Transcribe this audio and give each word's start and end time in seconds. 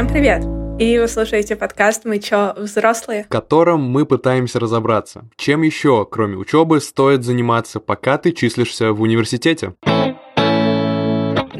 Всем 0.00 0.08
привет! 0.08 0.42
И 0.80 0.98
вы 0.98 1.08
слушаете 1.08 1.56
подкаст 1.56 2.06
«Мы 2.06 2.20
чё, 2.20 2.54
взрослые?», 2.56 3.24
в 3.24 3.28
котором 3.28 3.82
мы 3.82 4.06
пытаемся 4.06 4.58
разобраться, 4.58 5.28
чем 5.36 5.60
еще, 5.60 6.06
кроме 6.10 6.38
учебы, 6.38 6.80
стоит 6.80 7.22
заниматься, 7.22 7.80
пока 7.80 8.16
ты 8.16 8.32
числишься 8.32 8.94
в 8.94 9.02
университете. 9.02 9.74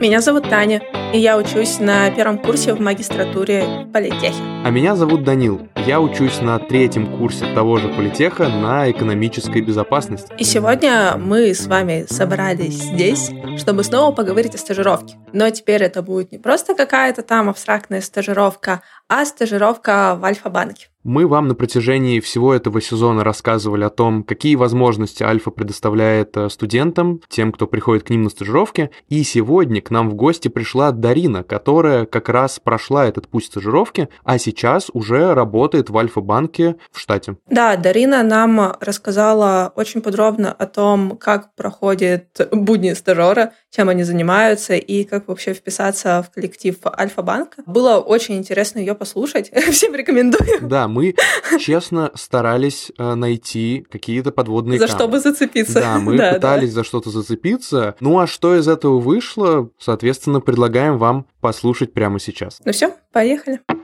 Меня 0.00 0.22
зовут 0.22 0.48
Таня, 0.48 0.80
и 1.12 1.18
я 1.18 1.36
учусь 1.36 1.78
на 1.78 2.10
первом 2.10 2.38
курсе 2.38 2.72
в 2.72 2.80
магистратуре 2.80 3.86
политехе. 3.92 4.42
А 4.64 4.70
меня 4.70 4.96
зовут 4.96 5.24
Данил. 5.24 5.68
Я 5.76 6.00
учусь 6.00 6.40
на 6.40 6.58
третьем 6.58 7.18
курсе 7.18 7.44
того 7.52 7.76
же 7.76 7.88
политеха 7.88 8.48
на 8.48 8.90
экономической 8.90 9.60
безопасности. 9.60 10.32
И 10.38 10.44
сегодня 10.44 11.18
мы 11.18 11.52
с 11.52 11.66
вами 11.66 12.06
собрались 12.08 12.76
здесь, 12.76 13.30
чтобы 13.58 13.84
снова 13.84 14.14
поговорить 14.14 14.54
о 14.54 14.58
стажировке. 14.58 15.16
Но 15.34 15.50
теперь 15.50 15.82
это 15.82 16.00
будет 16.00 16.32
не 16.32 16.38
просто 16.38 16.74
какая-то 16.74 17.20
там 17.20 17.50
абстрактная 17.50 18.00
стажировка, 18.00 18.80
а 19.06 19.26
стажировка 19.26 20.16
в 20.18 20.24
Альфа-банке. 20.24 20.86
Мы 21.02 21.26
вам 21.26 21.48
на 21.48 21.54
протяжении 21.54 22.20
всего 22.20 22.52
этого 22.52 22.82
сезона 22.82 23.24
рассказывали 23.24 23.84
о 23.84 23.88
том, 23.88 24.22
какие 24.22 24.54
возможности 24.54 25.22
Альфа 25.22 25.50
предоставляет 25.50 26.36
э, 26.36 26.50
студентам, 26.50 27.22
тем, 27.30 27.52
кто 27.52 27.66
приходит 27.66 28.02
к 28.02 28.10
ним 28.10 28.24
на 28.24 28.28
стажировки. 28.28 28.90
И 29.08 29.22
сегодня 29.22 29.80
к 29.80 29.90
нам 29.90 30.10
в 30.10 30.14
гости 30.14 30.48
пришла 30.48 30.92
Дарина, 30.92 31.42
которая 31.42 32.04
как 32.04 32.28
раз 32.28 32.60
прошла 32.60 33.06
этот 33.06 33.28
путь 33.28 33.46
стажировки, 33.46 34.10
а 34.24 34.36
сейчас 34.36 34.90
уже 34.92 35.32
работает 35.32 35.88
в 35.88 35.96
Альфа-банке 35.96 36.76
в 36.92 37.00
штате. 37.00 37.36
Да, 37.48 37.76
Дарина 37.76 38.22
нам 38.22 38.74
рассказала 38.80 39.72
очень 39.76 40.02
подробно 40.02 40.52
о 40.52 40.66
том, 40.66 41.16
как 41.16 41.54
проходит 41.54 42.46
будни 42.52 42.92
стажера, 42.92 43.54
чем 43.70 43.88
они 43.88 44.02
занимаются 44.02 44.74
и 44.74 45.04
как 45.04 45.28
вообще 45.28 45.54
вписаться 45.54 46.22
в 46.28 46.34
коллектив 46.34 46.76
Альфа-банка. 46.84 47.62
Было 47.64 48.00
очень 48.00 48.36
интересно 48.36 48.80
ее 48.80 48.94
послушать. 48.94 49.50
Всем 49.70 49.94
рекомендую. 49.94 50.60
Да, 50.60 50.89
мы 50.90 51.14
честно 51.58 52.10
старались 52.14 52.92
э, 52.98 53.14
найти 53.14 53.86
какие-то 53.90 54.32
подводные 54.32 54.78
За 54.78 54.86
камни. 54.86 54.98
что 54.98 55.08
бы 55.08 55.20
зацепиться. 55.20 55.80
Да, 55.80 55.98
мы 55.98 56.16
Да, 56.18 56.34
пытались 56.34 56.72
за 56.72 56.84
что-то 56.84 57.10
зацепиться. 57.10 57.94
Ну 58.00 58.18
а 58.18 58.26
что 58.26 58.54
из 58.56 58.68
этого 58.68 58.98
вышло, 59.00 59.70
соответственно, 59.78 60.40
предлагаем 60.40 60.98
вам 60.98 61.26
послушать 61.40 61.92
прямо 61.92 62.18
сейчас. 62.20 62.60
Ну 62.64 62.72
все, 62.72 62.94
поехали. 63.12 63.60
Ну 63.68 63.79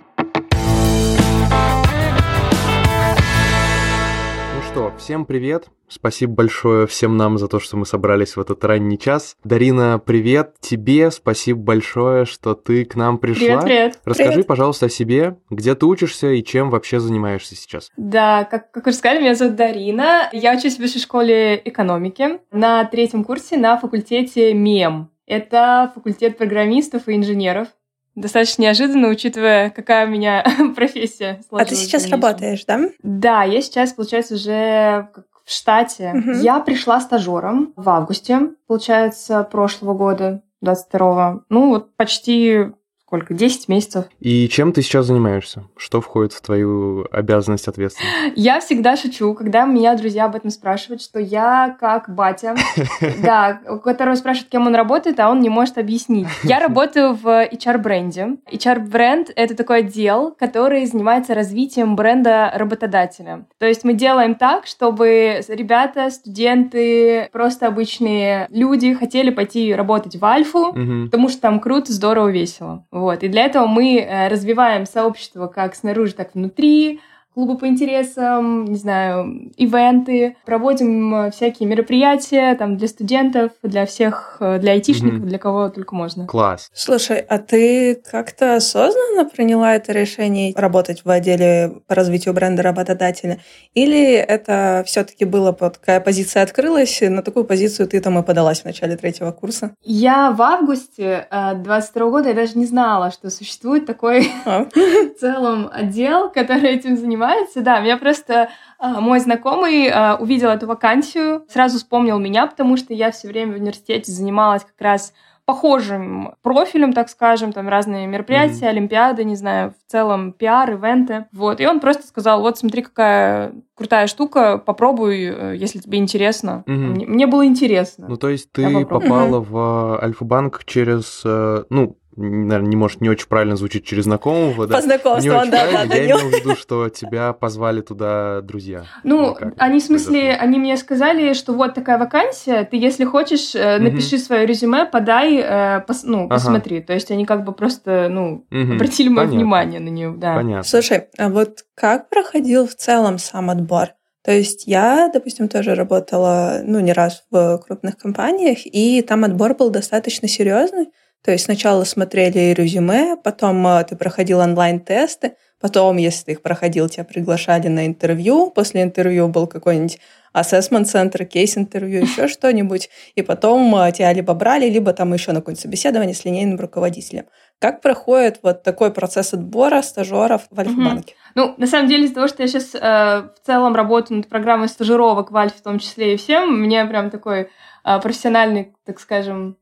что, 4.76 4.92
всем 4.98 5.24
привет. 5.24 5.68
Спасибо 5.88 6.34
большое 6.34 6.86
всем 6.86 7.16
нам 7.16 7.38
за 7.38 7.48
то, 7.48 7.58
что 7.60 7.78
мы 7.78 7.86
собрались 7.86 8.36
в 8.36 8.40
этот 8.40 8.62
ранний 8.62 8.98
час. 8.98 9.38
Дарина, 9.42 9.98
привет 9.98 10.56
тебе. 10.60 11.10
Спасибо 11.10 11.58
большое, 11.60 12.26
что 12.26 12.54
ты 12.54 12.84
к 12.84 12.94
нам 12.94 13.16
пришла. 13.16 13.62
Привет, 13.62 13.62
привет. 13.62 14.00
Расскажи, 14.04 14.32
Привет. 14.32 14.46
пожалуйста, 14.46 14.86
о 14.86 14.88
себе, 14.90 15.38
где 15.48 15.74
ты 15.74 15.86
учишься 15.86 16.30
и 16.30 16.44
чем 16.44 16.68
вообще 16.68 17.00
занимаешься 17.00 17.56
сейчас. 17.56 17.90
Да, 17.96 18.44
как, 18.44 18.70
как 18.70 18.86
уже 18.86 18.96
сказали, 18.96 19.22
меня 19.22 19.34
зовут 19.34 19.56
Дарина. 19.56 20.28
Я 20.34 20.54
учусь 20.54 20.76
в 20.76 20.80
высшей 20.80 21.00
школе 21.00 21.58
экономики 21.64 22.40
на 22.52 22.84
третьем 22.84 23.24
курсе 23.24 23.56
на 23.56 23.78
факультете 23.78 24.52
МЕМ. 24.52 25.08
Это 25.26 25.90
факультет 25.94 26.36
программистов 26.36 27.08
и 27.08 27.16
инженеров. 27.16 27.68
Достаточно 28.16 28.62
неожиданно, 28.62 29.08
учитывая, 29.08 29.70
какая 29.70 30.06
у 30.06 30.10
меня 30.10 30.44
профессия 30.74 31.40
А 31.50 31.64
ты 31.64 31.74
сейчас 31.74 32.08
работаешь, 32.08 32.64
да? 32.64 32.80
Да, 33.02 33.44
я 33.44 33.60
сейчас, 33.60 33.92
получается, 33.92 34.34
уже 34.34 35.08
в 35.44 35.52
штате. 35.52 36.12
Мгм. 36.14 36.40
Я 36.40 36.58
пришла 36.60 37.00
стажером 37.00 37.72
в 37.76 37.88
августе, 37.88 38.50
получается, 38.66 39.44
прошлого 39.44 39.94
года, 39.94 40.42
22-го. 40.64 41.42
Ну, 41.50 41.68
вот 41.68 41.94
почти 41.96 42.72
сколько, 43.06 43.34
10 43.34 43.68
месяцев. 43.68 44.06
И 44.18 44.48
чем 44.48 44.72
ты 44.72 44.82
сейчас 44.82 45.06
занимаешься? 45.06 45.62
Что 45.76 46.00
входит 46.00 46.32
в 46.32 46.40
твою 46.40 47.06
обязанность 47.12 47.68
ответственность? 47.68 48.12
Я 48.34 48.58
всегда 48.58 48.96
шучу, 48.96 49.32
когда 49.34 49.64
меня 49.64 49.94
друзья 49.94 50.24
об 50.24 50.34
этом 50.34 50.50
спрашивают, 50.50 51.02
что 51.02 51.20
я 51.20 51.76
как 51.78 52.12
батя, 52.12 52.56
да, 53.22 53.60
у 53.68 53.78
которого 53.78 54.16
спрашивают, 54.16 54.50
кем 54.50 54.66
он 54.66 54.74
работает, 54.74 55.20
а 55.20 55.30
он 55.30 55.40
не 55.40 55.48
может 55.48 55.78
объяснить. 55.78 56.26
Я 56.42 56.58
работаю 56.66 57.14
в 57.14 57.26
HR-бренде. 57.26 58.38
HR-бренд— 58.52 59.30
это 59.36 59.54
такой 59.54 59.78
отдел, 59.78 60.34
который 60.36 60.84
занимается 60.86 61.34
развитием 61.34 61.94
бренда 61.94 62.50
работодателя. 62.54 63.46
То 63.58 63.66
есть 63.66 63.84
мы 63.84 63.94
делаем 63.94 64.34
так, 64.34 64.66
чтобы 64.66 65.42
ребята, 65.46 66.10
студенты, 66.10 67.28
просто 67.32 67.68
обычные 67.68 68.48
люди 68.50 68.94
хотели 68.94 69.30
пойти 69.30 69.72
работать 69.74 70.16
в 70.16 70.24
Альфу, 70.24 70.72
потому 71.04 71.28
что 71.28 71.40
там 71.40 71.60
круто, 71.60 71.92
здорово, 71.92 72.28
весело. 72.28 72.84
Вот. 72.96 73.22
И 73.22 73.28
для 73.28 73.44
этого 73.44 73.66
мы 73.66 73.98
э, 74.00 74.28
развиваем 74.28 74.86
сообщество 74.86 75.48
как 75.48 75.74
снаружи, 75.74 76.14
так 76.14 76.28
и 76.28 76.38
внутри, 76.38 77.00
клубы 77.36 77.58
по 77.58 77.68
интересам, 77.68 78.64
не 78.64 78.76
знаю, 78.76 79.52
ивенты, 79.58 80.36
проводим 80.46 81.14
э, 81.26 81.30
всякие 81.30 81.68
мероприятия 81.68 82.54
там 82.54 82.78
для 82.78 82.88
студентов, 82.88 83.52
для 83.62 83.84
всех, 83.84 84.38
э, 84.40 84.58
для 84.58 84.72
айтишников, 84.72 85.18
Мгм. 85.18 85.28
для 85.28 85.38
кого 85.38 85.68
только 85.68 85.94
можно. 85.94 86.26
Класс. 86.26 86.70
Слушай, 86.72 87.18
а 87.18 87.36
ты 87.36 87.96
как-то 88.10 88.56
осознанно 88.56 89.26
приняла 89.26 89.74
это 89.74 89.92
решение 89.92 90.54
работать 90.56 91.04
в 91.04 91.10
отделе 91.10 91.72
по 91.86 91.94
развитию 91.94 92.32
бренда 92.32 92.62
работодателя? 92.62 93.38
Или 93.74 94.14
это 94.14 94.82
все-таки 94.86 95.26
было, 95.26 95.52
такая 95.52 96.00
позиция 96.00 96.42
открылась, 96.42 97.02
на 97.02 97.22
такую 97.22 97.44
позицию 97.44 97.86
ты 97.86 98.00
там 98.00 98.18
и 98.18 98.22
подалась 98.22 98.62
в 98.62 98.64
начале 98.64 98.96
третьего 98.96 99.32
курса? 99.32 99.72
Я 99.82 100.30
в 100.30 100.40
августе 100.40 101.28
э, 101.30 101.54
22 101.56 102.10
года 102.10 102.28
я 102.30 102.34
даже 102.34 102.56
не 102.56 102.64
знала, 102.64 103.10
что 103.10 103.28
существует 103.28 103.84
такой 103.84 104.26
А, 104.46 104.64
в 104.74 105.20
целом 105.20 105.68
отдел, 105.70 106.30
который 106.30 106.70
этим 106.70 106.96
занимается. 106.96 107.25
Да, 107.56 107.80
меня 107.80 107.96
просто 107.96 108.50
а, 108.78 109.00
мой 109.00 109.20
знакомый 109.20 109.88
а, 109.88 110.16
увидел 110.16 110.48
эту 110.48 110.66
вакансию, 110.66 111.44
сразу 111.48 111.78
вспомнил 111.78 112.18
меня, 112.18 112.46
потому 112.46 112.76
что 112.76 112.94
я 112.94 113.10
все 113.10 113.28
время 113.28 113.52
в 113.52 113.56
университете 113.56 114.12
занималась 114.12 114.64
как 114.64 114.80
раз 114.80 115.12
похожим 115.46 116.34
профилем, 116.42 116.92
так 116.92 117.08
скажем, 117.08 117.52
там 117.52 117.68
разные 117.68 118.08
мероприятия, 118.08 118.66
олимпиады, 118.66 119.22
не 119.22 119.36
знаю, 119.36 119.70
в 119.70 119.90
целом 119.90 120.32
пиар, 120.32 120.72
ивенты. 120.72 121.26
Вот, 121.32 121.60
и 121.60 121.66
он 121.66 121.78
просто 121.78 122.04
сказал, 122.04 122.40
вот 122.40 122.58
смотри, 122.58 122.82
какая 122.82 123.52
крутая 123.76 124.08
штука, 124.08 124.58
попробуй, 124.58 125.24
э, 125.24 125.56
если 125.56 125.78
тебе 125.78 125.98
интересно. 125.98 126.64
Мгм. 126.66 126.90
Мне, 126.90 127.06
мне 127.06 127.26
было 127.28 127.46
интересно. 127.46 128.06
Ну, 128.08 128.16
то 128.16 128.28
есть 128.28 128.50
ты 128.50 128.84
попала 128.84 129.38
в 129.40 130.02
Альфа-банк 130.02 130.64
через, 130.64 131.22
э, 131.24 131.62
ну, 131.70 131.96
наверное, 132.16 132.68
не 132.68 132.76
может 132.76 133.00
не 133.00 133.08
очень 133.08 133.26
правильно 133.28 133.56
звучит 133.56 133.84
через 133.84 134.04
знакомого, 134.04 134.66
да? 134.66 134.76
По 134.76 134.82
знакомству, 134.82 135.30
Не 135.30 135.36
очень 135.38 135.50
да, 135.50 135.64
да, 135.66 135.70
правильно. 135.70 135.88
да. 135.94 135.96
Я 135.96 136.02
не- 136.02 136.06
имел 136.12 136.18
в 136.18 136.32
виду, 136.32 136.56
что 136.56 136.88
тебя 136.88 137.32
позвали 137.32 137.80
туда 137.80 138.40
друзья. 138.40 138.84
Ну, 139.04 139.34
как 139.34 139.54
они, 139.58 139.80
в 139.80 139.82
смысле, 139.84 140.20
произошло? 140.20 140.44
они 140.44 140.58
мне 140.58 140.76
сказали, 140.76 141.32
что 141.34 141.52
вот 141.52 141.74
такая 141.74 141.98
вакансия, 141.98 142.64
ты, 142.64 142.76
если 142.76 143.04
хочешь, 143.04 143.54
э, 143.54 143.78
напиши 143.78 144.18
свое 144.18 144.46
резюме, 144.46 144.86
подай, 144.86 145.36
э, 145.36 145.84
пос- 145.86 146.00
ну, 146.04 146.20
Ага. 146.26 146.28
посмотри. 146.34 146.80
То 146.80 146.92
есть 146.94 147.10
они 147.10 147.26
как 147.26 147.44
бы 147.44 147.52
просто, 147.52 148.08
ну, 148.10 148.46
обратили 148.50 149.08
мое 149.08 149.26
Понятно. 149.26 149.38
внимание 149.38 149.80
на 149.80 149.88
нее, 149.88 150.14
да. 150.16 150.34
Понятно. 150.36 150.62
Слушай, 150.62 151.04
а 151.18 151.28
вот 151.28 151.64
как 151.74 152.08
проходил 152.08 152.66
в 152.66 152.74
целом 152.74 153.18
сам 153.18 153.50
отбор? 153.50 153.88
То 154.24 154.32
есть 154.32 154.66
я, 154.66 155.08
допустим, 155.14 155.46
тоже 155.48 155.74
работала, 155.76 156.60
ну, 156.64 156.80
не 156.80 156.92
раз 156.92 157.22
в 157.30 157.58
крупных 157.58 157.96
компаниях, 157.96 158.58
и 158.64 159.00
там 159.02 159.22
отбор 159.22 159.54
был 159.54 159.70
достаточно 159.70 160.26
серьезный. 160.26 160.88
То 161.26 161.32
есть 161.32 161.46
сначала 161.46 161.82
смотрели 161.82 162.54
резюме, 162.54 163.16
потом 163.16 163.66
э, 163.66 163.82
ты 163.82 163.96
проходил 163.96 164.38
онлайн-тесты, 164.38 165.34
потом, 165.60 165.96
если 165.96 166.26
ты 166.26 166.32
их 166.32 166.40
проходил, 166.40 166.88
тебя 166.88 167.02
приглашали 167.02 167.66
на 167.66 167.84
интервью, 167.84 168.52
после 168.52 168.84
интервью 168.84 169.26
был 169.26 169.48
какой-нибудь 169.48 169.98
ассессмент-центр, 170.32 171.24
кейс-интервью, 171.24 172.02
еще 172.02 172.28
что-нибудь, 172.32 172.90
и 173.16 173.22
потом 173.22 173.74
э, 173.74 173.90
тебя 173.90 174.12
либо 174.12 174.34
брали, 174.34 174.70
либо 174.70 174.92
там 174.92 175.12
еще 175.14 175.32
на 175.32 175.40
какое-нибудь 175.40 175.62
собеседование 175.62 176.14
с 176.14 176.24
линейным 176.24 176.60
руководителем. 176.60 177.24
Как 177.58 177.80
проходит 177.82 178.38
вот 178.44 178.62
такой 178.62 178.92
процесс 178.92 179.34
отбора 179.34 179.82
стажеров 179.82 180.42
в 180.52 180.60
Альфа-банке? 180.60 181.16
Ну, 181.34 181.56
на 181.56 181.66
самом 181.66 181.88
деле, 181.88 182.04
из-за 182.04 182.14
того, 182.14 182.28
что 182.28 182.44
я 182.44 182.48
сейчас 182.48 182.72
в 182.72 183.34
целом 183.44 183.74
работаю 183.74 184.18
над 184.18 184.28
программой 184.28 184.68
стажировок 184.68 185.32
в 185.32 185.36
Альфе 185.36 185.56
в 185.58 185.62
том 185.62 185.80
числе 185.80 186.14
и 186.14 186.16
всем, 186.16 186.60
мне 186.62 186.84
прям 186.84 187.10
такой 187.10 187.48
э, 187.84 188.00
профессиональный, 188.00 188.76
так 188.84 189.00
скажем, 189.00 189.56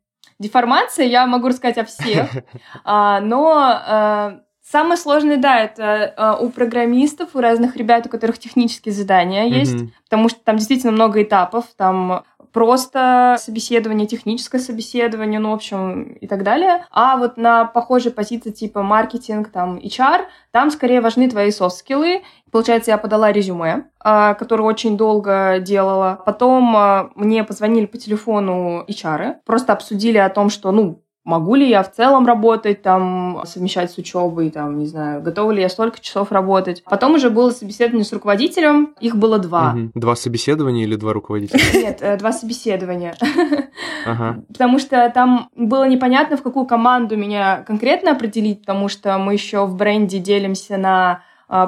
деформация, 0.44 1.06
я 1.06 1.26
могу 1.26 1.49
рассказать 1.49 1.79
о 1.79 1.85
всех, 1.85 2.31
А, 2.85 3.20
но 3.20 3.81
э, 3.87 4.41
самое 4.62 4.96
сложное, 4.96 5.37
да, 5.37 5.61
это 5.61 6.14
э, 6.17 6.44
у 6.44 6.50
программистов, 6.50 7.31
у 7.35 7.41
разных 7.41 7.76
ребят, 7.76 8.06
у 8.06 8.08
которых 8.08 8.38
технические 8.38 8.94
задания 8.94 9.44
есть, 9.44 9.76
потому 10.05 10.29
что 10.29 10.41
там 10.44 10.56
действительно 10.56 10.93
много 10.93 11.23
этапов, 11.23 11.67
там 11.76 12.25
просто 12.55 13.35
собеседование, 13.41 14.06
техническое 14.06 14.61
собеседование, 14.61 15.41
ну, 15.41 15.50
в 15.50 15.55
общем, 15.55 16.05
и 16.05 16.29
так 16.29 16.44
далее. 16.44 16.87
А 16.93 17.17
вот 17.17 17.37
на 17.37 17.64
похожей 17.64 18.12
позиции 18.12 18.52
типа 18.52 18.82
маркетинг, 18.82 19.50
там, 19.50 19.76
HR, 19.76 20.26
там 20.52 20.70
скорее 20.70 21.00
важны 21.00 21.29
твои 21.29 21.50
софт-скиллы. 21.50 22.23
Получается, 22.54 22.92
я 22.92 22.98
подала 22.98 23.32
резюме, 23.32 23.86
а, 23.98 24.34
которое 24.34 24.62
очень 24.62 24.96
долго 24.96 25.58
делала. 25.58 26.22
Потом 26.24 26.76
а, 26.76 27.10
мне 27.16 27.42
позвонили 27.42 27.86
по 27.86 27.98
телефону 27.98 28.84
HR, 28.88 29.38
просто 29.44 29.72
обсудили 29.72 30.18
о 30.18 30.28
том, 30.28 30.50
что, 30.50 30.70
ну, 30.70 31.02
могу 31.24 31.56
ли 31.56 31.68
я 31.68 31.82
в 31.82 31.90
целом 31.90 32.28
работать, 32.28 32.80
там, 32.80 33.42
совмещать 33.44 33.90
с 33.90 33.98
учебой, 33.98 34.50
там, 34.50 34.78
не 34.78 34.86
знаю, 34.86 35.20
готова 35.20 35.50
ли 35.50 35.62
я 35.62 35.68
столько 35.68 35.98
часов 35.98 36.30
работать. 36.30 36.84
Потом 36.84 37.14
уже 37.14 37.28
было 37.28 37.50
собеседование 37.50 38.04
с 38.04 38.12
руководителем, 38.12 38.94
их 39.00 39.16
было 39.16 39.40
два. 39.40 39.74
Угу. 39.74 39.90
Два 39.96 40.14
собеседования 40.14 40.84
или 40.84 40.94
два 40.94 41.12
руководителя? 41.12 41.60
Нет, 41.74 41.98
э, 42.02 42.16
два 42.18 42.30
собеседования. 42.30 43.16
Ага. 44.06 44.44
Потому 44.48 44.78
что 44.78 45.10
там 45.14 45.48
было 45.56 45.88
непонятно, 45.88 46.36
в 46.36 46.42
какую 46.42 46.66
команду 46.66 47.16
меня 47.16 47.64
конкретно 47.66 48.10
определить, 48.12 48.60
потому 48.60 48.88
что 48.88 49.16
мы 49.16 49.32
еще 49.32 49.64
в 49.64 49.74
бренде 49.76 50.18
делимся 50.18 50.76
на 50.76 51.22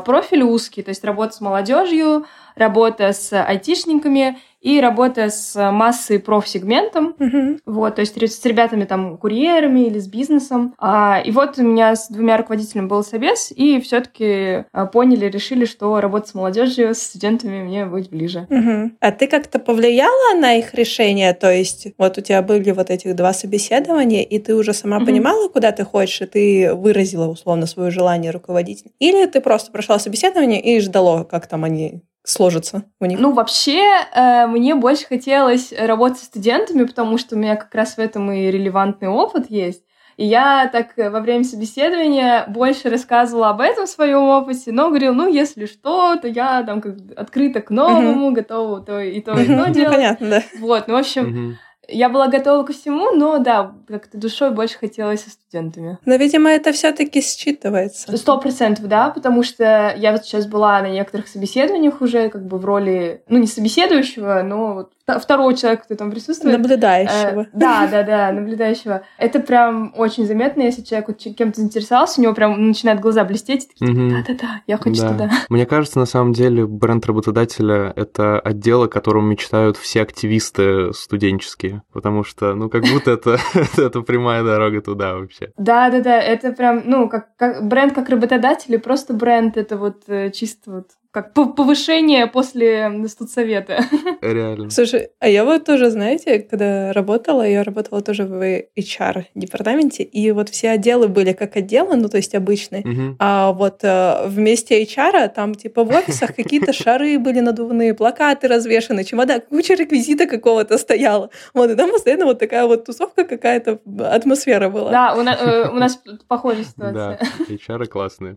профиль 0.05 0.43
узкий, 0.43 0.83
то 0.83 0.91
есть 0.91 1.05
работа 1.05 1.33
с 1.33 1.41
молодежью, 1.41 2.27
работа 2.57 3.13
с 3.13 3.33
айтишниками 3.33 4.39
и 4.67 4.81
работа 4.81 5.31
с 5.31 5.55
массой 5.71 6.19
профсегментом, 6.19 7.15
Мгм. 7.21 7.61
вот, 7.67 7.95
то 7.95 8.01
есть 8.01 8.17
с 8.21 8.45
ребятами 8.45 8.85
там 8.85 9.17
курьерами 9.17 9.87
или 9.87 10.01
с 10.01 10.09
бизнесом. 10.09 10.75
А, 10.79 11.23
и 11.25 11.31
вот 11.31 11.57
у 11.59 11.63
меня 11.63 11.95
с 11.95 12.09
двумя 12.09 12.37
руководителями 12.37 12.89
был 12.89 13.05
собес, 13.05 13.53
и 13.55 13.81
все-таки 13.81 14.65
поняли, 14.93 15.27
решили, 15.27 15.67
что 15.67 16.01
работа 16.01 16.29
с 16.29 16.35
молодежью, 16.35 16.97
с 16.97 16.99
студентами 17.03 17.63
мне 17.63 17.87
будет 17.87 18.11
ближе. 18.11 18.49
Мгм. 18.51 18.97
А 19.01 19.13
ты 19.13 19.29
как-то 19.29 19.61
повлияла 19.61 20.37
на 20.37 20.55
их 20.55 20.75
решение? 20.75 21.33
То 21.33 21.53
есть 21.53 21.87
вот 21.97 22.19
у 22.19 22.21
тебя 22.21 22.43
были 22.43 22.73
вот 22.73 22.91
этих 22.91 23.15
два 23.15 23.33
собеседования, 23.33 24.25
и 24.25 24.39
ты 24.41 24.57
уже 24.57 24.73
сама 24.73 24.97
Мгм. 24.99 25.07
понимала, 25.07 25.49
куда 25.49 25.71
ты 25.71 25.85
хочешь, 25.85 26.23
и 26.23 26.27
ты 26.27 26.75
выразила 26.75 27.29
условно 27.29 27.67
свое 27.67 27.93
желание 27.93 28.33
руководить? 28.33 28.83
Или 28.99 29.27
ты 29.27 29.41
просто 29.41 29.71
прошла 29.71 30.01
собеседование 30.01 30.61
и 30.61 30.81
ждала, 30.81 31.23
как 31.23 31.47
там 31.47 31.63
они 31.63 32.03
сложатся 32.27 32.85
у 33.01 33.07
них? 33.07 33.19
Ну, 33.19 33.33
вообще, 33.33 33.83
э, 34.15 34.47
мне 34.47 34.75
больше 34.75 35.07
хотелось 35.07 35.73
работать 35.73 36.19
с 36.19 36.25
студентами, 36.25 36.85
потому 36.85 37.19
что 37.19 37.37
у 37.37 37.39
меня 37.39 37.57
как 37.57 37.75
раз 37.75 37.97
в 37.97 37.99
этом 37.99 38.31
и 38.33 38.51
релевантный 38.51 39.09
опыт 39.09 39.51
есть. 39.51 39.83
И 40.17 40.25
я 40.25 40.69
так 40.73 40.99
э, 40.99 41.11
во 41.11 41.21
время 41.21 41.45
собеседования 41.45 42.47
больше 42.49 42.89
рассказывала 42.89 43.51
об 43.51 43.61
этом 43.61 43.87
своем 43.87 44.23
опыте, 44.23 44.73
но 44.73 44.89
говорила, 44.89 45.13
ну, 45.13 45.29
если 45.29 45.67
что, 45.67 46.17
то 46.17 46.27
я 46.27 46.63
там 46.63 46.81
как 46.81 46.97
бы 46.97 47.15
открыта 47.15 47.61
к 47.61 47.71
новому, 47.71 48.33
готова 48.33 48.81
то 48.81 48.99
и 48.99 49.21
то, 49.21 49.33
и 49.39 49.47
то 49.47 49.53
Ну, 49.53 49.73
делать. 49.73 49.95
понятно, 49.95 50.31
да. 50.31 50.43
Вот, 50.59 50.89
ну, 50.89 50.95
в 50.95 50.99
общем. 50.99 51.59
Я 51.89 52.09
была 52.09 52.29
готова 52.29 52.65
ко 52.65 52.73
всему, 52.73 53.13
но 53.13 53.39
да, 53.39 53.75
как-то 53.89 54.19
душой 54.19 54.51
больше 54.51 54.79
хотелось 54.79 55.23
со 55.23 55.31
студентами. 55.31 55.99
Но, 56.05 56.17
видимо, 56.17 56.51
это 56.51 56.73
все-таки 56.73 57.21
считывается. 57.21 58.17
Сто 58.17 58.39
процентов, 58.39 58.87
да, 58.89 59.11
потому 59.11 59.43
что 59.43 59.95
я 59.97 60.13
вот 60.13 60.25
сейчас 60.25 60.47
была 60.47 60.81
на 60.83 60.89
некоторых 60.89 61.29
собеседованиях 61.29 62.01
уже 62.01 62.29
как 62.29 62.47
бы 62.47 62.59
в 62.59 62.65
роли, 62.65 63.23
ну, 63.29 63.39
не 63.39 63.47
собеседующего, 63.47 64.43
но 64.43 64.75
вот 64.75 64.93
второго 65.07 65.55
человека, 65.55 65.85
кто 65.85 65.95
там 65.95 66.11
присутствует. 66.11 66.57
Наблюдающего. 66.57 67.43
Э, 67.43 67.47
да, 67.53 67.87
да, 67.87 68.03
да, 68.03 68.33
наблюдающего. 68.33 69.03
Это 69.19 69.41
прям 69.41 69.93
очень 69.97 70.27
заметно, 70.27 70.63
если 70.63 70.83
человек 70.83 71.09
вот 71.09 71.19
кем-то 71.19 71.61
заинтересовался, 71.61 72.21
у 72.21 72.25
него 72.25 72.35
прям 72.35 72.67
начинают 72.69 73.01
глаза 73.01 73.25
блестеть, 73.25 73.65
и 73.65 73.69
такие, 73.69 73.91
Мгм. 73.91 74.11
да-да-да, 74.11 74.63
я 74.67 74.77
хочу 74.77 75.03
Да. 75.03 75.09
туда. 75.09 75.31
Мне 75.49 75.67
кажется, 75.67 75.99
на 75.99 76.07
самом 76.07 76.33
деле, 76.33 76.67
бренд 76.67 77.07
работодателя— 77.07 77.93
это 77.97 78.41
отдел, 78.41 78.83
о 78.85 78.89
котором 78.89 79.29
мечтают 79.29 79.77
все 79.77 80.03
активисты 80.03 80.93
студенческие, 80.93 81.83
потому 81.93 82.25
что, 82.25 82.55
ну, 82.55 82.69
как 82.69 82.83
будто 82.85 83.13
это, 83.13 83.39
это 83.77 84.01
прямая 84.03 84.43
дорога 84.43 84.81
туда 84.81 85.15
вообще. 85.15 85.53
Да-да-да, 85.57 86.21
это 86.21 86.53
прям, 86.53 86.83
ну, 86.85 87.09
как, 87.09 87.37
как 87.37 87.67
бренд 87.67 87.95
как 87.95 88.09
работодатель, 88.09 88.75
и 88.75 88.79
просто 88.79 89.15
бренд, 89.15 89.57
это 89.57 89.77
вот 89.77 90.03
э, 90.09 90.31
чисто 90.31 90.71
вот 90.71 90.87
как 91.17 91.33
повышение 91.33 92.27
после 92.27 92.93
студсовета. 93.09 93.79
Реально. 94.21 94.69
Слушай, 94.69 95.09
а 95.19 95.27
я 95.29 95.47
вот 95.47 95.65
тоже, 95.65 95.89
знаете, 95.89 96.41
когда 96.41 96.93
работала, 96.93 97.43
я 97.49 97.65
работала 97.65 98.03
тоже 98.03 98.25
в 98.25 98.43
HR-департаменте, 98.79 100.03
и 100.03 100.31
вот 100.33 100.51
все 100.51 100.73
отделы 100.73 101.09
были 101.09 101.33
как 101.33 101.57
отделы, 101.57 101.97
ну, 101.97 102.11
то 102.11 102.19
есть 102.19 102.35
обычные, 102.35 102.83
Мгм. 102.85 103.17
а 103.19 103.53
вот 103.53 103.79
э, 103.83 104.27
вместе 104.27 104.83
HR 104.85 105.29
там 105.31 105.55
типа 105.55 105.85
в 105.85 105.91
офисах 105.91 106.35
какие-то 106.37 106.75
шары 106.75 107.19
были 107.19 107.41
надувные, 107.41 107.95
плакаты 107.95 108.47
развешаны, 108.47 109.03
чемодан, 109.03 109.41
куча 109.41 109.73
реквизита 109.73 110.27
какого-то 110.27 110.77
стояла. 110.77 111.31
Вот, 111.55 111.71
и 111.71 111.75
там 111.77 111.91
постоянно 111.93 112.27
вот 112.27 112.39
такая 112.39 112.67
вот 112.67 112.85
тусовка 112.85 113.25
какая-то, 113.25 113.79
атмосфера 114.01 114.69
была. 114.69 114.91
Да, 114.91 115.15
у 115.15 115.23
на- 115.23 115.35
э, 115.35 115.71
у 115.71 115.75
нас 115.79 115.99
похожая 116.29 116.65
Да, 116.77 117.19
ситуация. 117.19 117.19
HR 117.49 117.87
классные. 117.87 118.37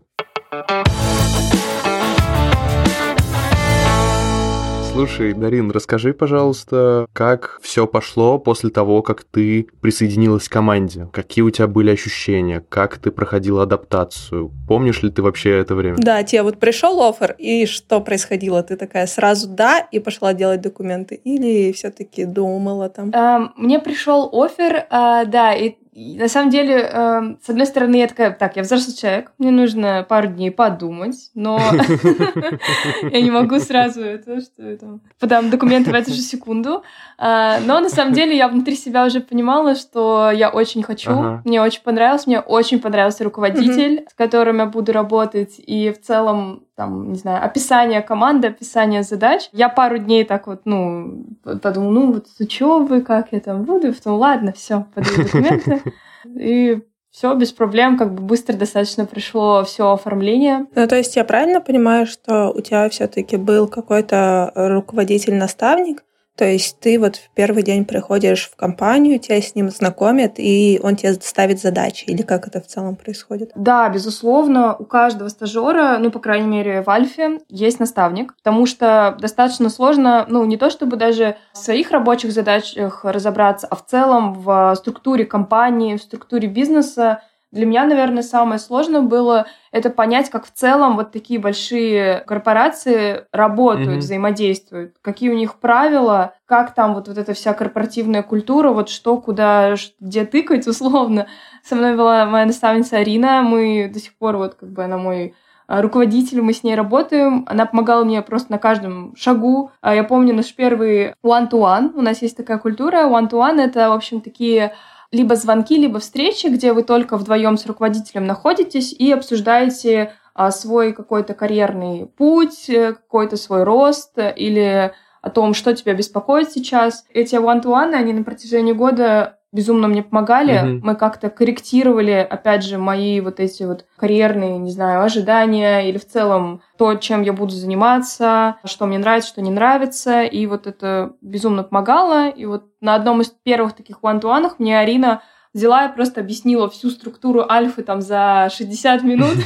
Слушай, 4.92 5.34
Дарин, 5.34 5.70
расскажи, 5.70 6.12
пожалуйста, 6.12 7.06
как 7.12 7.60
все 7.62 7.86
пошло 7.86 8.38
после 8.38 8.70
того, 8.70 9.02
как 9.02 9.22
ты 9.22 9.68
присоединилась 9.80 10.48
к 10.48 10.52
команде? 10.52 11.08
Какие 11.12 11.42
у 11.42 11.50
тебя 11.50 11.68
были 11.68 11.90
ощущения? 11.90 12.62
Как 12.68 12.98
ты 12.98 13.12
проходила 13.12 13.62
адаптацию? 13.62 14.50
Помнишь 14.66 15.02
ли 15.02 15.10
ты 15.10 15.22
вообще 15.22 15.58
это 15.58 15.76
время? 15.76 15.96
Да, 15.98 16.24
тебе 16.24 16.42
вот 16.42 16.58
пришел 16.58 17.08
офер, 17.08 17.36
и 17.38 17.66
что 17.66 18.00
происходило? 18.00 18.64
Ты 18.64 18.76
такая 18.76 19.06
сразу 19.06 19.48
да 19.48 19.78
и 19.78 20.00
пошла 20.00 20.34
делать 20.34 20.60
документы? 20.60 21.14
Или 21.14 21.70
все-таки 21.70 22.24
думала 22.24 22.88
там? 22.88 23.10
Эм, 23.12 23.52
Мне 23.56 23.78
пришел 23.78 24.28
офер, 24.32 24.86
а, 24.90 25.24
да, 25.24 25.54
и 25.54 25.76
и 25.92 26.16
на 26.16 26.28
самом 26.28 26.50
деле, 26.50 26.76
эм, 26.76 27.38
с 27.44 27.48
одной 27.50 27.66
стороны, 27.66 27.96
я 27.96 28.06
такая, 28.06 28.30
так, 28.30 28.54
я 28.54 28.62
взрослый 28.62 28.96
человек, 28.96 29.32
мне 29.38 29.50
нужно 29.50 30.06
пару 30.08 30.28
дней 30.28 30.52
подумать, 30.52 31.30
но 31.34 31.60
я 33.10 33.20
не 33.20 33.30
могу 33.32 33.58
сразу 33.58 34.00
это, 34.00 34.40
что 34.40 34.76
там, 34.76 35.00
подам 35.18 35.50
документы 35.50 35.90
в 35.90 35.94
эту 35.94 36.12
же 36.12 36.20
секунду. 36.20 36.84
А, 37.18 37.58
Но 37.66 37.80
на 37.80 37.88
самом 37.88 38.12
деле 38.12 38.36
я 38.36 38.46
внутри 38.46 38.76
себя 38.76 39.04
уже 39.04 39.20
понимала, 39.20 39.74
что 39.74 40.30
я 40.30 40.50
очень 40.50 40.84
хочу, 40.84 41.40
мне 41.44 41.60
очень 41.60 41.82
понравилось, 41.82 42.26
мне 42.26 42.38
очень 42.38 42.78
понравился 42.78 43.24
руководитель, 43.24 44.06
с 44.08 44.14
которым 44.14 44.58
я 44.58 44.66
буду 44.66 44.92
работать, 44.92 45.54
и 45.58 45.90
в 45.90 46.00
целом 46.00 46.62
там, 46.80 47.12
не 47.12 47.18
знаю, 47.18 47.44
описание 47.44 48.00
команды, 48.00 48.48
описание 48.48 49.02
задач. 49.02 49.50
Я 49.52 49.68
пару 49.68 49.98
дней 49.98 50.24
так 50.24 50.46
вот, 50.46 50.62
ну, 50.64 51.26
подумала, 51.42 51.90
ну, 51.90 52.12
вот 52.14 52.28
с 52.28 52.40
учебы, 52.40 53.02
как 53.02 53.28
я 53.32 53.40
там 53.40 53.64
буду, 53.64 53.88
и 53.88 53.92
потом, 53.92 54.14
ладно, 54.14 54.52
все, 54.52 54.86
подаю 54.94 55.24
документы. 55.24 55.82
И 56.24 56.82
все 57.10 57.34
без 57.34 57.52
проблем, 57.52 57.98
как 57.98 58.14
бы 58.14 58.22
быстро 58.22 58.54
достаточно 58.54 59.04
пришло 59.04 59.64
все 59.64 59.90
оформление. 59.90 60.66
Ну, 60.74 60.86
то 60.86 60.96
есть 60.96 61.16
я 61.16 61.24
правильно 61.24 61.60
понимаю, 61.60 62.06
что 62.06 62.50
у 62.50 62.60
тебя 62.60 62.88
все-таки 62.88 63.36
был 63.36 63.68
какой-то 63.68 64.52
руководитель-наставник, 64.54 66.02
то 66.40 66.46
есть 66.46 66.80
ты 66.80 66.98
вот 66.98 67.16
в 67.16 67.28
первый 67.34 67.62
день 67.62 67.84
приходишь 67.84 68.48
в 68.48 68.56
компанию, 68.56 69.18
тебя 69.18 69.42
с 69.42 69.54
ним 69.54 69.68
знакомят, 69.68 70.38
и 70.38 70.80
он 70.82 70.96
тебе 70.96 71.12
ставит 71.12 71.60
задачи, 71.60 72.06
или 72.06 72.22
как 72.22 72.48
это 72.48 72.62
в 72.62 72.66
целом 72.66 72.96
происходит? 72.96 73.52
Да, 73.54 73.86
безусловно, 73.90 74.74
у 74.74 74.86
каждого 74.86 75.28
стажера, 75.28 75.98
ну, 75.98 76.10
по 76.10 76.18
крайней 76.18 76.48
мере, 76.48 76.80
в 76.80 76.88
Альфе 76.88 77.40
есть 77.50 77.78
наставник, 77.78 78.34
потому 78.36 78.64
что 78.64 79.18
достаточно 79.20 79.68
сложно, 79.68 80.24
ну, 80.30 80.46
не 80.46 80.56
то 80.56 80.70
чтобы 80.70 80.96
даже 80.96 81.36
в 81.52 81.58
своих 81.58 81.90
рабочих 81.90 82.32
задачах 82.32 83.04
разобраться, 83.04 83.66
а 83.66 83.76
в 83.76 83.84
целом 83.84 84.32
в 84.32 84.74
структуре 84.76 85.26
компании, 85.26 85.98
в 85.98 86.02
структуре 86.02 86.48
бизнеса. 86.48 87.20
Для 87.52 87.66
меня, 87.66 87.84
наверное, 87.84 88.22
самое 88.22 88.60
сложное 88.60 89.00
было 89.00 89.46
это 89.72 89.90
понять, 89.90 90.30
как 90.30 90.46
в 90.46 90.52
целом 90.52 90.96
вот 90.96 91.10
такие 91.10 91.40
большие 91.40 92.20
корпорации 92.26 93.24
работают, 93.32 93.88
Мгм. 93.88 93.98
взаимодействуют, 93.98 94.94
какие 95.02 95.30
у 95.30 95.34
них 95.34 95.56
правила, 95.56 96.34
как 96.46 96.74
там 96.74 96.94
вот, 96.94 97.08
вот 97.08 97.18
эта 97.18 97.34
вся 97.34 97.52
корпоративная 97.52 98.22
культура, 98.22 98.70
вот 98.70 98.88
что, 98.88 99.16
куда, 99.16 99.74
где 99.98 100.24
тыкать 100.24 100.66
условно. 100.68 101.26
Со 101.64 101.74
мной 101.74 101.96
была 101.96 102.24
моя 102.26 102.46
наставница 102.46 102.98
Арина, 102.98 103.42
мы 103.42 103.90
до 103.92 103.98
сих 103.98 104.14
пор 104.14 104.36
вот 104.36 104.54
как 104.54 104.70
бы 104.70 104.84
она 104.84 104.96
мой 104.96 105.34
а, 105.66 105.82
руководитель, 105.82 106.42
мы 106.42 106.52
с 106.52 106.64
ней 106.64 106.74
работаем. 106.74 107.44
Она 107.48 107.64
помогала 107.64 108.02
мне 108.04 108.22
просто 108.22 108.50
на 108.50 108.58
каждом 108.58 109.14
шагу. 109.14 109.70
А 109.80 109.94
Я 109.94 110.02
помню 110.02 110.34
наш 110.34 110.52
первый 110.52 111.14
one-to-one. 111.24 111.92
У 111.94 112.02
нас 112.02 112.22
есть 112.22 112.36
такая 112.36 112.58
культура. 112.58 113.06
One-to-one— 113.08 113.60
это, 113.62 113.88
в 113.90 113.92
общем, 113.92 114.20
такие 114.20 114.74
либо 115.12 115.34
звонки, 115.34 115.76
либо 115.76 115.98
встречи, 115.98 116.46
где 116.46 116.72
вы 116.72 116.82
только 116.82 117.16
вдвоем 117.16 117.56
с 117.56 117.66
руководителем 117.66 118.26
находитесь 118.26 118.92
и 118.92 119.10
обсуждаете 119.10 120.12
а, 120.34 120.50
свой 120.50 120.92
какой-то 120.92 121.34
карьерный 121.34 122.06
путь, 122.06 122.70
э, 122.70 122.92
какой-то 122.92 123.36
свой 123.36 123.64
рост 123.64 124.16
э, 124.16 124.32
или 124.34 124.92
о 125.20 125.30
том, 125.30 125.52
что 125.52 125.74
тебя 125.74 125.94
беспокоит 125.94 126.50
сейчас. 126.50 127.04
Эти 127.12 127.34
one-to-one, 127.34 127.92
они 127.94 128.12
на 128.12 128.22
протяжении 128.22 128.72
года 128.72 129.39
безумно 129.52 129.88
мне 129.88 130.02
помогали. 130.02 130.60
Мгм. 130.60 130.80
Мы 130.84 130.94
как-то 130.94 131.30
корректировали, 131.30 132.26
опять 132.28 132.64
же, 132.64 132.78
мои 132.78 133.20
вот 133.20 133.40
эти 133.40 133.64
вот 133.64 133.84
карьерные, 133.96 134.58
не 134.58 134.70
знаю, 134.70 135.02
ожидания 135.02 135.88
или 135.88 135.98
в 135.98 136.06
целом 136.06 136.62
то, 136.78 136.94
чем 136.94 137.22
я 137.22 137.32
буду 137.32 137.52
заниматься, 137.52 138.56
что 138.64 138.86
мне 138.86 138.98
нравится, 138.98 139.30
что 139.30 139.42
не 139.42 139.50
нравится. 139.50 140.22
И 140.22 140.46
вот 140.46 140.66
это 140.66 141.14
безумно 141.20 141.64
помогало. 141.64 142.28
И 142.28 142.44
вот 142.44 142.64
на 142.80 142.94
одном 142.94 143.20
из 143.20 143.28
первых 143.28 143.74
таких 143.74 143.98
one-to-one 144.02 144.52
мне 144.58 144.78
Арина 144.78 145.22
взяла 145.52 145.86
и 145.86 145.94
просто 145.94 146.20
объяснила 146.20 146.70
всю 146.70 146.90
структуру 146.90 147.44
альфы 147.48 147.82
там 147.82 148.00
за 148.00 148.48
60 148.52 149.02
минут. 149.02 149.36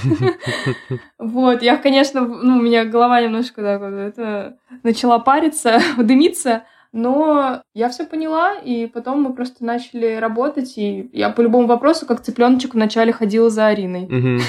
Вот, 1.18 1.62
я, 1.62 1.78
конечно, 1.78 2.20
ну, 2.20 2.58
у 2.58 2.60
меня 2.60 2.84
голова 2.84 3.20
немножко 3.20 3.62
так 3.62 3.80
вот 3.80 4.54
начала 4.82 5.18
париться, 5.18 5.80
дымиться, 5.96 6.64
Но 6.96 7.60
я 7.74 7.88
все 7.88 8.06
поняла, 8.06 8.54
и 8.54 8.86
потом 8.86 9.20
мы 9.20 9.34
просто 9.34 9.64
начали 9.64 10.14
работать, 10.14 10.74
и 10.76 11.10
я 11.12 11.28
по 11.30 11.40
любому 11.40 11.66
вопросу, 11.66 12.06
как 12.06 12.22
цыпленочек, 12.22 12.74
вначале 12.74 13.12
ходила 13.12 13.50
за 13.50 13.66
Ариной. 13.66 14.08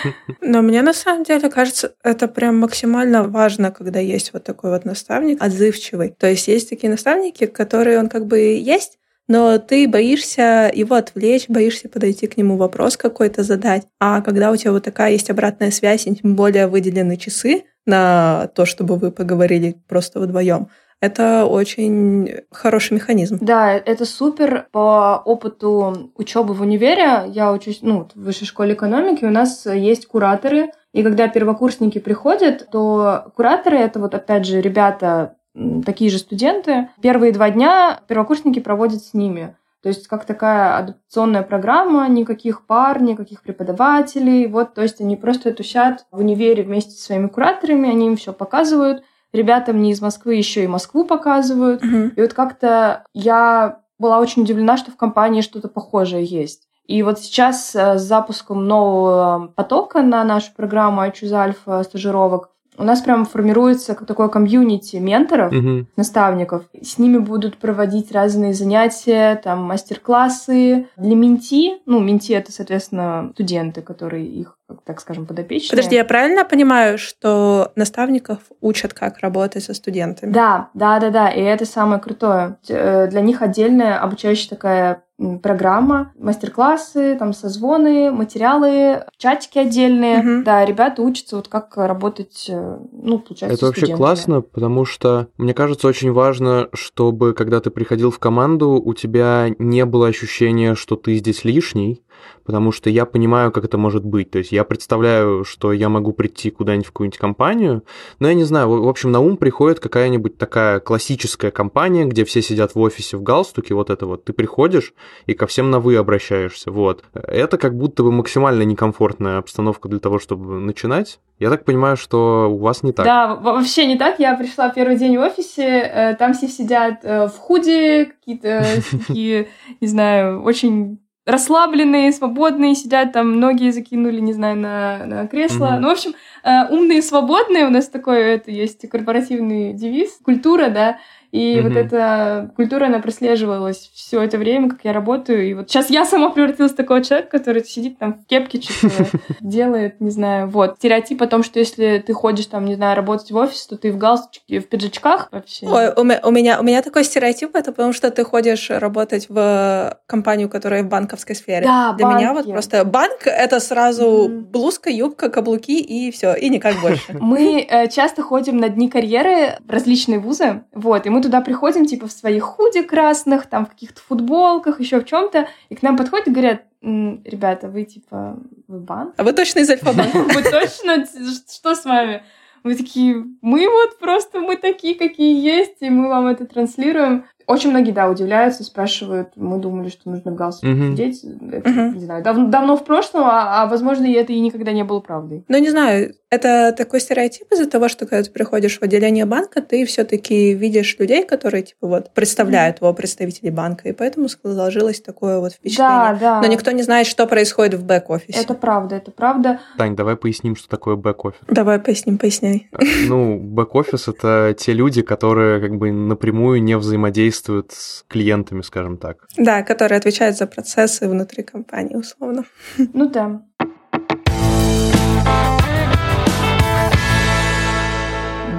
Но 0.40 0.62
мне 0.62 0.82
на 0.82 0.92
самом 0.92 1.24
деле 1.24 1.50
кажется, 1.50 1.92
это 2.04 2.28
прям 2.28 2.60
максимально 2.60 3.24
важно, 3.24 3.72
когда 3.72 3.98
есть 3.98 4.32
вот 4.32 4.44
такой 4.44 4.70
вот 4.70 4.84
наставник 4.84 5.42
отзывчивый. 5.42 6.10
То 6.10 6.28
есть 6.28 6.46
есть 6.46 6.70
такие 6.70 6.88
наставники, 6.88 7.46
которые 7.46 7.98
он 7.98 8.08
как 8.08 8.26
бы 8.26 8.38
есть, 8.38 9.00
но 9.26 9.58
ты 9.58 9.88
боишься 9.88 10.70
его 10.72 10.94
отвлечь, 10.94 11.48
боишься 11.48 11.88
подойти 11.88 12.28
к 12.28 12.36
нему 12.36 12.56
вопрос 12.56 12.96
какой-то 12.96 13.42
задать. 13.42 13.88
А 13.98 14.20
когда 14.22 14.52
у 14.52 14.56
тебя 14.56 14.70
вот 14.70 14.84
такая 14.84 15.10
есть 15.10 15.30
обратная 15.30 15.72
связь, 15.72 16.06
и 16.06 16.14
тем 16.14 16.36
более 16.36 16.68
выделены 16.68 17.16
часы 17.16 17.64
на 17.86 18.52
то, 18.54 18.66
чтобы 18.66 18.96
вы 18.96 19.10
поговорили 19.10 19.76
просто 19.88 20.20
вдвоем, 20.20 20.68
это 21.00 21.44
очень 21.44 22.42
хороший 22.50 22.94
механизм. 22.94 23.38
Да, 23.40 23.72
это 23.72 24.04
супер. 24.04 24.68
По 24.72 25.20
опыту 25.24 26.12
учебы 26.16 26.54
в 26.54 26.62
универе, 26.62 27.24
я 27.28 27.52
учусь 27.52 27.80
ну, 27.82 28.08
в 28.14 28.24
высшей 28.24 28.46
школе 28.46 28.74
экономики, 28.74 29.24
у 29.24 29.30
нас 29.30 29.66
есть 29.66 30.06
кураторы, 30.06 30.70
и 30.92 31.02
когда 31.02 31.28
первокурсники 31.28 31.98
приходят, 31.98 32.68
то 32.70 33.30
кураторы 33.36 33.76
это 33.76 34.00
вот 34.00 34.14
опять 34.14 34.46
же 34.46 34.60
ребята 34.60 35.36
такие 35.84 36.10
же 36.10 36.18
студенты. 36.18 36.88
Первые 37.02 37.32
два 37.32 37.50
дня 37.50 38.00
первокурсники 38.08 38.60
проводят 38.60 39.02
с 39.02 39.14
ними. 39.14 39.56
То 39.82 39.90
есть 39.90 40.08
как 40.08 40.24
такая 40.24 40.78
адаптационная 40.78 41.42
программа, 41.42 42.08
никаких 42.08 42.66
пар, 42.66 43.00
никаких 43.00 43.42
преподавателей. 43.42 44.46
Вот, 44.48 44.74
то 44.74 44.82
есть 44.82 45.00
они 45.00 45.16
просто 45.16 45.52
тусят 45.52 46.06
в 46.10 46.18
универе 46.18 46.62
вместе 46.62 46.92
со 46.92 47.04
своими 47.04 47.28
кураторами, 47.28 47.90
они 47.90 48.06
им 48.06 48.16
все 48.16 48.32
показывают. 48.32 49.04
Ребятам 49.36 49.82
не 49.82 49.92
из 49.92 50.00
Москвы 50.00 50.36
еще 50.36 50.64
и 50.64 50.66
Москву 50.66 51.04
показывают. 51.04 51.82
Мгм. 51.82 52.08
И 52.16 52.20
вот 52.20 52.32
как-то 52.32 53.04
я 53.12 53.80
была 53.98 54.18
очень 54.18 54.42
удивлена, 54.42 54.76
что 54.76 54.90
в 54.90 54.96
компании 54.96 55.42
что-то 55.42 55.68
похожее 55.68 56.24
есть. 56.24 56.66
И 56.86 57.02
вот 57.02 57.18
сейчас 57.18 57.74
э, 57.74 57.98
с 57.98 58.02
запуском 58.02 58.66
нового 58.66 59.52
потока 59.54 60.02
на 60.02 60.24
нашу 60.24 60.52
программу 60.56 61.02
iChoose 61.02 61.54
Alpha 61.66 61.82
стажировок 61.82 62.50
у 62.78 62.84
нас 62.84 63.00
прям 63.00 63.24
формируется 63.24 63.94
как 63.94 64.06
такое 64.06 64.28
комьюнити 64.28 64.96
менторов, 64.96 65.52
Мгм. 65.52 65.88
наставников. 65.96 66.64
С 66.82 66.98
ними 66.98 67.18
будут 67.18 67.56
проводить 67.58 68.12
разные 68.12 68.54
занятия, 68.54 69.36
там, 69.42 69.62
мастер-классы. 69.62 70.86
Для 70.96 71.14
менти, 71.16 71.78
ну, 71.86 72.00
менти— 72.00 72.32
это, 72.34 72.52
соответственно, 72.52 73.30
студенты, 73.34 73.82
которые 73.82 74.26
их, 74.26 74.56
как- 74.68 74.82
так 74.84 75.00
скажем, 75.00 75.26
подопечные. 75.26 75.70
Подожди, 75.70 75.96
я 75.96 76.04
правильно 76.04 76.44
понимаю, 76.44 76.98
что 76.98 77.72
наставников 77.76 78.38
учат, 78.60 78.92
как 78.94 79.18
работать 79.20 79.64
со 79.64 79.74
студентами? 79.74 80.32
Да, 80.32 80.68
да, 80.74 80.98
да, 81.00 81.10
да, 81.10 81.28
и 81.30 81.40
это 81.40 81.64
самое 81.66 82.00
крутое. 82.00 82.56
Э, 82.68 83.06
Для 83.08 83.20
них 83.20 83.42
отдельная 83.42 83.98
обучающая 84.00 84.48
такая 84.50 85.02
программа, 85.42 86.12
мастер-классы, 86.18 87.16
там 87.18 87.32
созвоны, 87.32 88.10
материалы, 88.12 89.04
чатики 89.16 89.58
отдельные. 89.58 90.18
Мгм. 90.18 90.44
Да, 90.44 90.64
ребята 90.64 91.02
учатся 91.02 91.36
вот 91.36 91.48
как 91.48 91.76
работать, 91.76 92.46
э, 92.48 92.78
ну, 92.92 93.18
получается, 93.18 93.56
Это 93.56 93.66
вообще 93.66 93.80
студентами. 93.80 93.96
классно, 93.96 94.40
потому 94.42 94.84
что, 94.84 95.28
мне 95.38 95.54
кажется, 95.54 95.88
очень 95.88 96.12
важно, 96.12 96.68
чтобы, 96.74 97.32
когда 97.32 97.60
ты 97.60 97.70
приходил 97.70 98.10
в 98.10 98.18
команду, 98.18 98.72
у 98.72 98.94
тебя 98.94 99.48
не 99.58 99.84
было 99.86 100.08
ощущения, 100.08 100.74
что 100.74 100.96
ты 100.96 101.14
здесь 101.16 101.44
лишний, 101.44 102.02
потому 102.44 102.72
что 102.72 102.90
я 102.90 103.04
понимаю, 103.06 103.52
как 103.52 103.64
это 103.64 103.78
может 103.78 104.04
быть. 104.04 104.30
То 104.30 104.38
есть 104.38 104.52
я 104.52 104.64
представляю, 104.64 105.44
что 105.44 105.72
я 105.72 105.88
могу 105.88 106.12
прийти 106.12 106.50
куда-нибудь 106.50 106.86
в 106.86 106.92
какую-нибудь 106.92 107.18
компанию, 107.18 107.82
но 108.18 108.28
я 108.28 108.34
не 108.34 108.44
знаю, 108.44 108.68
в 108.68 108.88
общем, 108.88 109.10
на 109.12 109.20
ум 109.20 109.36
приходит 109.36 109.80
какая-нибудь 109.80 110.38
такая 110.38 110.80
классическая 110.80 111.50
компания, 111.50 112.04
где 112.04 112.24
все 112.24 112.42
сидят 112.42 112.74
в 112.74 112.80
офисе 112.80 113.16
в 113.16 113.22
галстуке, 113.22 113.74
вот 113.74 113.90
это 113.90 114.06
вот. 114.06 114.24
Ты 114.24 114.32
приходишь 114.32 114.94
и 115.26 115.34
ко 115.34 115.46
всем 115.46 115.70
на 115.70 115.80
«вы» 115.80 115.96
обращаешься, 115.96 116.70
вот. 116.70 117.04
Это 117.12 117.58
как 117.58 117.76
будто 117.76 118.02
бы 118.02 118.12
максимально 118.12 118.62
некомфортная 118.62 119.38
обстановка 119.38 119.88
для 119.88 119.98
того, 119.98 120.18
чтобы 120.18 120.60
начинать. 120.60 121.18
Я 121.38 121.50
так 121.50 121.64
понимаю, 121.64 121.96
что 121.98 122.50
у 122.50 122.58
вас 122.58 122.82
не 122.82 122.92
так. 122.92 123.04
Да, 123.04 123.34
во- 123.34 123.52
вообще 123.52 123.86
не 123.86 123.98
так. 123.98 124.18
Я 124.18 124.34
пришла 124.36 124.70
первый 124.70 124.96
день 124.96 125.18
в 125.18 125.20
офисе, 125.20 125.62
э, 125.64 126.16
там 126.16 126.32
все 126.32 126.48
сидят 126.48 127.00
э, 127.02 127.26
в 127.26 127.32
худи, 127.36 128.06
какие-то 128.06 128.64
такие, 129.06 129.48
не 129.80 129.86
знаю, 129.86 130.42
очень 130.42 130.98
расслабленные, 131.26 132.12
свободные, 132.12 132.74
сидят 132.74 133.12
там, 133.12 133.40
ноги 133.40 133.70
закинули, 133.70 134.20
не 134.20 134.32
знаю, 134.32 134.56
на, 134.56 135.04
на 135.04 135.26
кресло. 135.26 135.70
Мгм. 135.70 135.80
Ну, 135.82 135.88
в 135.88 135.92
общем, 135.92 136.14
э, 136.44 136.68
умные, 136.70 137.02
свободные, 137.02 137.66
у 137.66 137.70
нас 137.70 137.88
такой, 137.88 138.20
это 138.22 138.50
есть 138.50 138.88
корпоративный 138.88 139.72
девиз, 139.74 140.18
культура, 140.24 140.68
да, 140.68 140.98
и 141.36 141.60
вот 141.60 141.72
Мгм. 141.72 141.78
эта 141.78 142.50
культура, 142.56 142.86
она 142.86 142.98
прослеживалась 142.98 143.90
все 143.94 144.22
это 144.22 144.38
время, 144.38 144.70
как 144.70 144.80
я 144.84 144.92
работаю. 144.92 145.48
И 145.48 145.54
вот 145.54 145.68
сейчас 145.70 145.90
я 145.90 146.04
сама 146.06 146.30
превратилась 146.30 146.72
в 146.72 146.76
такого 146.76 147.02
человека, 147.02 147.38
который 147.38 147.64
сидит 147.64 147.98
там 147.98 148.14
в 148.14 148.26
кепке, 148.26 148.60
что-то 148.62 149.06
делает, 149.40 150.00
не 150.00 150.10
знаю. 150.10 150.48
Вот. 150.48 150.76
Стереотип 150.78 151.20
о 151.22 151.26
том, 151.26 151.42
что 151.42 151.58
если 151.58 152.02
ты 152.06 152.12
ходишь 152.12 152.46
там, 152.46 152.64
не 152.64 152.74
знаю, 152.74 152.96
работать 152.96 153.30
в 153.30 153.36
офис, 153.36 153.66
то 153.66 153.76
ты 153.76 153.92
в 153.92 153.98
галстуке, 153.98 154.60
в 154.60 154.68
пиджачках 154.68 155.28
вообще. 155.32 155.66
Ой, 155.66 155.92
у 155.96 156.02
ме- 156.04 156.20
у 156.22 156.30
меня, 156.30 156.58
у 156.60 156.62
меня 156.62 156.82
такой 156.82 157.04
стереотип, 157.04 157.54
это 157.54 157.72
потому 157.72 157.92
что 157.92 158.10
ты 158.10 158.24
ходишь 158.24 158.70
работать 158.70 159.26
в 159.28 159.98
компанию, 160.06 160.48
которая 160.48 160.82
в 160.82 160.88
банковской 160.88 161.34
сфере. 161.34 161.64
Да, 161.66 161.92
Для 161.92 162.06
меня 162.06 162.28
вот 162.32 162.44
банки. 162.46 162.52
просто 162.52 162.84
банк— 162.84 163.18
это 163.26 163.60
сразу 163.60 164.28
Мгм. 164.28 164.44
блузка, 164.44 164.90
юбка, 164.90 165.28
каблуки 165.28 165.80
и 165.80 166.10
все, 166.10 166.34
и 166.34 166.48
никак 166.48 166.80
больше. 166.80 167.12
Мы 167.20 167.66
э, 167.68 167.88
часто 167.88 168.22
ходим 168.22 168.56
на 168.58 168.68
дни 168.68 168.88
карьеры 168.88 169.58
в 169.66 169.70
различные 169.70 170.18
вузы, 170.18 170.62
вот, 170.72 171.06
и 171.06 171.10
мы 171.10 171.20
туда 171.26 171.40
приходим, 171.40 171.86
типа, 171.86 172.06
в 172.06 172.12
своих 172.12 172.44
худи 172.44 172.82
красных, 172.82 173.46
там, 173.46 173.66
в 173.66 173.70
каких-то 173.70 174.00
футболках, 174.00 174.80
еще 174.80 175.00
в 175.00 175.04
чем-то, 175.04 175.48
и 175.68 175.74
к 175.74 175.82
нам 175.82 175.96
подходят 175.96 176.28
и 176.28 176.30
говорят, 176.30 176.62
«М, 176.82 177.20
ребята, 177.24 177.68
вы, 177.68 177.82
типа, 177.84 178.38
вы 178.68 178.78
банк? 178.78 179.14
А 179.16 179.24
вы 179.24 179.32
точно 179.32 179.60
из 179.60 179.70
Альфа-банка? 179.70 180.18
Вы 180.34 180.42
точно? 180.42 181.04
Что 181.52 181.74
с 181.74 181.84
вами? 181.84 182.22
Мы 182.62 182.76
такие, 182.76 183.24
мы 183.42 183.68
вот 183.68 183.98
просто, 183.98 184.40
мы 184.40 184.56
такие, 184.56 184.94
какие 184.94 185.40
есть, 185.40 185.76
и 185.80 185.90
мы 185.90 186.08
вам 186.08 186.26
это 186.28 186.46
транслируем. 186.46 187.24
Очень 187.46 187.70
многие, 187.70 187.92
да, 187.92 188.08
удивляются, 188.08 188.64
спрашивают, 188.64 189.28
мы 189.36 189.58
думали, 189.58 189.88
что 189.88 190.10
нужно 190.10 190.32
в 190.32 190.34
галстуке 190.34 190.72
Мгм. 190.72 190.92
сидеть. 190.96 191.24
Это, 191.52 191.68
Мгм. 191.68 191.94
не 191.98 192.04
знаю, 192.04 192.24
дав- 192.24 192.50
давно 192.50 192.76
в 192.76 192.84
прошлом, 192.84 193.22
а, 193.24 193.62
а, 193.62 193.66
возможно, 193.66 194.04
и 194.04 194.12
это 194.12 194.32
и 194.32 194.40
никогда 194.40 194.72
не 194.72 194.82
было 194.82 194.98
правдой. 194.98 195.44
Ну, 195.46 195.58
не 195.58 195.70
знаю, 195.70 196.14
это 196.28 196.74
такой 196.76 197.00
стереотип 197.00 197.52
из-за 197.52 197.70
того, 197.70 197.88
что 197.88 198.04
когда 198.06 198.24
ты 198.24 198.32
приходишь 198.32 198.78
в 198.78 198.82
отделение 198.82 199.26
банка, 199.26 199.62
ты 199.62 199.86
все-таки 199.86 200.54
видишь 200.54 200.96
людей, 200.98 201.24
которые, 201.24 201.62
типа, 201.62 201.86
вот, 201.86 202.10
представляют 202.14 202.80
его 202.80 202.92
представителей 202.92 203.50
банка, 203.50 203.88
и 203.88 203.92
поэтому 203.92 204.28
сложилось 204.28 205.00
такое 205.00 205.38
вот 205.38 205.52
впечатление. 205.52 206.16
Да, 206.18 206.18
да. 206.20 206.40
Но 206.40 206.48
никто 206.48 206.72
не 206.72 206.82
знает, 206.82 207.06
что 207.06 207.26
происходит 207.28 207.74
в 207.74 207.86
бэк-офисе. 207.86 208.40
Это 208.40 208.54
правда, 208.54 208.96
это 208.96 209.12
правда. 209.12 209.60
Тань, 209.78 209.94
давай 209.94 210.16
поясним, 210.16 210.56
что 210.56 210.68
такое 210.68 210.96
бэк-офис. 210.96 211.38
Давай 211.46 211.78
поясним, 211.78 212.18
поясняй. 212.18 212.68
Ну, 213.06 213.38
бэк-офис— 213.38 214.08
это 214.08 214.52
те 214.58 214.72
люди, 214.72 215.02
которые 215.02 215.60
как 215.60 215.76
бы 215.76 215.92
напрямую 215.92 216.60
не 216.60 216.76
взаимодействуют 216.76 217.35
с 217.72 218.04
клиентами, 218.08 218.62
скажем 218.62 218.96
так. 218.98 219.26
Да, 219.36 219.62
которые 219.62 219.98
отвечают 219.98 220.36
за 220.36 220.46
процессы 220.46 221.08
внутри 221.08 221.42
компании, 221.42 221.96
условно. 221.96 222.44
Ну 222.92 223.08
да. 223.08 223.42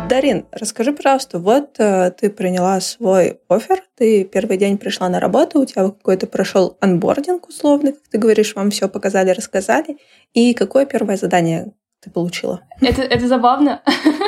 Дарин, 0.07 0.45
расскажи, 0.51 0.93
пожалуйста, 0.93 1.37
вот 1.37 1.75
э, 1.79 2.11
ты 2.11 2.29
приняла 2.29 2.79
свой 2.79 3.41
оффер, 3.49 3.83
ты 3.97 4.23
первый 4.23 4.57
день 4.57 4.77
пришла 4.77 5.09
на 5.09 5.19
работу, 5.19 5.59
у 5.59 5.65
тебя 5.65 5.83
какой-то 5.83 6.27
прошел 6.27 6.77
онбординг 6.79 7.49
условно, 7.49 7.91
как 7.91 8.01
ты 8.09 8.17
говоришь, 8.17 8.55
вам 8.55 8.69
все 8.69 8.87
показали, 8.87 9.31
рассказали. 9.31 9.97
И 10.33 10.53
какое 10.53 10.85
первое 10.85 11.17
задание 11.17 11.73
ты 12.01 12.09
получила? 12.09 12.61
Это, 12.79 13.01
это 13.01 13.27
забавно. 13.27 13.81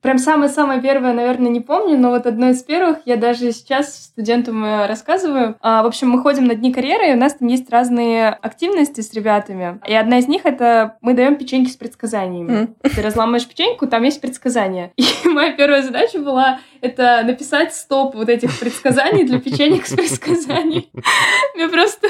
Прям 0.00 0.18
самое-самое 0.18 0.80
первое, 0.80 1.12
наверное, 1.12 1.50
не 1.50 1.60
помню, 1.60 1.98
но 1.98 2.10
вот 2.10 2.26
одно 2.26 2.50
из 2.50 2.62
первых 2.62 2.98
я 3.04 3.16
даже 3.16 3.50
сейчас 3.52 4.04
студентам 4.04 4.64
рассказываю. 4.86 5.56
А, 5.60 5.82
в 5.82 5.86
общем, 5.86 6.08
мы 6.10 6.22
ходим 6.22 6.44
на 6.44 6.54
дни 6.54 6.72
карьеры, 6.72 7.10
и 7.10 7.14
у 7.14 7.16
нас 7.16 7.34
там 7.34 7.48
есть 7.48 7.68
разные 7.70 8.28
активности 8.28 9.00
с 9.00 9.12
ребятами. 9.12 9.80
И 9.86 9.94
одна 9.94 10.18
из 10.18 10.28
них— 10.28 10.42
это 10.44 10.96
мы 11.00 11.14
даем 11.14 11.36
печеньки 11.36 11.70
с 11.70 11.76
предсказаниями. 11.76 12.52
М. 12.52 12.74
Ты 12.82 13.02
разламываешь 13.02 13.46
печеньку, 13.46 13.86
там 13.86 14.04
есть 14.04 14.20
предсказания. 14.20 14.92
И 14.96 15.04
моя 15.24 15.52
первая 15.52 15.82
задача 15.82 16.18
была 16.18 16.60
это 16.80 17.22
написать 17.24 17.74
стоп 17.74 18.14
вот 18.14 18.28
этих 18.28 18.58
предсказаний 18.58 19.24
для 19.24 19.40
печенек 19.40 19.86
с 19.86 19.94
предсказаний. 19.94 20.90
Мне 21.54 21.68
просто... 21.68 22.08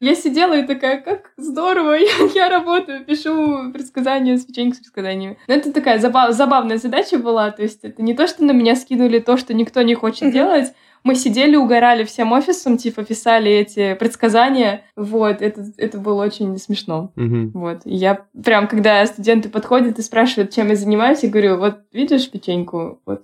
Я 0.00 0.14
сидела 0.14 0.56
и 0.56 0.66
такая, 0.66 1.00
как 1.00 1.32
здорово, 1.36 1.92
я, 1.98 2.08
я 2.34 2.48
работаю, 2.48 3.04
пишу 3.04 3.72
предсказания 3.72 4.36
с 4.36 4.44
печеньем 4.44 4.72
с 4.72 4.78
предсказаниями. 4.78 5.38
Но 5.48 5.54
это 5.54 5.72
такая 5.72 5.98
забав- 5.98 6.32
забавная 6.32 6.78
задача 6.78 7.18
была, 7.18 7.50
то 7.50 7.62
есть 7.62 7.80
это 7.82 8.02
не 8.02 8.14
то, 8.14 8.26
что 8.26 8.44
на 8.44 8.52
меня 8.52 8.76
скинули 8.76 9.18
то, 9.18 9.36
что 9.36 9.54
никто 9.54 9.82
не 9.82 9.94
хочет 9.94 10.32
делать, 10.32 10.72
мы 11.04 11.14
сидели, 11.14 11.56
угорали 11.56 12.04
всем 12.04 12.32
офисом, 12.32 12.76
типа 12.76 13.04
писали 13.04 13.50
эти 13.50 13.94
предсказания, 13.94 14.84
вот, 14.96 15.42
это, 15.42 15.64
это 15.76 15.98
было 15.98 16.24
очень 16.24 16.56
смешно. 16.58 17.12
Мгм. 17.16 17.52
Вот, 17.54 17.80
и 17.84 17.94
я 17.94 18.26
прям, 18.44 18.68
когда 18.68 19.04
студенты 19.06 19.48
подходят 19.48 19.98
и 19.98 20.02
спрашивают, 20.02 20.52
чем 20.52 20.68
я 20.68 20.76
занимаюсь, 20.76 21.22
я 21.22 21.30
говорю, 21.30 21.58
вот 21.58 21.78
видишь 21.92 22.30
печеньку, 22.30 23.00
вот. 23.06 23.22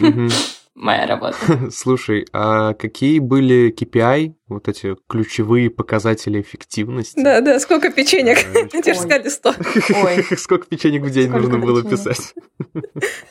Мгм. 0.00 0.28
Моя 0.76 1.06
работа. 1.08 1.36
Слушай, 1.72 2.26
а 2.32 2.74
какие 2.74 3.18
были 3.18 3.72
KPI, 3.72 4.34
вот 4.48 4.68
эти 4.68 4.94
ключевые 5.08 5.70
показатели 5.70 6.40
эффективности? 6.40 7.20
Да, 7.20 7.40
да, 7.40 7.58
сколько 7.58 7.90
печенек? 7.90 8.38
Те 8.84 8.94
же 8.94 9.00
сказали 9.00 9.28
100. 9.28 9.54
Сколько 10.36 10.66
печенек 10.66 11.02
в 11.02 11.10
день 11.10 11.30
нужно 11.30 11.58
было 11.58 11.82
писать? 11.82 12.34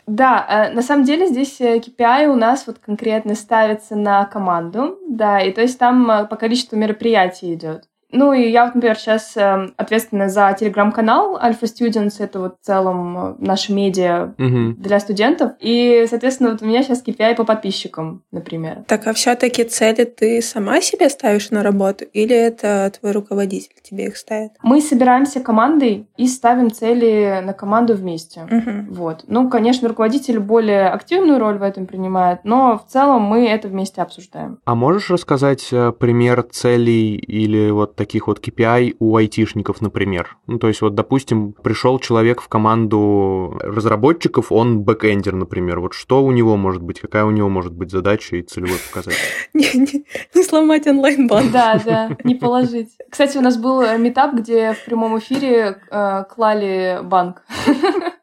Да, 0.08 0.70
э, 0.70 0.74
на 0.74 0.82
самом 0.82 1.04
деле 1.04 1.28
здесь 1.28 1.60
э, 1.60 1.80
KPI 1.80 2.28
у 2.28 2.36
нас 2.36 2.68
вот 2.68 2.80
конкретно 2.80 3.36
ставится 3.36 3.96
на 3.96 4.26
команду, 4.26 4.98
да, 5.08 5.42
и 5.42 5.52
то 5.52 5.62
есть 5.62 5.78
там 5.80 6.10
э, 6.10 6.28
по 6.28 6.36
количеству 6.36 6.78
мероприятий 6.78 7.54
идет. 7.54 7.86
Ну 8.16 8.34
и 8.34 8.50
я, 8.50 8.66
вот, 8.66 8.76
например, 8.76 8.98
сейчас 8.98 9.36
э, 9.36 9.70
ответственна 9.76 10.30
за 10.30 10.56
телеграм-канал 10.58 11.38
Alpha 11.38 11.64
Students, 11.64 12.16
это 12.20 12.40
вот 12.40 12.56
в 12.62 12.66
целом 12.66 13.18
э, 13.18 13.36
наше 13.40 13.74
медиа 13.74 14.34
угу. 14.38 14.74
для 14.78 15.00
студентов. 15.00 15.52
И, 15.60 16.06
соответственно, 16.10 16.52
вот 16.52 16.62
у 16.62 16.66
меня 16.66 16.82
сейчас 16.82 17.04
KPI 17.06 17.36
по 17.36 17.44
подписчикам, 17.44 18.24
например. 18.32 18.84
Так, 18.88 19.06
а 19.08 19.14
все-таки 19.14 19.66
цели 19.66 20.06
ты 20.06 20.42
сама 20.42 20.80
себе 20.82 21.10
ставишь 21.10 21.52
на 21.52 21.62
работу 21.62 22.06
или 22.06 22.36
это 22.36 22.92
твой 23.00 23.12
руководитель 23.12 23.76
тебе 23.84 24.08
их 24.08 24.18
ставит? 24.18 24.52
Мы 24.64 24.82
собираемся 24.82 25.42
командой 25.42 26.08
и 26.18 26.28
ставим 26.28 26.72
цели 26.72 27.42
на 27.44 27.54
команду 27.54 27.96
вместе. 27.96 28.44
Угу. 28.44 28.94
Вот. 28.96 29.26
Ну, 29.28 29.50
конечно, 29.50 29.90
руководитель 29.90 30.40
более 30.40 30.88
активную 30.88 31.40
роль 31.40 31.58
в 31.58 31.64
этом 31.64 31.86
принимает, 31.86 32.40
но 32.44 32.78
в 32.78 32.92
целом 32.92 33.24
мы 33.24 33.48
это 33.48 33.68
вместе 33.68 34.02
обсуждаем. 34.02 34.60
А 34.64 34.76
можешь 34.76 35.10
рассказать 35.10 35.68
э, 35.72 35.92
пример 35.92 36.44
целей 36.44 37.16
или 37.16 37.70
вот 37.72 37.96
таких 37.96 38.05
вот 38.28 38.40
KPI 38.40 38.96
у 39.00 39.16
айтишников, 39.16 39.82
например. 39.82 40.38
Ну, 40.48 40.60
то 40.60 40.68
есть 40.68 40.82
вот, 40.82 40.96
допустим, 40.96 41.54
пришел 41.54 42.00
человек 42.00 42.42
в 42.42 42.48
команду 42.48 43.58
разработчиков, 43.62 44.52
он 44.52 44.82
бэкэндер, 44.82 45.34
например. 45.34 45.80
Вот 45.80 45.94
что 45.94 46.24
у 46.24 46.32
него 46.32 46.58
может 46.58 46.82
быть, 46.82 47.00
какая 47.00 47.26
у 47.26 47.32
него 47.32 47.50
может 47.50 47.74
быть 47.74 47.92
задача 47.92 48.38
и 48.38 48.42
целевой 48.42 48.78
показатель? 48.88 49.20
Не, 49.54 49.72
не, 49.74 50.06
не 50.34 50.44
сломать 50.44 50.86
онлайн-банк. 50.88 51.52
Да, 51.52 51.82
да, 51.84 52.18
не 52.24 52.36
положить. 52.36 52.90
Кстати, 53.10 53.38
у 53.38 53.42
нас 53.42 53.58
был 53.58 53.82
метап, 53.98 54.34
где 54.36 54.74
в 54.74 54.86
прямом 54.86 55.18
эфире 55.20 55.82
э, 55.90 56.24
клали 56.30 57.00
банк. 57.04 57.44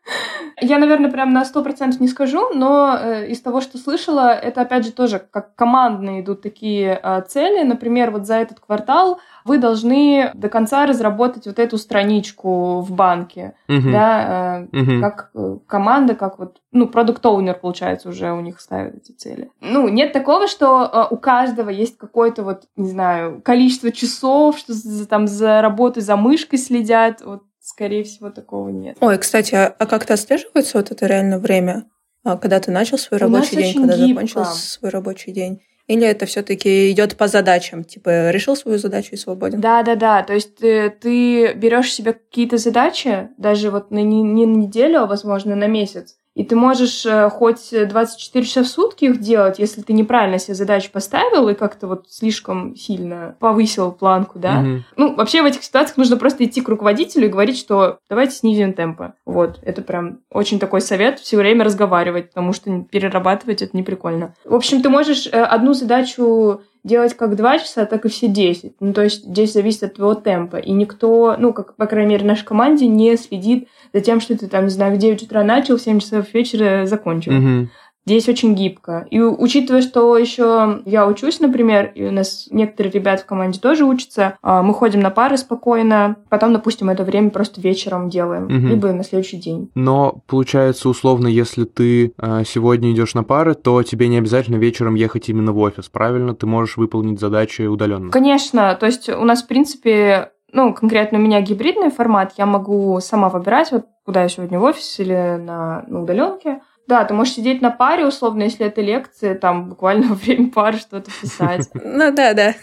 Я, 0.60 0.78
наверное, 0.78 1.10
прям 1.10 1.32
на 1.32 1.44
сто 1.44 1.62
процентов 1.62 2.00
не 2.00 2.08
скажу, 2.08 2.50
но 2.54 2.96
э, 2.98 3.28
из 3.28 3.40
того, 3.40 3.60
что 3.60 3.78
слышала, 3.78 4.32
это, 4.32 4.62
опять 4.62 4.84
же, 4.84 4.92
тоже 4.92 5.18
как 5.30 5.54
командные 5.54 6.20
идут 6.22 6.42
такие 6.42 7.00
э, 7.02 7.22
цели. 7.28 7.62
Например, 7.64 8.10
вот 8.10 8.26
за 8.26 8.36
этот 8.36 8.60
квартал 8.60 9.18
вы 9.44 9.58
должны 9.58 10.30
до 10.34 10.48
конца 10.48 10.86
разработать 10.86 11.46
вот 11.46 11.58
эту 11.58 11.78
страничку 11.78 12.80
в 12.80 12.92
банке, 12.92 13.54
Мгм. 13.68 13.92
да, 13.92 14.66
Мгм. 14.72 15.00
как 15.00 15.30
э, 15.34 15.56
команда, 15.66 16.14
как 16.14 16.38
вот, 16.38 16.58
ну, 16.70 16.86
продукт 16.86 17.24
оунер 17.26 17.54
получается, 17.54 18.08
уже 18.08 18.32
у 18.32 18.40
них 18.40 18.60
ставят 18.60 18.94
эти 18.96 19.12
цели. 19.12 19.50
Ну, 19.60 19.88
нет 19.88 20.12
такого, 20.12 20.46
что 20.46 20.84
э, 20.84 21.14
у 21.14 21.16
каждого 21.16 21.70
есть 21.70 21.98
какое-то 21.98 22.42
вот, 22.44 22.64
не 22.76 22.88
знаю, 22.88 23.40
количество 23.42 23.90
часов, 23.90 24.58
что 24.58 24.72
за, 24.72 25.06
там 25.08 25.26
за 25.26 25.60
работой, 25.62 26.02
за 26.02 26.16
мышкой 26.16 26.58
следят, 26.58 27.22
вот, 27.24 27.42
скорее 27.62 28.04
всего, 28.04 28.30
такого 28.30 28.68
нет. 28.68 28.96
Ой, 29.00 29.18
кстати, 29.18 29.54
а, 29.54 29.74
а 29.78 29.86
как-то 29.86 30.14
отслеживается 30.14 30.78
вот 30.78 30.90
это 30.90 31.06
реально 31.06 31.38
время, 31.38 31.86
а, 32.24 32.36
когда 32.36 32.60
ты 32.60 32.70
начал 32.70 32.98
свой 32.98 33.18
У 33.18 33.22
рабочий 33.22 33.56
день, 33.56 33.74
когда 33.74 33.96
гибко. 33.96 34.26
закончил 34.26 34.44
свой 34.44 34.90
рабочий 34.90 35.32
день? 35.32 35.62
Или 35.88 36.06
это 36.06 36.26
все-таки 36.26 36.90
идет 36.92 37.16
по 37.16 37.26
задачам? 37.26 37.82
Типа, 37.84 38.30
решил 38.30 38.54
свою 38.56 38.78
задачу 38.78 39.10
и 39.12 39.16
свободен? 39.16 39.60
Да, 39.60 39.82
да, 39.82 39.96
да. 39.96 40.22
То 40.22 40.32
есть 40.32 40.56
ты, 40.56 40.90
ты 40.90 41.54
берешь 41.54 41.92
себе 41.92 42.12
какие-то 42.12 42.56
задачи, 42.56 43.28
даже 43.36 43.70
вот 43.70 43.90
на, 43.90 43.98
не, 43.98 44.22
не 44.22 44.46
на 44.46 44.56
неделю, 44.56 45.00
а 45.00 45.06
возможно 45.06 45.56
на 45.56 45.66
месяц, 45.66 46.16
и 46.34 46.44
ты 46.44 46.56
можешь 46.56 47.04
э, 47.04 47.28
хоть 47.28 47.70
24 47.70 48.44
часа 48.44 48.62
в 48.62 48.68
сутки 48.68 49.04
их 49.04 49.20
делать, 49.20 49.58
если 49.58 49.82
ты 49.82 49.92
неправильно 49.92 50.38
себе 50.38 50.54
задачу 50.54 50.90
поставил 50.90 51.48
и 51.48 51.54
как-то 51.54 51.86
вот 51.86 52.06
слишком 52.08 52.74
сильно 52.74 53.36
повысил 53.38 53.92
планку, 53.92 54.38
да. 54.38 54.60
Мгм. 54.60 54.84
Ну, 54.96 55.14
вообще 55.14 55.42
в 55.42 55.46
этих 55.46 55.62
ситуациях 55.62 55.98
нужно 55.98 56.16
просто 56.16 56.44
идти 56.44 56.60
к 56.60 56.68
руководителю 56.68 57.26
и 57.26 57.30
говорить, 57.30 57.58
что 57.58 57.98
давайте 58.08 58.36
снизим 58.36 58.72
темпы. 58.72 59.12
Вот, 59.26 59.58
это 59.62 59.82
прям 59.82 60.20
очень 60.30 60.58
такой 60.58 60.80
совет, 60.80 61.18
все 61.18 61.36
время 61.36 61.64
разговаривать, 61.64 62.28
потому 62.28 62.52
что 62.52 62.82
перерабатывать 62.90 63.62
это 63.62 63.76
не 63.76 63.82
прикольно. 63.82 64.34
В 64.44 64.54
общем, 64.54 64.82
ты 64.82 64.88
можешь 64.88 65.26
э, 65.26 65.30
одну 65.30 65.74
задачу 65.74 66.62
делать 66.84 67.14
как 67.14 67.36
два 67.36 67.58
часа, 67.58 67.86
так 67.86 68.04
и 68.04 68.08
все 68.08 68.28
10. 68.28 68.76
Ну, 68.80 68.92
то 68.92 69.02
есть 69.02 69.24
здесь 69.24 69.52
зависит 69.52 69.84
от 69.84 69.94
твоего 69.94 70.14
темпа. 70.14 70.56
И 70.56 70.72
никто, 70.72 71.36
ну, 71.38 71.52
как, 71.52 71.76
по 71.76 71.86
крайней 71.86 72.10
мере, 72.10 72.26
нашей 72.26 72.44
команде 72.44 72.86
не 72.86 73.16
следит 73.16 73.68
за 73.92 74.00
тем, 74.00 74.20
что 74.20 74.36
ты 74.36 74.48
там, 74.48 74.64
не 74.64 74.70
знаю, 74.70 74.94
в 74.94 74.98
9 74.98 75.22
утра 75.22 75.44
начал, 75.44 75.76
в 75.76 75.82
7 75.82 76.00
часов 76.00 76.32
вечера 76.34 76.86
закончил. 76.86 77.32
Мгм. 77.32 77.70
Здесь 78.04 78.28
очень 78.28 78.54
гибко. 78.54 79.06
И 79.10 79.20
учитывая, 79.20 79.80
что 79.80 80.16
еще 80.18 80.82
я 80.86 81.06
учусь, 81.06 81.38
например, 81.38 81.92
и 81.94 82.06
у 82.06 82.10
нас 82.10 82.48
некоторые 82.50 82.92
ребята 82.92 83.22
в 83.22 83.26
команде 83.26 83.60
тоже 83.60 83.84
учатся, 83.84 84.36
а, 84.42 84.62
мы 84.62 84.74
ходим 84.74 85.00
на 85.00 85.10
пары 85.10 85.36
спокойно, 85.36 86.16
потом, 86.28 86.52
допустим, 86.52 86.90
это 86.90 87.04
время 87.04 87.30
просто 87.30 87.60
вечером 87.60 88.08
делаем, 88.10 88.44
Мгм. 88.46 88.68
либо 88.68 88.92
на 88.92 89.04
следующий 89.04 89.36
день. 89.36 89.70
Но 89.76 90.20
получается, 90.26 90.88
условно, 90.88 91.28
если 91.28 91.64
ты 91.64 92.12
э, 92.20 92.42
сегодня 92.44 92.90
идешь 92.90 93.14
на 93.14 93.22
пары, 93.22 93.54
то 93.54 93.82
тебе 93.84 94.08
не 94.08 94.18
обязательно 94.18 94.56
вечером 94.56 94.94
ехать 94.96 95.28
именно 95.28 95.52
в 95.52 95.58
офис, 95.58 95.88
правильно? 95.88 96.34
Ты 96.34 96.46
можешь 96.46 96.76
выполнить 96.76 97.20
задачи 97.20 97.62
удаленно. 97.62 98.10
Конечно, 98.10 98.74
то 98.74 98.86
есть 98.86 99.08
у 99.08 99.24
нас, 99.24 99.42
в 99.44 99.46
принципе, 99.46 100.32
ну, 100.52 100.74
конкретно 100.74 101.18
у 101.18 101.22
меня 101.22 101.40
гибридный 101.40 101.90
формат, 101.90 102.32
я 102.36 102.46
могу 102.46 102.98
сама 103.00 103.28
выбирать, 103.28 103.70
вот 103.72 103.86
куда 104.04 104.22
я 104.22 104.28
сегодня 104.28 104.58
в 104.58 104.64
офис 104.64 104.98
или 104.98 105.36
на, 105.40 105.84
на 105.86 106.02
удаленке. 106.02 106.60
Да, 106.86 107.04
ты 107.04 107.14
можешь 107.14 107.34
сидеть 107.34 107.62
на 107.62 107.70
паре, 107.70 108.06
условно, 108.06 108.42
если 108.42 108.66
это 108.66 108.80
лекции, 108.80 109.34
там 109.34 109.68
буквально 109.70 110.08
во 110.08 110.14
время 110.16 110.50
пары 110.50 110.78
что-то 110.78 111.10
писать. 111.20 111.68
Ну 111.74 112.12
да, 112.12 112.34
да. 112.34 112.54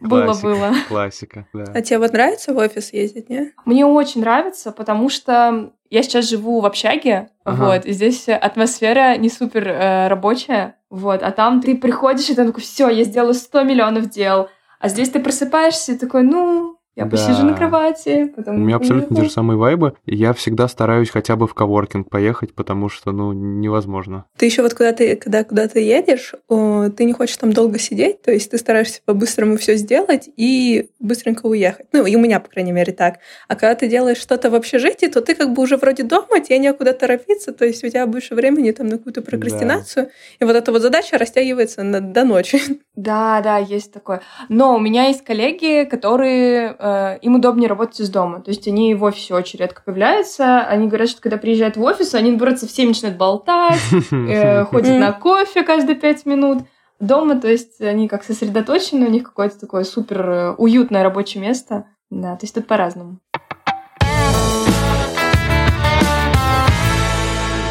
Было-было. 0.00 0.72
Классика, 0.88 1.46
да. 1.52 1.64
А 1.74 1.82
тебе 1.82 1.98
вот 1.98 2.12
нравится 2.12 2.54
в 2.54 2.58
офис 2.58 2.92
ездить, 2.92 3.28
не? 3.28 3.52
Мне 3.64 3.84
очень 3.84 4.20
нравится, 4.20 4.72
потому 4.72 5.08
что 5.08 5.72
я 5.90 6.02
сейчас 6.02 6.28
живу 6.28 6.60
в 6.60 6.66
общаге, 6.66 7.30
Ага. 7.44 7.64
вот, 7.64 7.84
и 7.86 7.92
здесь 7.92 8.28
атмосфера 8.28 9.16
не 9.16 9.28
супер 9.28 9.66
э, 9.68 10.08
рабочая, 10.08 10.76
вот, 10.88 11.22
а 11.22 11.32
там 11.32 11.60
ты 11.60 11.76
приходишь, 11.76 12.30
и 12.30 12.34
ты 12.34 12.46
такой, 12.46 12.62
все, 12.62 12.88
я 12.88 13.04
сделаю 13.04 13.34
100 13.34 13.64
миллионов 13.64 14.08
дел, 14.08 14.48
а 14.78 14.88
здесь 14.88 15.10
ты 15.10 15.20
просыпаешься 15.20 15.92
и 15.92 15.98
такой, 15.98 16.22
ну, 16.22 16.78
я 16.96 17.04
Да. 17.04 17.10
посижу 17.10 17.44
на 17.44 17.54
кровати, 17.54 18.32
потом... 18.34 18.56
У 18.56 18.58
меня 18.64 18.76
абсолютно 18.76 19.08
те 19.08 19.20
уйду». 19.22 19.24
же 19.28 19.30
самые 19.30 19.56
вайбы. 19.56 19.94
и 20.06 20.16
Я 20.16 20.32
всегда 20.32 20.68
стараюсь 20.68 21.10
хотя 21.10 21.36
бы 21.36 21.46
в 21.46 21.54
коворкинг 21.54 22.08
поехать, 22.10 22.54
потому 22.54 22.88
что, 22.88 23.12
ну, 23.12 23.32
невозможно. 23.32 24.24
Ты 24.36 24.46
еще 24.46 24.62
вот 24.62 24.74
когда 24.74 24.92
ты 24.92 25.16
когда 25.16 25.44
куда-то 25.44 25.78
едешь, 25.78 26.34
о, 26.48 26.88
ты 26.90 27.04
не 27.04 27.12
хочешь 27.12 27.36
там 27.36 27.52
долго 27.52 27.78
сидеть, 27.78 28.22
то 28.22 28.32
есть 28.32 28.50
ты 28.50 28.58
стараешься 28.58 29.00
по-быстрому 29.04 29.56
все 29.56 29.76
сделать 29.76 30.28
и 30.36 30.90
быстренько 30.98 31.46
уехать. 31.46 31.86
Ну, 31.92 32.04
и 32.06 32.16
у 32.16 32.20
меня, 32.20 32.40
по 32.40 32.48
крайней 32.48 32.72
мере, 32.72 32.92
так. 32.92 33.18
А 33.48 33.54
когда 33.56 33.74
ты 33.74 33.88
делаешь 33.88 34.18
что-то 34.18 34.50
в 34.50 34.54
общежитии, 34.54 35.06
то 35.06 35.20
ты 35.20 35.34
как 35.34 35.52
бы 35.52 35.62
уже 35.62 35.76
вроде 35.76 36.02
дома, 36.02 36.40
тебе 36.40 36.58
некуда 36.58 36.92
торопиться, 36.92 37.52
то 37.52 37.64
есть 37.64 37.84
у 37.84 37.88
тебя 37.88 38.06
больше 38.06 38.34
времени 38.34 38.70
там 38.72 38.88
на 38.88 38.98
какую-то 38.98 39.22
прокрастинацию, 39.22 40.10
и 40.38 40.44
вот 40.44 40.56
эта 40.56 40.72
вот 40.72 40.82
задача 40.82 41.18
растягивается 41.18 41.82
на- 41.82 42.00
до 42.00 42.24
ночи. 42.24 42.60
Да, 42.96 43.40
да, 43.42 43.56
есть 43.58 43.92
такое. 43.92 44.20
Но 44.48 44.74
у 44.76 44.78
меня 44.78 45.06
есть 45.06 45.24
коллеги, 45.24 45.84
которые 45.88 46.76
э, 46.90 47.18
им 47.22 47.36
удобнее 47.36 47.68
работать 47.68 48.00
из 48.00 48.10
дома. 48.10 48.40
То 48.40 48.50
есть 48.50 48.66
они 48.68 48.94
в 48.94 49.04
офисе 49.04 49.34
очень 49.34 49.58
редко 49.58 49.82
появляются. 49.84 50.60
Они 50.60 50.88
говорят, 50.88 51.08
что 51.08 51.20
когда 51.20 51.36
приезжают 51.36 51.76
в 51.76 51.82
офис, 51.82 52.14
они, 52.14 52.30
наоборот, 52.30 52.58
со 52.58 52.66
всеми 52.66 52.88
начинают 52.88 53.16
болтать, 53.16 53.80
э, 54.10 54.64
ходят 54.64 54.98
на 54.98 55.12
кофе 55.12 55.62
каждые 55.62 55.96
пять 55.96 56.26
минут. 56.26 56.64
Дома, 56.98 57.40
то 57.40 57.48
есть 57.48 57.80
они 57.80 58.08
как 58.08 58.24
сосредоточены, 58.24 59.06
у 59.06 59.10
них 59.10 59.22
какое-то 59.22 59.58
такое 59.58 59.84
супер 59.84 60.30
э, 60.30 60.50
уютное 60.52 61.02
рабочее 61.02 61.42
место. 61.42 61.86
Да, 62.10 62.34
то 62.36 62.44
есть 62.44 62.54
тут 62.54 62.66
по-разному. 62.66 63.20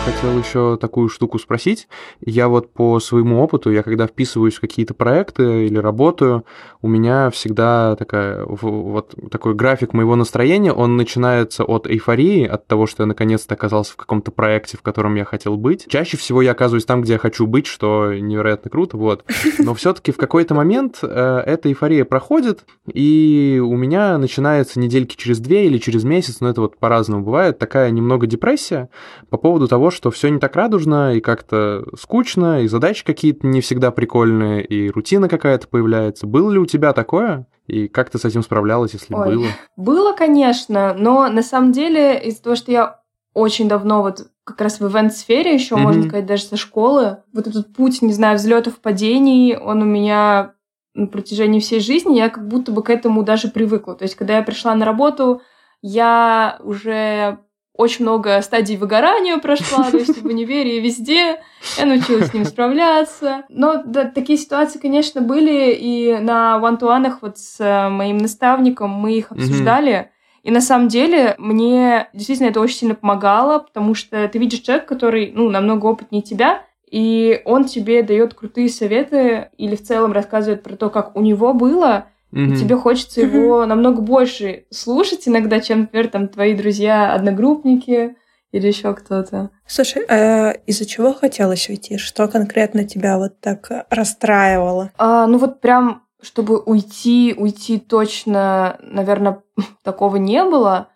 Хотел 0.09 0.39
еще 0.39 0.77
такую 0.81 1.07
штуку 1.07 1.37
спросить. 1.37 1.87
Я 2.19 2.47
вот 2.47 2.73
по 2.73 2.99
своему 2.99 3.43
опыту, 3.43 3.71
я 3.71 3.83
когда 3.83 4.07
вписываюсь 4.07 4.55
в 4.55 4.59
какие-то 4.59 4.95
проекты 4.95 5.67
или 5.67 5.77
работаю, 5.77 6.45
у 6.81 6.87
меня 6.87 7.29
всегда 7.29 7.95
такая, 7.95 8.43
вот 8.43 9.13
такой 9.29 9.53
график 9.53 9.93
моего 9.93 10.15
настроения, 10.15 10.73
он 10.73 10.97
начинается 10.97 11.63
от 11.63 11.85
эйфории, 11.85 12.43
от 12.43 12.65
того, 12.65 12.87
что 12.87 13.03
я 13.03 13.07
наконец-то 13.07 13.53
оказался 13.53 13.93
в 13.93 13.97
каком-то 13.97 14.31
проекте, 14.31 14.77
в 14.77 14.81
котором 14.81 15.13
я 15.13 15.25
хотел 15.25 15.57
быть. 15.57 15.85
Чаще 15.87 16.17
всего 16.17 16.41
я 16.41 16.51
оказываюсь 16.51 16.85
там, 16.85 17.03
где 17.03 17.13
я 17.13 17.19
хочу 17.19 17.45
быть, 17.45 17.67
что 17.67 18.11
невероятно 18.11 18.71
круто, 18.71 18.97
вот. 18.97 19.25
Но 19.59 19.75
все-таки 19.75 20.11
в 20.11 20.17
какой-то 20.17 20.55
момент 20.55 20.99
э, 21.03 21.43
эта 21.45 21.69
эйфория 21.69 22.03
проходит, 22.03 22.65
и 22.91 23.61
у 23.63 23.75
меня 23.75 24.17
начинается 24.17 24.79
недельки 24.79 25.15
через 25.15 25.39
две 25.39 25.67
или 25.67 25.77
через 25.77 26.03
месяц, 26.03 26.39
но 26.39 26.49
это 26.49 26.61
вот 26.61 26.77
по-разному 26.77 27.23
бывает, 27.23 27.59
такая 27.59 27.91
немного 27.91 28.25
депрессия 28.25 28.89
по 29.29 29.37
поводу 29.37 29.67
того, 29.67 29.91
что 29.99 30.11
все 30.11 30.29
не 30.29 30.39
так 30.39 30.55
радужно 30.55 31.13
и 31.13 31.19
как-то 31.19 31.83
скучно, 31.99 32.61
и 32.61 32.67
задачи 32.67 33.03
какие-то 33.03 33.45
не 33.45 33.59
всегда 33.59 33.91
прикольные, 33.91 34.63
и 34.63 34.89
рутина 34.89 35.27
какая-то 35.27 35.67
появляется. 35.67 36.25
Было 36.25 36.51
ли 36.51 36.57
у 36.57 36.65
тебя 36.65 36.93
такое? 36.93 37.47
И 37.67 37.89
как 37.89 38.09
ты 38.09 38.17
с 38.17 38.23
этим 38.23 38.41
справлялась, 38.41 38.93
если 38.93 39.13
Ой. 39.13 39.35
было? 39.35 39.47
Было, 39.75 40.13
конечно, 40.13 40.95
но 40.97 41.27
на 41.27 41.43
самом 41.43 41.73
деле 41.73 42.17
из-за 42.17 42.43
того, 42.43 42.55
что 42.55 42.71
я 42.71 43.01
очень 43.33 43.67
давно 43.67 44.01
вот 44.01 44.25
как 44.45 44.61
раз 44.61 44.79
в 44.79 44.87
ивент-сфере 44.87 45.53
еще, 45.53 45.75
mm-hmm. 45.75 45.79
можно 45.79 46.03
сказать, 46.03 46.25
даже 46.25 46.43
со 46.43 46.55
школы. 46.55 47.17
Вот 47.33 47.47
этот 47.47 47.75
путь, 47.75 48.01
не 48.01 48.13
знаю, 48.13 48.37
взлетов, 48.37 48.79
падений, 48.79 49.57
он 49.57 49.81
у 49.81 49.85
меня 49.85 50.53
на 50.93 51.07
протяжении 51.07 51.59
всей 51.59 51.81
жизни, 51.81 52.17
я 52.17 52.29
как 52.29 52.47
будто 52.47 52.71
бы 52.71 52.83
к 52.83 52.89
этому 52.89 53.23
даже 53.23 53.49
привыкла. 53.49 53.95
То 53.95 54.03
есть, 54.03 54.15
когда 54.15 54.37
я 54.37 54.43
пришла 54.43 54.73
на 54.75 54.85
работу, 54.85 55.41
я 55.81 56.57
уже 56.63 57.39
очень 57.79 58.03
много 58.03 58.41
стадий 58.41 58.75
выгорания 58.75 59.37
прошла, 59.37 59.89
то 59.89 59.97
есть 59.97 60.21
в 60.21 60.25
универе 60.25 60.77
и 60.77 60.81
везде. 60.81 61.39
Я 61.77 61.85
научилась 61.85 62.27
с 62.27 62.33
ним 62.33 62.43
справляться. 62.43 63.45
Но 63.47 63.81
да, 63.85 64.03
такие 64.03 64.37
ситуации, 64.37 64.79
конечно, 64.79 65.21
были, 65.21 65.73
и 65.79 66.17
на 66.19 66.59
вантуанах 66.59 67.21
вот 67.21 67.37
с 67.37 67.55
э, 67.61 67.87
моим 67.87 68.17
наставником 68.17 68.89
мы 68.89 69.13
их 69.13 69.31
обсуждали. 69.31 70.11
И 70.43 70.51
на 70.51 70.59
самом 70.59 70.89
деле 70.89 71.35
мне 71.37 72.09
действительно 72.11 72.49
это 72.49 72.59
очень 72.59 72.79
сильно 72.79 72.95
помогало, 72.95 73.59
потому 73.59 73.95
что 73.95 74.27
ты 74.27 74.39
видишь 74.39 74.59
человека, 74.59 74.85
который, 74.85 75.31
ну, 75.33 75.49
намного 75.49 75.85
опытнее 75.85 76.21
тебя, 76.21 76.63
и 76.91 77.41
он 77.45 77.63
тебе 77.63 78.03
дает 78.03 78.33
крутые 78.33 78.67
советы 78.67 79.51
или 79.57 79.77
в 79.77 79.83
целом 79.83 80.11
рассказывает 80.11 80.63
про 80.63 80.75
то, 80.75 80.89
как 80.89 81.15
у 81.15 81.21
него 81.21 81.53
было, 81.53 82.07
mm-hmm. 82.31 82.53
и 82.53 82.57
тебе 82.57 82.75
хочется 82.75 83.21
mm-hmm. 83.21 83.35
его 83.35 83.65
намного 83.65 84.01
больше 84.01 84.65
слушать 84.69 85.27
иногда, 85.27 85.59
чем, 85.59 85.81
например, 85.81 86.09
там 86.09 86.27
твои 86.27 86.55
друзья, 86.55 87.13
одногруппники 87.13 88.15
или 88.51 88.67
еще 88.67 88.93
кто-то. 88.95 89.51
Слушай, 89.67 90.05
а 90.09 90.51
из-за 90.65 90.85
чего 90.85 91.13
хотелось 91.13 91.69
уйти? 91.69 91.97
Что 91.97 92.27
конкретно 92.27 92.83
тебя 92.83 93.17
вот 93.17 93.39
так 93.39 93.69
расстраивало? 93.89 94.91
А, 94.97 95.27
ну 95.27 95.37
вот 95.37 95.61
прям, 95.61 96.03
чтобы 96.21 96.59
уйти, 96.59 97.35
уйти 97.37 97.79
точно, 97.79 98.77
наверное, 98.81 99.43
такого 99.83 100.15
не 100.17 100.43
было. 100.43 100.89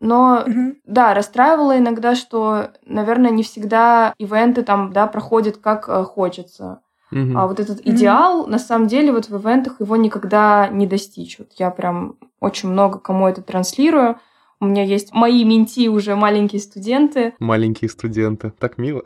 Но 0.00 0.44
угу. 0.46 0.76
да, 0.86 1.12
расстраивало 1.12 1.76
иногда, 1.76 2.14
что, 2.14 2.70
наверное, 2.86 3.30
не 3.30 3.42
всегда 3.42 4.14
ивенты 4.16 4.62
там, 4.62 4.92
да, 4.94 5.06
проходят 5.06 5.58
как 5.58 5.88
э, 5.88 6.04
хочется. 6.04 6.80
Угу. 7.12 7.36
А 7.36 7.46
вот 7.46 7.60
этот 7.60 7.80
идеал, 7.86 8.40
угу. 8.40 8.50
на 8.50 8.58
самом 8.58 8.86
деле, 8.86 9.12
вот 9.12 9.28
в 9.28 9.36
ивентах 9.36 9.80
его 9.80 9.96
никогда 9.96 10.68
не 10.68 10.86
достичь. 10.86 11.38
Вот 11.38 11.48
я 11.58 11.70
прям 11.70 12.16
очень 12.40 12.68
много 12.68 12.98
кому 12.98 13.26
это 13.26 13.42
транслирую. 13.42 14.16
У 14.62 14.66
меня 14.66 14.84
есть 14.84 15.14
мои 15.14 15.42
менти 15.44 15.88
уже 15.88 16.16
маленькие 16.16 16.60
студенты. 16.60 17.32
Маленькие 17.38 17.88
студенты. 17.88 18.52
Так 18.58 18.76
мило. 18.76 19.02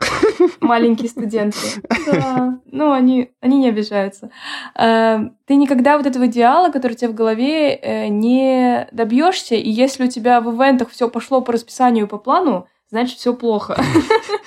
Маленькие 0.59 1.09
студенты. 1.09 1.57
Да. 2.05 2.59
Ну, 2.71 2.91
они, 2.91 3.31
они 3.41 3.57
не 3.57 3.69
обижаются. 3.69 4.29
Э, 4.77 5.17
ты 5.45 5.55
никогда 5.55 5.97
вот 5.97 6.05
этого 6.05 6.27
идеала, 6.27 6.71
который 6.71 6.93
у 6.93 6.95
тебя 6.95 7.09
в 7.09 7.15
голове, 7.15 7.73
э, 7.73 8.07
не 8.09 8.87
добьешься. 8.91 9.55
И 9.55 9.69
если 9.69 10.05
у 10.05 10.07
тебя 10.07 10.39
в 10.39 10.55
ивентах 10.55 10.89
все 10.89 11.09
пошло 11.09 11.41
по 11.41 11.53
расписанию 11.53 12.05
и 12.05 12.09
по 12.09 12.17
плану, 12.17 12.67
значит, 12.89 13.17
все 13.17 13.33
плохо. 13.33 13.81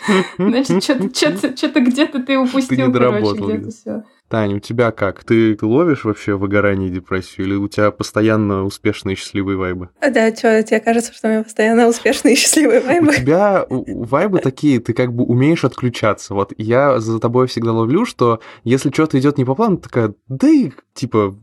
Значит, 0.38 1.16
что-то 1.16 1.80
где-то 1.80 2.22
ты 2.22 2.38
упустил, 2.38 2.90
короче, 2.92 3.42
где-то 3.42 3.70
все. 3.70 4.04
Таня, 4.28 4.56
у 4.56 4.58
тебя 4.58 4.90
как? 4.90 5.24
Ты 5.24 5.56
ловишь 5.60 6.04
вообще 6.04 6.36
выгорание 6.36 6.88
и 6.88 6.92
депрессию, 6.92 7.46
или 7.46 7.54
у 7.54 7.66
тебя 7.66 7.90
постоянно 7.90 8.64
успешные 8.64 9.14
и 9.14 9.16
счастливые 9.16 9.56
вайбы? 9.56 9.88
Да, 10.00 10.34
что, 10.34 10.62
тебе 10.62 10.80
кажется, 10.80 11.14
что 11.14 11.28
у 11.28 11.30
меня 11.30 11.42
постоянно 11.42 11.88
успешные 11.88 12.34
и 12.34 12.36
счастливые 12.36 12.80
вайбы? 12.80 13.08
У 13.08 13.12
тебя 13.12 13.66
вайбы 13.68 14.40
такие, 14.40 14.80
ты 14.80 14.92
как 14.92 15.14
бы 15.14 15.24
умеешь 15.24 15.64
отключаться. 15.64 16.34
Вот 16.34 16.52
я 16.58 17.00
за 17.00 17.18
тобой 17.20 17.46
всегда 17.46 17.72
ловлю, 17.72 18.04
что 18.04 18.40
если 18.64 18.90
что-то 18.90 19.18
идет 19.18 19.38
не 19.38 19.46
по 19.46 19.54
плану, 19.54 19.78
такая, 19.78 20.14
да 20.28 20.48
и 20.48 20.72
типа 20.92 21.34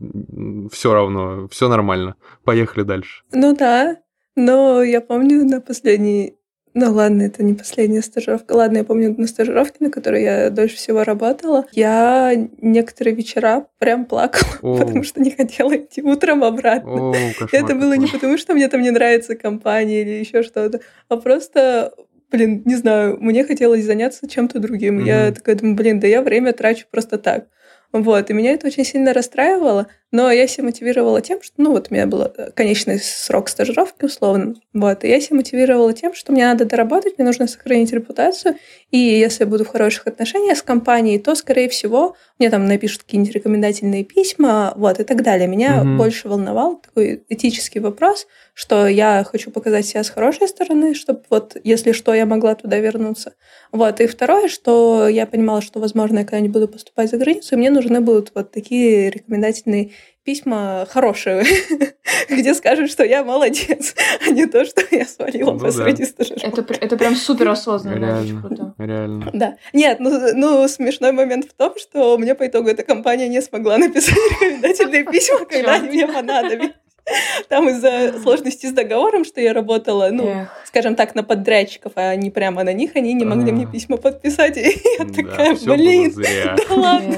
все 0.72 0.92
равно, 0.92 1.48
все 1.48 1.68
нормально, 1.68 2.14
поехали 2.44 2.84
дальше. 2.84 3.22
Ну 3.32 3.56
да, 3.56 3.96
но 4.36 4.82
я 4.82 5.00
помню 5.00 5.44
на 5.44 5.60
последней 5.60 6.35
ну 6.78 6.92
ладно, 6.92 7.22
это 7.22 7.42
не 7.42 7.54
последняя 7.54 8.02
стажировка. 8.02 8.52
Ладно, 8.52 8.76
я 8.76 8.84
помню 8.84 9.14
на 9.16 9.26
стажировке, 9.26 9.76
на 9.80 9.90
которой 9.90 10.22
я 10.22 10.50
дольше 10.50 10.76
всего 10.76 11.04
работала, 11.04 11.64
я 11.72 12.34
некоторые 12.60 13.16
вечера 13.16 13.66
прям 13.78 14.04
плакала, 14.04 14.52
О. 14.62 14.76
потому 14.76 15.02
что 15.02 15.22
не 15.22 15.30
хотела 15.30 15.74
идти 15.74 16.02
утром 16.02 16.44
обратно. 16.44 17.12
О, 17.12 17.14
кошмар, 17.38 17.48
это 17.50 17.74
было 17.74 17.94
не 17.94 18.08
потому, 18.08 18.36
что 18.36 18.52
мне 18.52 18.68
там 18.68 18.82
не 18.82 18.90
нравится 18.90 19.36
компания 19.36 20.02
или 20.02 20.10
еще 20.20 20.42
что-то, 20.42 20.80
а 21.08 21.16
просто 21.16 21.94
блин, 22.30 22.60
не 22.66 22.74
знаю, 22.74 23.16
мне 23.20 23.44
хотелось 23.44 23.84
заняться 23.84 24.28
чем-то 24.28 24.58
другим. 24.58 24.98
Mm-hmm. 24.98 25.06
Я 25.06 25.32
такая 25.32 25.54
думаю, 25.54 25.76
блин, 25.76 25.98
да 25.98 26.06
я 26.06 26.20
время 26.20 26.52
трачу 26.52 26.84
просто 26.90 27.16
так. 27.16 27.46
Вот, 27.92 28.28
и 28.28 28.34
меня 28.34 28.52
это 28.52 28.66
очень 28.66 28.84
сильно 28.84 29.14
расстраивало, 29.14 29.86
но 30.12 30.30
я 30.30 30.46
себя 30.46 30.64
мотивировала 30.64 31.20
тем, 31.20 31.42
что, 31.42 31.54
ну, 31.56 31.72
вот 31.72 31.88
у 31.90 31.94
меня 31.94 32.06
был 32.06 32.22
э, 32.22 32.50
конечный 32.52 32.98
срок 33.00 33.48
стажировки, 33.48 34.04
условно, 34.04 34.54
вот, 34.72 35.04
и 35.04 35.08
я 35.08 35.20
себя 35.20 35.36
мотивировала 35.36 35.92
тем, 35.92 36.14
что 36.14 36.32
мне 36.32 36.46
надо 36.46 36.64
доработать, 36.64 37.18
мне 37.18 37.26
нужно 37.26 37.46
сохранить 37.46 37.92
репутацию, 37.92 38.56
и 38.90 38.98
если 38.98 39.44
я 39.44 39.50
буду 39.50 39.64
в 39.64 39.68
хороших 39.68 40.06
отношениях 40.06 40.58
с 40.58 40.62
компанией, 40.62 41.18
то, 41.18 41.34
скорее 41.34 41.68
всего, 41.68 42.14
мне 42.38 42.50
там 42.50 42.66
напишут 42.66 43.02
какие-нибудь 43.02 43.34
рекомендательные 43.34 44.04
письма, 44.04 44.72
вот, 44.76 45.00
и 45.00 45.04
так 45.04 45.22
далее. 45.22 45.48
Меня 45.48 45.82
угу. 45.82 45.96
больше 45.96 46.28
волновал 46.28 46.76
такой 46.76 47.24
этический 47.28 47.80
вопрос, 47.80 48.26
что 48.54 48.86
я 48.86 49.24
хочу 49.24 49.50
показать 49.50 49.86
себя 49.86 50.04
с 50.04 50.10
хорошей 50.10 50.48
стороны, 50.48 50.94
чтобы 50.94 51.22
вот, 51.30 51.56
если 51.64 51.92
что, 51.92 52.14
я 52.14 52.26
могла 52.26 52.54
туда 52.54 52.78
вернуться. 52.78 53.34
Вот, 53.72 54.00
и 54.00 54.06
второе, 54.06 54.48
что 54.48 55.08
я 55.08 55.26
понимала, 55.26 55.60
что, 55.60 55.80
возможно, 55.80 56.20
я 56.20 56.24
когда-нибудь 56.24 56.52
буду 56.52 56.68
поступать 56.68 57.10
за 57.10 57.18
границу, 57.18 57.54
и 57.54 57.58
мне 57.58 57.70
нужны 57.70 58.00
будут 58.00 58.32
вот 58.34 58.52
такие 58.52 59.10
рекомендательные 59.10 59.90
письма 60.26 60.86
хорошие, 60.90 61.44
где 62.28 62.52
скажут, 62.52 62.90
что 62.90 63.04
я 63.04 63.24
молодец, 63.24 63.94
а 64.26 64.30
не 64.30 64.46
то, 64.46 64.64
что 64.64 64.82
я 64.90 65.06
свалила 65.06 65.52
ну, 65.52 65.58
посреди 65.58 66.02
да. 66.04 66.08
стажировки. 66.10 66.60
Это, 66.60 66.74
это 66.74 66.96
прям 66.96 67.14
супер 67.14 67.48
осознанно. 67.48 68.04
Реально, 68.04 68.40
круто. 68.42 68.74
реально. 68.78 69.30
Да. 69.32 69.56
Нет, 69.72 70.00
ну, 70.00 70.34
ну, 70.34 70.68
смешной 70.68 71.12
момент 71.12 71.46
в 71.46 71.54
том, 71.54 71.74
что 71.78 72.18
мне 72.18 72.34
по 72.34 72.46
итогу 72.46 72.68
эта 72.68 72.82
компания 72.82 73.28
не 73.28 73.40
смогла 73.40 73.78
написать 73.78 74.16
рекомендательные 74.32 75.04
письма, 75.04 75.44
когда 75.46 75.74
они 75.74 75.88
мне 75.88 76.06
понадобились. 76.08 76.74
Там 77.48 77.68
из-за 77.68 78.18
сложности 78.20 78.66
с 78.66 78.72
договором, 78.72 79.24
что 79.24 79.40
я 79.40 79.52
работала, 79.52 80.08
ну, 80.10 80.26
Эх. 80.26 80.48
скажем 80.64 80.94
так, 80.96 81.14
на 81.14 81.22
подрядчиков, 81.22 81.92
а 81.94 82.14
не 82.16 82.30
прямо 82.30 82.64
на 82.64 82.72
них, 82.72 82.96
они 82.96 83.14
не 83.14 83.24
могли 83.24 83.52
мне 83.52 83.66
письма 83.66 83.96
подписать. 83.96 84.56
И 84.56 84.76
я 84.98 85.04
такая, 85.04 85.56
блин, 85.64 86.12
да 86.68 86.74
ладно. 86.74 87.16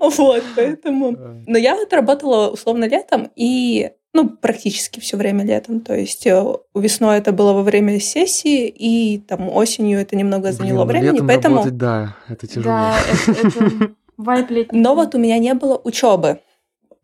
Вот, 0.00 0.42
поэтому... 0.56 1.16
Но 1.46 1.58
я 1.58 1.80
отработала 1.80 2.48
условно 2.50 2.84
летом, 2.84 3.30
и 3.34 3.90
ну, 4.14 4.28
практически 4.28 5.00
все 5.00 5.16
время 5.16 5.44
летом. 5.44 5.80
То 5.80 5.94
есть 5.94 6.26
э, 6.26 6.56
весной 6.74 7.18
это 7.18 7.32
было 7.32 7.52
во 7.52 7.62
время 7.62 8.00
сессии, 8.00 8.66
и 8.66 9.18
там 9.18 9.48
осенью 9.48 10.00
это 10.00 10.16
немного 10.16 10.52
заняло 10.52 10.84
Блин, 10.84 11.02
времени, 11.02 11.26
поэтому... 11.26 11.56
Работать, 11.56 11.76
да, 11.76 12.16
это 12.28 12.46
тяжело. 12.46 12.64
Да, 12.64 12.96
это, 13.08 14.54
это. 14.54 14.68
Но 14.72 14.94
вот 14.94 15.14
у 15.14 15.18
меня 15.18 15.38
не 15.38 15.54
было 15.54 15.80
учебы. 15.84 16.40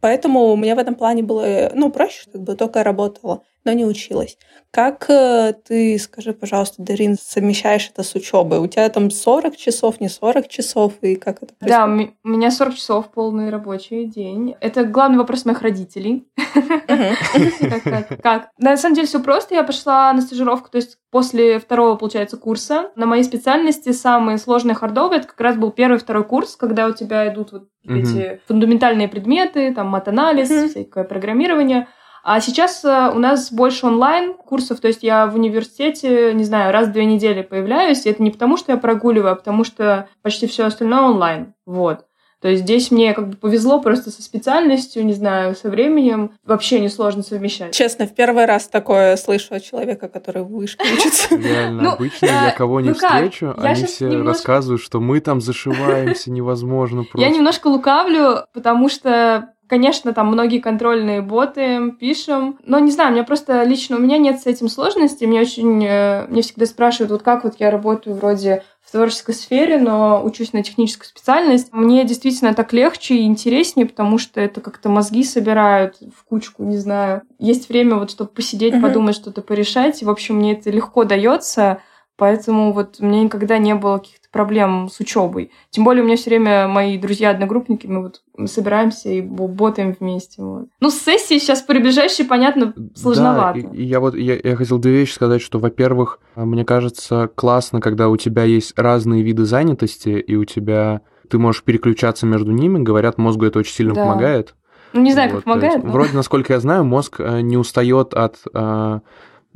Поэтому 0.05 0.53
у 0.53 0.57
меня 0.57 0.75
в 0.75 0.79
этом 0.79 0.97
плане 0.97 1.23
было, 1.23 1.71
ну, 1.75 1.91
проще, 1.91 2.29
как 2.31 2.43
бы 2.43 2.57
только 2.57 2.85
работала, 2.85 3.43
но 3.65 3.73
не 3.73 3.85
училась. 3.85 4.37
Как 4.71 5.09
э, 5.09 5.55
ты, 5.65 5.97
скажи, 6.01 6.33
пожалуйста, 6.33 6.83
Дарин, 6.83 7.17
совмещаешь 7.17 7.89
это 7.93 8.03
с 8.03 8.15
учебой? 8.17 8.59
У 8.59 8.67
тебя 8.67 8.89
там 8.89 9.09
40 9.09 9.57
часов, 9.57 10.01
не 10.01 10.09
40 10.09 10.49
часов, 10.49 10.95
и 11.01 11.15
как 11.15 11.45
это 11.45 11.55
происходит? 11.55 12.11
Да, 12.13 12.19
у 12.25 12.29
меня 12.29 12.51
40 12.51 12.75
часов 12.75 13.13
полный 13.13 13.51
рабочий 13.51 14.05
день. 14.07 14.57
Это 14.61 14.85
главный 14.85 15.19
вопрос 15.19 15.45
моих 15.45 15.63
родителей. 15.63 16.27
Как? 18.23 18.49
На 18.59 18.77
самом 18.77 18.97
деле 18.97 19.07
все 19.07 19.23
просто. 19.23 19.55
Я 19.55 19.63
пошла 19.63 20.13
на 20.13 20.23
стажировку, 20.23 20.71
то 20.71 20.77
есть 20.77 20.99
после 21.13 21.61
второго, 21.61 21.95
получается, 21.95 22.37
курса. 22.37 22.91
На 22.97 23.07
моей 23.07 23.23
специальности 23.23 23.93
самые 23.93 24.39
сложные 24.39 24.75
хардовые, 24.75 25.21
это 25.21 25.29
как 25.29 25.41
раз 25.41 25.57
был 25.57 25.71
первый 25.71 25.99
второй 25.99 26.25
курс, 26.25 26.57
когда 26.57 26.89
у 26.89 26.93
тебя 26.93 27.33
идут 27.33 27.53
вот 27.53 27.69
эти 27.85 28.41
фундаментальные 28.49 29.07
предметы, 29.07 29.73
там 29.73 29.87
мат-анализ, 29.87 30.71
всякое 30.71 31.05
программирование. 31.05 31.87
А 32.25 32.41
сейчас 32.41 32.83
э, 32.85 33.11
у 33.15 33.19
нас 33.19 33.53
больше 33.53 33.87
онлайн 33.87 34.33
курсов, 34.33 34.81
то 34.81 34.89
есть 34.89 35.03
я 35.03 35.27
в 35.27 35.35
университете, 35.35 36.33
не 36.33 36.45
знаю, 36.45 36.73
раз 36.73 36.89
в 36.89 36.93
две 36.93 37.05
недели 37.05 37.43
появляюсь, 37.43 38.07
и 38.07 38.11
это 38.11 38.23
не 38.23 38.31
потому, 38.31 38.57
что 38.57 38.73
я 38.73 38.79
прогуливаю, 38.79 39.33
а 39.33 39.37
потому 39.37 39.63
что 39.63 40.09
почти 40.23 40.47
все 40.47 40.65
остальное 40.65 41.03
онлайн. 41.03 41.53
Вот. 41.67 42.07
То 42.45 42.49
есть 42.49 42.65
здесь 42.65 42.91
мне 42.91 43.15
как 43.15 43.29
бы 43.31 43.37
повезло 43.37 43.81
просто 43.81 44.11
со 44.11 44.23
специальностью, 44.23 45.03
не 45.07 45.15
знаю, 45.15 45.55
со 45.55 45.71
временем. 45.71 46.33
Вообще 46.45 46.79
несложно 46.79 47.23
совмещать. 47.23 47.73
Честно, 47.73 48.07
в 48.07 48.15
первый 48.15 48.45
раз 48.45 48.69
такое 48.69 49.17
слышу 49.17 49.55
от 49.55 49.63
человека, 49.65 50.09
который 50.09 50.43
в 50.43 50.49
вышке 50.49 50.85
учится. 50.93 51.37
Реально, 51.37 51.83
ну, 51.83 51.93
обычно 51.93 52.27
я 52.27 52.51
кого 52.51 52.81
не 52.81 52.89
ну 52.89 52.95
встречу, 52.95 53.55
они 53.57 53.85
все 53.85 54.09
рассказывают, 54.23 54.83
что 54.83 55.01
мы 55.01 55.21
там 55.21 55.41
зашиваемся 55.41 56.31
невозможно 56.31 57.05
просто. 57.05 57.27
Я 57.27 57.35
немножко 57.35 57.69
лукавлю, 57.69 58.45
потому 58.53 58.91
что 58.91 59.54
Конечно, 59.67 60.13
там 60.13 60.29
многие 60.29 60.59
контрольные 60.59 61.23
боты 61.23 61.93
пишем, 61.99 62.59
но 62.65 62.79
не 62.79 62.91
знаю, 62.91 63.11
у 63.11 63.13
меня 63.15 63.25
просто 63.25 63.63
лично, 63.63 63.97
у 63.97 64.01
меня 64.01 64.19
нет 64.19 64.41
с 64.41 64.47
этим 64.47 64.69
сложностей, 64.69 65.27
мне 65.27 65.41
очень, 65.41 65.85
э, 65.85 66.27
мне 66.29 66.43
всегда 66.43 66.67
спрашивают, 66.67 67.13
вот 67.13 67.23
как 67.23 67.45
вот 67.45 67.55
я 67.59 67.71
работаю 67.71 68.15
вроде 68.15 68.63
в 68.85 68.93
творческой 68.93 69.35
сфере, 69.35 69.79
но 69.79 70.23
учусь 70.23 70.53
на 70.53 70.63
техническую 70.63 71.07
специальность. 71.07 71.73
Мне 71.73 72.05
действительно 72.05 72.53
так 72.53 72.73
легче 72.75 73.17
и 73.17 73.25
интереснее, 73.25 73.87
потому 73.87 74.19
что 74.19 74.41
это 74.41 74.61
как-то 74.61 74.91
мозги 74.91 75.25
собирают 75.25 75.97
в 76.15 76.25
кучку, 76.25 76.63
не 76.65 76.77
знаю. 76.77 77.23
Есть 77.39 77.71
время 77.71 77.97
вот, 77.97 78.11
чтобы 78.11 78.31
посидеть, 78.31 78.75
uh-huh. 78.75 78.83
подумать, 78.83 79.17
что-то 79.17 79.41
порешать. 79.41 80.03
И, 80.03 80.05
в 80.05 80.11
общем, 80.11 80.37
мне 80.37 80.53
это 80.53 80.71
легко 80.71 81.05
дается. 81.05 81.81
Поэтому 82.17 82.73
вот 82.73 82.97
у 83.01 83.05
меня 83.05 83.25
никогда 83.25 83.59
не 83.59 83.75
было 83.75 83.99
каких-то 83.99 84.29
проблем 84.31 84.89
с 84.89 85.01
учебой. 85.01 85.51
Тем 85.71 85.85
более 85.85 86.03
у 86.03 86.07
меня 86.07 86.17
все 86.17 86.31
время 86.31 86.69
мои 86.69 86.97
друзья-одногруппники, 86.97 87.89
мы 87.89 88.03
вот 88.03 88.23
собираемся 88.49 89.09
и 89.09 89.21
ботаем 89.21 89.97
вместе. 89.99 90.43
Вот. 90.43 90.67
Ну, 90.81 90.91
с 90.91 90.95
сессией 90.95 91.41
сейчас 91.41 91.63
приближающей, 91.63 92.25
понятно, 92.25 92.73
сложновато. 92.95 93.63
Да, 93.63 93.69
я 93.75 93.99
вот 93.99 94.15
я, 94.15 94.39
я 94.43 94.55
хотел 94.55 94.79
две 94.79 94.93
вещи 94.93 95.15
сказать, 95.15 95.43
что, 95.43 95.59
во-первых, 95.59 96.21
мне 96.37 96.65
кажется, 96.65 97.29
классно, 97.35 97.81
когда 97.81 98.09
у 98.09 98.17
тебя 98.17 98.45
есть 98.45 98.79
разные 98.79 99.23
виды 99.23 99.45
занятости, 99.45 100.11
и 100.11 100.37
у 100.37 100.45
тебя 100.45 101.01
ты 101.29 101.39
можешь 101.39 101.65
переключаться 101.65 102.27
между 102.27 102.53
ними. 102.53 102.79
Говорят, 102.79 103.19
мозгу 103.19 103.47
это 103.47 103.59
очень 103.59 103.75
сильно 103.75 103.95
да. 103.95 104.03
помогает. 104.03 104.55
Ну, 104.93 105.01
не 105.01 105.13
знаю, 105.13 105.31
вот, 105.31 105.37
как 105.39 105.45
помогает. 105.45 105.83
но... 105.83 105.91
Вроде, 105.91 106.13
насколько 106.13 106.53
я 106.53 106.61
знаю, 106.61 106.85
мозг 106.85 107.17
э, 107.19 107.41
не 107.41 107.57
устает 107.57 108.15
от 108.15 108.37
э, 108.55 109.01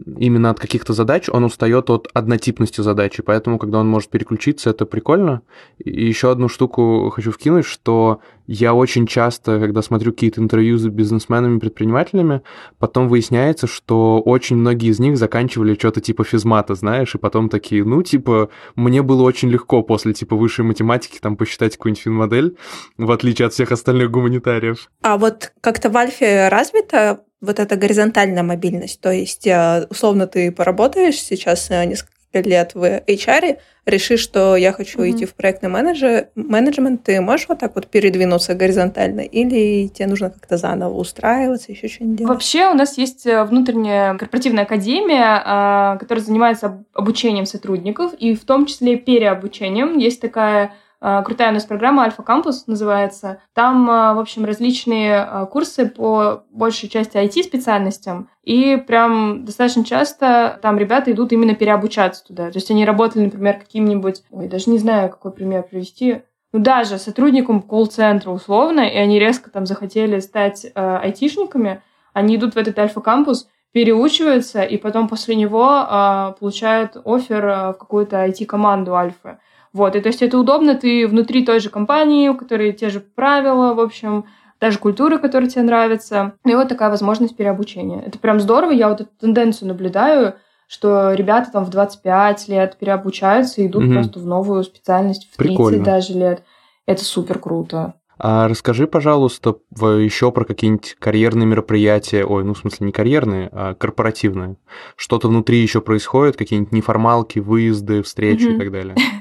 именно 0.06 0.50
от 0.50 0.60
каких-то 0.60 0.92
задач, 0.92 1.28
он 1.28 1.44
устает 1.44 1.90
от 1.90 2.08
однотипности 2.14 2.80
задачи, 2.80 3.22
поэтому, 3.22 3.58
когда 3.58 3.78
он 3.78 3.88
может 3.88 4.10
переключиться, 4.10 4.70
это 4.70 4.86
прикольно. 4.86 5.42
И 5.78 6.06
еще 6.06 6.30
одну 6.30 6.48
штуку 6.48 7.10
хочу 7.14 7.32
вкинуть, 7.32 7.66
что 7.66 8.20
я 8.46 8.74
очень 8.74 9.06
часто, 9.06 9.60
когда 9.60 9.82
смотрю 9.82 10.12
какие-то 10.12 10.40
интервью 10.40 10.78
с 10.78 10.86
бизнесменами, 10.86 11.58
предпринимателями, 11.58 12.42
потом 12.78 13.08
выясняется, 13.08 13.66
что 13.66 14.20
очень 14.20 14.56
многие 14.56 14.88
из 14.88 14.98
них 14.98 15.18
заканчивали 15.18 15.74
что-то 15.74 16.00
типа 16.00 16.24
физмата, 16.24 16.74
знаешь, 16.74 17.14
и 17.14 17.18
потом 17.18 17.48
такие, 17.48 17.84
ну, 17.84 18.02
типа, 18.02 18.48
мне 18.74 19.02
было 19.02 19.22
очень 19.22 19.50
легко 19.50 19.82
после, 19.82 20.14
типа, 20.14 20.36
высшей 20.36 20.64
математики 20.64 21.18
там 21.20 21.36
посчитать 21.36 21.76
какую-нибудь 21.76 22.02
финмодель, 22.02 22.56
в 22.96 23.10
отличие 23.10 23.46
от 23.46 23.52
всех 23.52 23.72
остальных 23.72 24.10
гуманитариев. 24.10 24.90
А 25.02 25.18
вот 25.18 25.52
как-то 25.60 25.90
в 25.90 25.96
Альфе 25.96 26.48
развито 26.48 27.20
вот 27.40 27.60
эта 27.60 27.76
горизонтальная 27.76 28.42
мобильность. 28.42 29.00
То 29.00 29.12
есть, 29.12 29.46
э, 29.46 29.86
условно, 29.90 30.26
ты 30.26 30.50
поработаешь 30.50 31.20
сейчас 31.20 31.70
э, 31.70 31.84
несколько 31.84 32.18
лет 32.34 32.74
в 32.74 32.84
HR, 32.84 33.58
решишь, 33.86 34.20
что 34.20 34.56
я 34.56 34.72
хочу 34.72 35.00
mm-hmm. 35.00 35.10
идти 35.10 35.24
в 35.24 35.34
проектный 35.34 35.70
менеджер, 35.70 36.28
менеджмент, 36.34 37.02
ты 37.04 37.20
можешь 37.20 37.48
вот 37.48 37.58
так 37.58 37.74
вот 37.74 37.86
передвинуться 37.86 38.54
горизонтально, 38.54 39.20
или 39.20 39.88
тебе 39.88 40.08
нужно 40.08 40.30
как-то 40.30 40.56
заново 40.56 40.94
устраиваться, 40.94 41.72
еще 41.72 41.88
что-нибудь 41.88 42.18
делать? 42.18 42.34
Вообще 42.34 42.68
у 42.68 42.74
нас 42.74 42.98
есть 42.98 43.26
э, 43.26 43.44
внутренняя 43.44 44.14
корпоративная 44.16 44.64
академия, 44.64 45.42
а, 45.44 45.96
которая 45.96 46.24
занимается 46.24 46.84
обучением 46.92 47.46
сотрудников, 47.46 48.12
и 48.14 48.34
в 48.34 48.44
том 48.44 48.66
числе 48.66 48.96
переобучением. 48.96 49.98
Есть 49.98 50.20
такая 50.20 50.74
крутая 51.00 51.50
у 51.50 51.54
нас 51.54 51.64
программа 51.64 52.04
Альфа 52.04 52.22
Кампус 52.22 52.66
называется. 52.66 53.40
Там, 53.54 53.88
а, 53.88 54.14
в 54.14 54.18
общем, 54.18 54.44
различные 54.44 55.16
а, 55.16 55.46
курсы 55.46 55.88
по 55.88 56.44
большей 56.50 56.88
части 56.88 57.16
IT-специальностям. 57.16 58.28
И 58.42 58.76
прям 58.76 59.44
достаточно 59.44 59.84
часто 59.84 60.58
там 60.62 60.78
ребята 60.78 61.12
идут 61.12 61.32
именно 61.32 61.54
переобучаться 61.54 62.24
туда. 62.24 62.50
То 62.50 62.56
есть 62.56 62.70
они 62.70 62.84
работали, 62.84 63.24
например, 63.24 63.58
каким-нибудь... 63.58 64.22
Ой, 64.30 64.48
даже 64.48 64.70
не 64.70 64.78
знаю, 64.78 65.10
какой 65.10 65.32
пример 65.32 65.62
привести 65.62 66.22
ну, 66.52 66.60
даже 66.60 66.98
сотрудником 66.98 67.60
колл-центра 67.60 68.30
условно, 68.30 68.80
и 68.80 68.96
они 68.96 69.18
резко 69.18 69.50
там 69.50 69.66
захотели 69.66 70.18
стать 70.18 70.64
э, 70.64 70.70
айтишниками, 70.74 71.82
они 72.14 72.36
идут 72.36 72.54
в 72.54 72.56
этот 72.56 72.78
альфа-кампус, 72.78 73.48
переучиваются, 73.72 74.62
и 74.62 74.78
потом 74.78 75.08
после 75.08 75.34
него 75.36 75.68
э, 75.68 76.32
получают 76.40 76.96
офер 77.04 77.44
в 77.44 77.76
какую-то 77.78 78.24
IT-команду 78.24 78.96
альфы. 78.96 79.38
Вот, 79.72 79.96
и 79.96 80.00
то 80.00 80.08
есть 80.08 80.22
это 80.22 80.38
удобно, 80.38 80.74
ты 80.74 81.06
внутри 81.06 81.44
той 81.44 81.60
же 81.60 81.70
компании, 81.70 82.28
у 82.28 82.36
которой 82.36 82.72
те 82.72 82.90
же 82.90 83.00
правила, 83.00 83.74
в 83.74 83.80
общем, 83.80 84.24
даже 84.60 84.78
культура, 84.78 85.18
которая 85.18 85.48
тебе 85.48 85.62
нравится. 85.62 86.32
И 86.44 86.54
вот 86.54 86.68
такая 86.68 86.90
возможность 86.90 87.36
переобучения. 87.36 88.00
Это 88.00 88.18
прям 88.18 88.40
здорово, 88.40 88.72
я 88.72 88.88
вот 88.88 89.02
эту 89.02 89.10
тенденцию 89.20 89.68
наблюдаю, 89.68 90.34
что 90.66 91.12
ребята 91.12 91.50
там 91.52 91.64
в 91.64 91.70
25 91.70 92.48
лет 92.48 92.76
переобучаются 92.78 93.62
и 93.62 93.66
идут 93.66 93.84
угу. 93.84 93.92
просто 93.92 94.18
в 94.18 94.26
новую 94.26 94.64
специальность 94.64 95.30
в 95.32 95.36
30 95.36 95.56
Прикольно. 95.56 95.84
даже 95.84 96.12
лет. 96.14 96.42
Это 96.86 97.04
супер 97.04 97.38
круто. 97.38 97.94
А 98.20 98.48
расскажи, 98.48 98.88
пожалуйста, 98.88 99.56
еще 99.70 100.32
про 100.32 100.44
какие-нибудь 100.44 100.96
карьерные 100.98 101.46
мероприятия, 101.46 102.24
ой, 102.24 102.42
ну, 102.42 102.52
в 102.54 102.58
смысле, 102.58 102.86
не 102.86 102.92
карьерные, 102.92 103.48
а 103.52 103.74
корпоративные. 103.74 104.56
Что-то 104.96 105.28
внутри 105.28 105.58
еще 105.58 105.80
происходит, 105.80 106.36
какие-нибудь 106.36 106.72
неформалки, 106.72 107.38
выезды, 107.38 108.02
встречи 108.02 108.48
и 108.48 108.58
так 108.58 108.72
далее. 108.72 108.96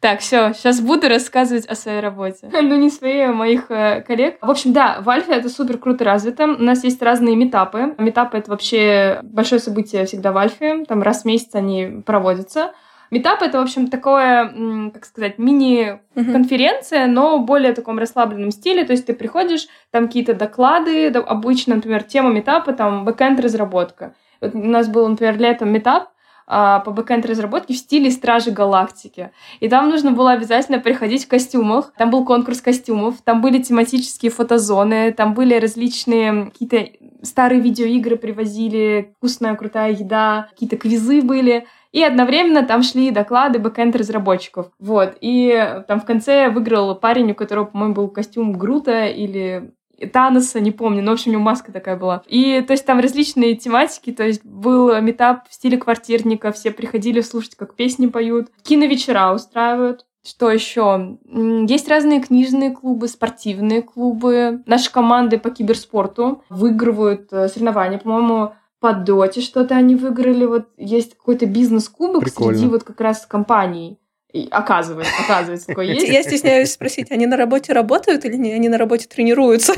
Так, 0.00 0.20
все, 0.20 0.54
сейчас 0.54 0.80
буду 0.80 1.08
рассказывать 1.08 1.66
о 1.66 1.74
своей 1.74 2.00
работе. 2.00 2.50
Ну, 2.70 2.76
не 2.76 2.88
своей, 2.88 3.28
а 3.28 3.32
моих 3.32 3.70
э, 3.70 4.02
коллег. 4.02 4.38
В 4.40 4.50
общем, 4.50 4.72
да, 4.72 5.00
в 5.00 5.10
Альфе 5.10 5.32
это 5.32 5.48
супер 5.48 5.76
круто 5.76 6.04
развито. 6.04 6.44
У 6.44 6.62
нас 6.62 6.84
есть 6.84 7.02
разные 7.02 7.36
метапы. 7.36 7.94
Метапы— 7.98 8.38
это 8.38 8.50
вообще 8.50 9.20
большое 9.22 9.60
событие 9.60 10.06
всегда 10.06 10.32
в 10.32 10.38
Альфе. 10.38 10.84
Там 10.86 11.02
раз 11.02 11.22
в 11.22 11.24
месяц 11.26 11.54
они 11.54 12.02
проводятся. 12.06 12.72
Митап 13.10 13.42
это, 13.42 13.58
в 13.58 13.62
общем, 13.62 13.88
такое, 13.88 14.90
как 14.94 15.04
сказать, 15.04 15.38
мини-конференция, 15.38 17.06
но 17.06 17.40
более 17.40 17.72
таком 17.72 17.98
расслабленном 17.98 18.52
стиле. 18.52 18.84
То 18.84 18.92
есть 18.92 19.06
ты 19.06 19.14
приходишь, 19.14 19.66
там 19.90 20.06
какие-то 20.06 20.34
доклады, 20.34 21.08
обычно, 21.08 21.74
например, 21.74 22.04
тема 22.04 22.30
митапа, 22.30 22.72
там, 22.72 23.04
бэкэнд 23.04 23.40
разработка. 23.40 24.14
Вот 24.40 24.54
у 24.54 24.58
нас 24.58 24.88
был, 24.88 25.08
например, 25.08 25.38
летом 25.38 25.70
митап, 25.70 26.10
по 26.50 26.90
бэкэнд 26.90 27.26
разработке 27.26 27.74
в 27.74 27.76
стиле 27.76 28.10
Стражи 28.10 28.50
Галактики. 28.50 29.30
И 29.60 29.68
там 29.68 29.88
нужно 29.88 30.10
было 30.10 30.32
обязательно 30.32 30.80
приходить 30.80 31.24
в 31.24 31.28
костюмах. 31.28 31.92
Там 31.96 32.10
был 32.10 32.24
конкурс 32.24 32.60
костюмов, 32.60 33.22
там 33.22 33.40
были 33.40 33.62
тематические 33.62 34.32
фотозоны, 34.32 35.12
там 35.12 35.34
были 35.34 35.54
различные 35.54 36.46
какие-то 36.46 36.88
старые 37.22 37.60
видеоигры 37.60 38.16
привозили, 38.16 39.14
вкусная, 39.16 39.54
крутая 39.54 39.92
еда, 39.92 40.48
какие-то 40.50 40.76
квизы 40.76 41.22
были. 41.22 41.66
И 41.92 42.02
одновременно 42.02 42.64
там 42.64 42.82
шли 42.82 43.10
доклады 43.10 43.58
бэкэнд 43.58 43.94
разработчиков. 43.96 44.70
Вот. 44.78 45.16
И 45.20 45.82
там 45.86 46.00
в 46.00 46.04
конце 46.04 46.48
выиграл 46.48 46.94
парень, 46.94 47.32
у 47.32 47.34
которого, 47.34 47.66
по-моему, 47.66 47.94
был 47.94 48.08
костюм 48.08 48.52
Грута 48.52 49.06
или 49.06 49.72
Таноса, 50.06 50.60
не 50.60 50.70
помню, 50.70 51.02
но, 51.02 51.10
в 51.10 51.14
общем, 51.14 51.30
у 51.30 51.34
него 51.34 51.42
маска 51.42 51.72
такая 51.72 51.96
была. 51.96 52.22
И, 52.26 52.60
то 52.66 52.72
есть, 52.72 52.86
там 52.86 53.00
различные 53.00 53.56
тематики, 53.56 54.12
то 54.12 54.24
есть, 54.24 54.44
был 54.44 55.00
метап 55.00 55.48
в 55.48 55.54
стиле 55.54 55.78
квартирника, 55.78 56.52
все 56.52 56.70
приходили 56.70 57.20
слушать, 57.20 57.54
как 57.54 57.74
песни 57.74 58.06
поют. 58.06 58.48
Киновечера 58.62 59.32
устраивают. 59.32 60.06
Что 60.22 60.50
еще? 60.50 61.18
Есть 61.66 61.88
разные 61.88 62.20
книжные 62.20 62.72
клубы, 62.72 63.08
спортивные 63.08 63.80
клубы. 63.80 64.62
Наши 64.66 64.92
команды 64.92 65.38
по 65.38 65.50
киберспорту 65.50 66.44
выигрывают 66.50 67.32
э, 67.32 67.48
соревнования. 67.48 67.98
По-моему, 67.98 68.52
по 68.80 68.92
доте 68.92 69.40
что-то 69.40 69.76
они 69.76 69.94
выиграли. 69.94 70.44
Вот 70.44 70.68
есть 70.76 71.16
какой-то 71.16 71.46
бизнес-кубок 71.46 72.28
среди 72.28 72.66
вот 72.66 72.84
как 72.84 73.00
раз 73.00 73.24
компаний. 73.26 73.98
И 74.32 74.48
оказывается, 74.50 75.12
оказывается, 75.24 75.66
такое 75.66 75.86
есть. 75.86 76.08
Я 76.08 76.22
стесняюсь 76.22 76.72
спросить, 76.72 77.10
они 77.10 77.26
на 77.26 77.36
работе 77.36 77.72
работают 77.72 78.24
или 78.24 78.36
не? 78.36 78.52
Они 78.52 78.68
на 78.68 78.78
работе 78.78 79.08
тренируются? 79.08 79.74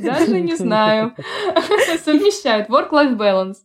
Даже 0.00 0.40
не 0.40 0.56
знаю. 0.56 1.14
Совмещают. 2.04 2.68
Work-life 2.68 3.16
balance 3.16 3.56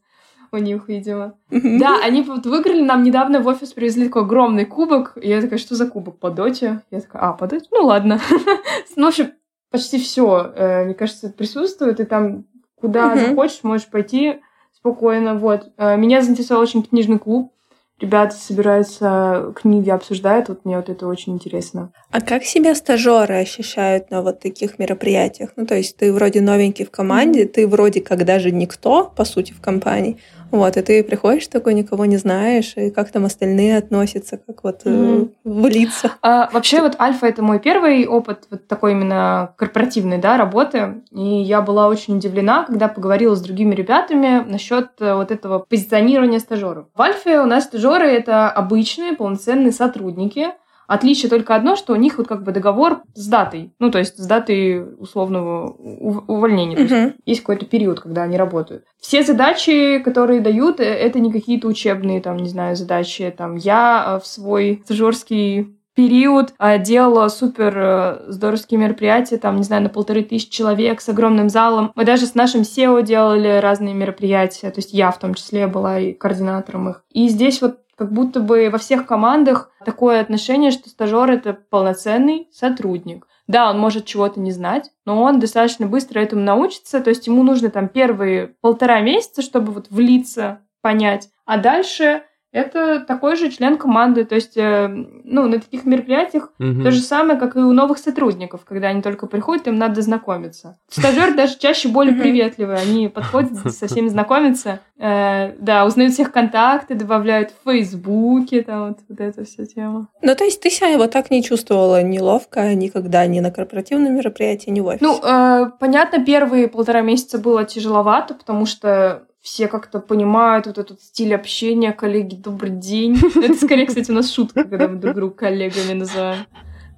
у 0.51 0.57
них, 0.57 0.87
видимо. 0.87 1.35
Да, 1.49 1.99
они 2.03 2.21
вот 2.21 2.45
выиграли, 2.45 2.81
нам 2.81 3.03
недавно 3.03 3.39
в 3.39 3.47
офис 3.47 3.73
привезли 3.73 4.05
такой 4.05 4.23
огромный 4.23 4.65
кубок. 4.65 5.17
И 5.19 5.27
я 5.27 5.41
такая, 5.41 5.59
что 5.59 5.75
за 5.75 5.87
кубок? 5.87 6.19
По 6.19 6.29
доте? 6.29 6.81
Я 6.91 7.01
такая, 7.01 7.21
а, 7.23 7.33
по 7.33 7.47
доте? 7.47 7.67
Ну, 7.71 7.85
ладно. 7.85 8.19
Ну, 8.95 9.05
в 9.05 9.09
общем, 9.09 9.31
почти 9.69 9.97
все, 9.97 10.51
э, 10.53 10.83
мне 10.83 10.93
кажется, 10.93 11.29
присутствует, 11.29 11.99
и 11.99 12.03
там 12.03 12.45
куда 12.75 13.15
захочешь, 13.15 13.63
можешь 13.63 13.87
пойти 13.87 14.41
спокойно. 14.73 15.35
Вот. 15.35 15.71
Э, 15.77 15.95
меня 15.95 16.21
заинтересовал 16.21 16.61
очень 16.61 16.83
книжный 16.83 17.19
клуб 17.19 17.53
ребята 18.01 18.35
собираются, 18.35 19.53
книги 19.55 19.89
обсуждают, 19.89 20.49
вот 20.49 20.65
мне 20.65 20.75
вот 20.75 20.89
это 20.89 21.07
очень 21.07 21.33
интересно. 21.33 21.91
А 22.11 22.19
как 22.19 22.43
себя 22.43 22.75
стажеры 22.75 23.35
ощущают 23.35 24.09
на 24.11 24.21
вот 24.21 24.39
таких 24.39 24.79
мероприятиях? 24.79 25.51
Ну, 25.55 25.65
то 25.65 25.75
есть 25.75 25.97
ты 25.97 26.11
вроде 26.11 26.41
новенький 26.41 26.85
в 26.85 26.91
команде, 26.91 27.45
ты 27.45 27.67
вроде 27.67 28.01
как 28.01 28.25
даже 28.25 28.51
никто, 28.51 29.11
по 29.15 29.23
сути, 29.23 29.53
в 29.53 29.61
компании, 29.61 30.17
вот, 30.51 30.77
и 30.77 30.81
ты 30.81 31.03
приходишь 31.03 31.47
такой, 31.47 31.73
никого 31.73 32.05
не 32.05 32.17
знаешь, 32.17 32.73
и 32.75 32.89
как 32.91 33.11
там 33.11 33.25
остальные 33.25 33.77
относятся, 33.77 34.37
как 34.37 34.63
вот 34.63 34.85
mm-hmm. 34.85 35.31
влиться. 35.43 36.11
А, 36.21 36.49
вообще 36.51 36.81
вот 36.81 36.99
Альфа— 36.99 37.25
это 37.27 37.41
мой 37.41 37.59
первый 37.59 38.05
опыт 38.05 38.47
вот 38.49 38.67
такой 38.67 38.91
именно 38.91 39.53
корпоративной, 39.57 40.17
да, 40.17 40.37
работы, 40.37 41.01
и 41.11 41.23
я 41.41 41.61
была 41.61 41.87
очень 41.87 42.17
удивлена, 42.17 42.65
когда 42.65 42.87
поговорила 42.87 43.35
с 43.35 43.41
другими 43.41 43.73
ребятами 43.73 44.43
насчет 44.47 44.89
э, 44.99 45.15
вот 45.15 45.31
этого 45.31 45.59
позиционирования 45.59 46.39
стажеров. 46.39 46.87
В 46.95 47.01
Альфе 47.01 47.39
у 47.39 47.45
нас 47.45 47.65
стажеры— 47.65 48.07
это 48.07 48.49
обычные 48.49 49.13
полноценные 49.13 49.71
сотрудники, 49.71 50.49
Отличие 50.91 51.29
только 51.29 51.55
одно, 51.55 51.77
что 51.77 51.93
у 51.93 51.95
них 51.95 52.17
вот 52.17 52.27
как 52.27 52.43
бы 52.43 52.51
договор 52.51 53.03
с 53.13 53.25
датой. 53.25 53.71
Ну, 53.79 53.91
то 53.91 53.99
есть 53.99 54.17
с 54.17 54.27
датой 54.27 54.83
условного 54.99 55.69
увольнения. 55.71 56.75
То 56.75 56.81
есть 56.81 57.15
есть 57.25 57.41
какой-то 57.41 57.65
период, 57.65 58.01
когда 58.01 58.23
они 58.23 58.35
работают. 58.35 58.83
Все 58.99 59.23
задачи, 59.23 59.99
которые 59.99 60.41
дают, 60.41 60.81
э, 60.81 60.83
это 60.83 61.19
не 61.19 61.31
какие-то 61.31 61.69
учебные, 61.69 62.19
там, 62.19 62.35
не 62.35 62.49
знаю, 62.49 62.75
задачи. 62.75 63.33
Там, 63.37 63.55
я 63.55 64.19
в 64.21 64.27
свой 64.27 64.81
стажерский 64.83 65.77
период 65.93 66.53
а, 66.57 66.77
делала 66.77 67.27
супер 67.27 67.73
э, 67.77 68.31
здоровские 68.31 68.79
мероприятия, 68.79 69.37
там, 69.37 69.57
не 69.57 69.63
знаю, 69.63 69.83
на 69.83 69.89
полторы 69.89 70.23
тысячи 70.23 70.49
человек 70.49 71.01
с 71.01 71.09
огромным 71.09 71.49
залом. 71.49 71.91
Мы 71.95 72.05
даже 72.05 72.25
с 72.25 72.35
нашим 72.35 72.61
SEO 72.61 73.03
делали 73.03 73.59
разные 73.59 73.93
мероприятия, 73.93 74.71
то 74.71 74.79
есть 74.79 74.93
я 74.93 75.11
в 75.11 75.19
том 75.19 75.33
числе 75.33 75.67
была 75.67 75.99
и 75.99 76.13
координатором 76.13 76.89
их. 76.89 77.03
И 77.11 77.27
здесь 77.27 77.61
вот 77.61 77.80
как 78.01 78.11
будто 78.11 78.39
бы 78.39 78.67
во 78.71 78.79
всех 78.79 79.05
командах 79.05 79.69
такое 79.85 80.21
отношение, 80.21 80.71
что 80.71 80.89
стажер 80.89 81.29
это 81.29 81.53
полноценный 81.53 82.47
сотрудник. 82.51 83.27
Да, 83.45 83.69
он 83.69 83.77
может 83.77 84.05
чего-то 84.05 84.39
не 84.39 84.51
знать, 84.51 84.89
но 85.05 85.21
он 85.21 85.39
достаточно 85.39 85.85
быстро 85.85 86.19
этому 86.19 86.41
научится, 86.41 86.99
то 86.99 87.11
есть 87.11 87.27
ему 87.27 87.43
нужно 87.43 87.69
там 87.69 87.87
первые 87.87 88.55
полтора 88.59 89.01
месяца, 89.01 89.43
чтобы 89.43 89.71
вот 89.71 89.91
влиться, 89.91 90.61
понять, 90.81 91.29
а 91.45 91.59
дальше 91.59 92.23
это 92.51 92.99
такой 92.99 93.37
же 93.37 93.49
член 93.49 93.77
команды. 93.77 94.25
То 94.25 94.35
есть, 94.35 94.57
э, 94.57 94.87
ну, 94.87 95.47
на 95.47 95.59
таких 95.59 95.85
мероприятиях 95.85 96.51
угу. 96.59 96.83
то 96.83 96.91
же 96.91 96.99
самое, 96.99 97.39
как 97.39 97.55
и 97.55 97.59
у 97.59 97.71
новых 97.71 97.97
сотрудников, 97.97 98.65
когда 98.65 98.89
они 98.89 99.01
только 99.01 99.25
приходят, 99.25 99.67
им 99.67 99.77
надо 99.77 100.01
знакомиться. 100.01 100.77
Стажер 100.89 101.33
даже 101.35 101.57
чаще 101.57 101.87
более 101.87 102.15
приветливые. 102.15 102.77
Они 102.77 103.07
подходят 103.07 103.71
со 103.73 103.87
всеми 103.87 104.09
знакомиться. 104.09 104.81
Э, 104.99 105.53
да, 105.59 105.85
узнают 105.85 106.13
всех 106.13 106.31
контакты, 106.33 106.93
добавляют 106.93 107.51
в 107.51 107.69
Фейсбуке, 107.69 108.63
там 108.63 108.89
вот, 108.89 108.99
вот 109.07 109.19
эта 109.21 109.45
вся 109.45 109.65
тема. 109.65 110.09
Ну, 110.21 110.35
то 110.35 110.43
есть 110.43 110.61
ты 110.61 110.69
себя 110.69 110.97
вот 110.97 111.11
так 111.11 111.31
не 111.31 111.41
чувствовала 111.43 112.03
неловко 112.03 112.75
никогда 112.75 113.25
ни 113.27 113.39
на 113.39 113.51
корпоративном 113.51 114.13
мероприятии, 114.13 114.69
ни 114.69 114.81
в 114.81 114.87
офисе? 114.87 115.05
Ну, 115.05 115.19
э, 115.23 115.71
понятно, 115.79 116.23
первые 116.23 116.67
полтора 116.67 117.01
месяца 117.01 117.37
было 117.37 117.63
тяжеловато, 117.63 118.33
потому 118.33 118.65
что 118.65 119.23
все 119.41 119.67
как-то 119.67 119.99
понимают 119.99 120.67
вот 120.67 120.77
этот 120.77 121.01
стиль 121.01 121.33
общения, 121.33 121.91
коллеги, 121.91 122.35
добрый 122.35 122.71
день. 122.71 123.17
Это 123.35 123.55
скорее, 123.55 123.85
кстати, 123.85 124.11
у 124.11 124.13
нас 124.13 124.31
шутка, 124.31 124.63
когда 124.63 124.87
мы 124.87 124.97
друг 124.97 125.15
друга 125.15 125.33
коллегами 125.33 125.93
называем. 125.93 126.45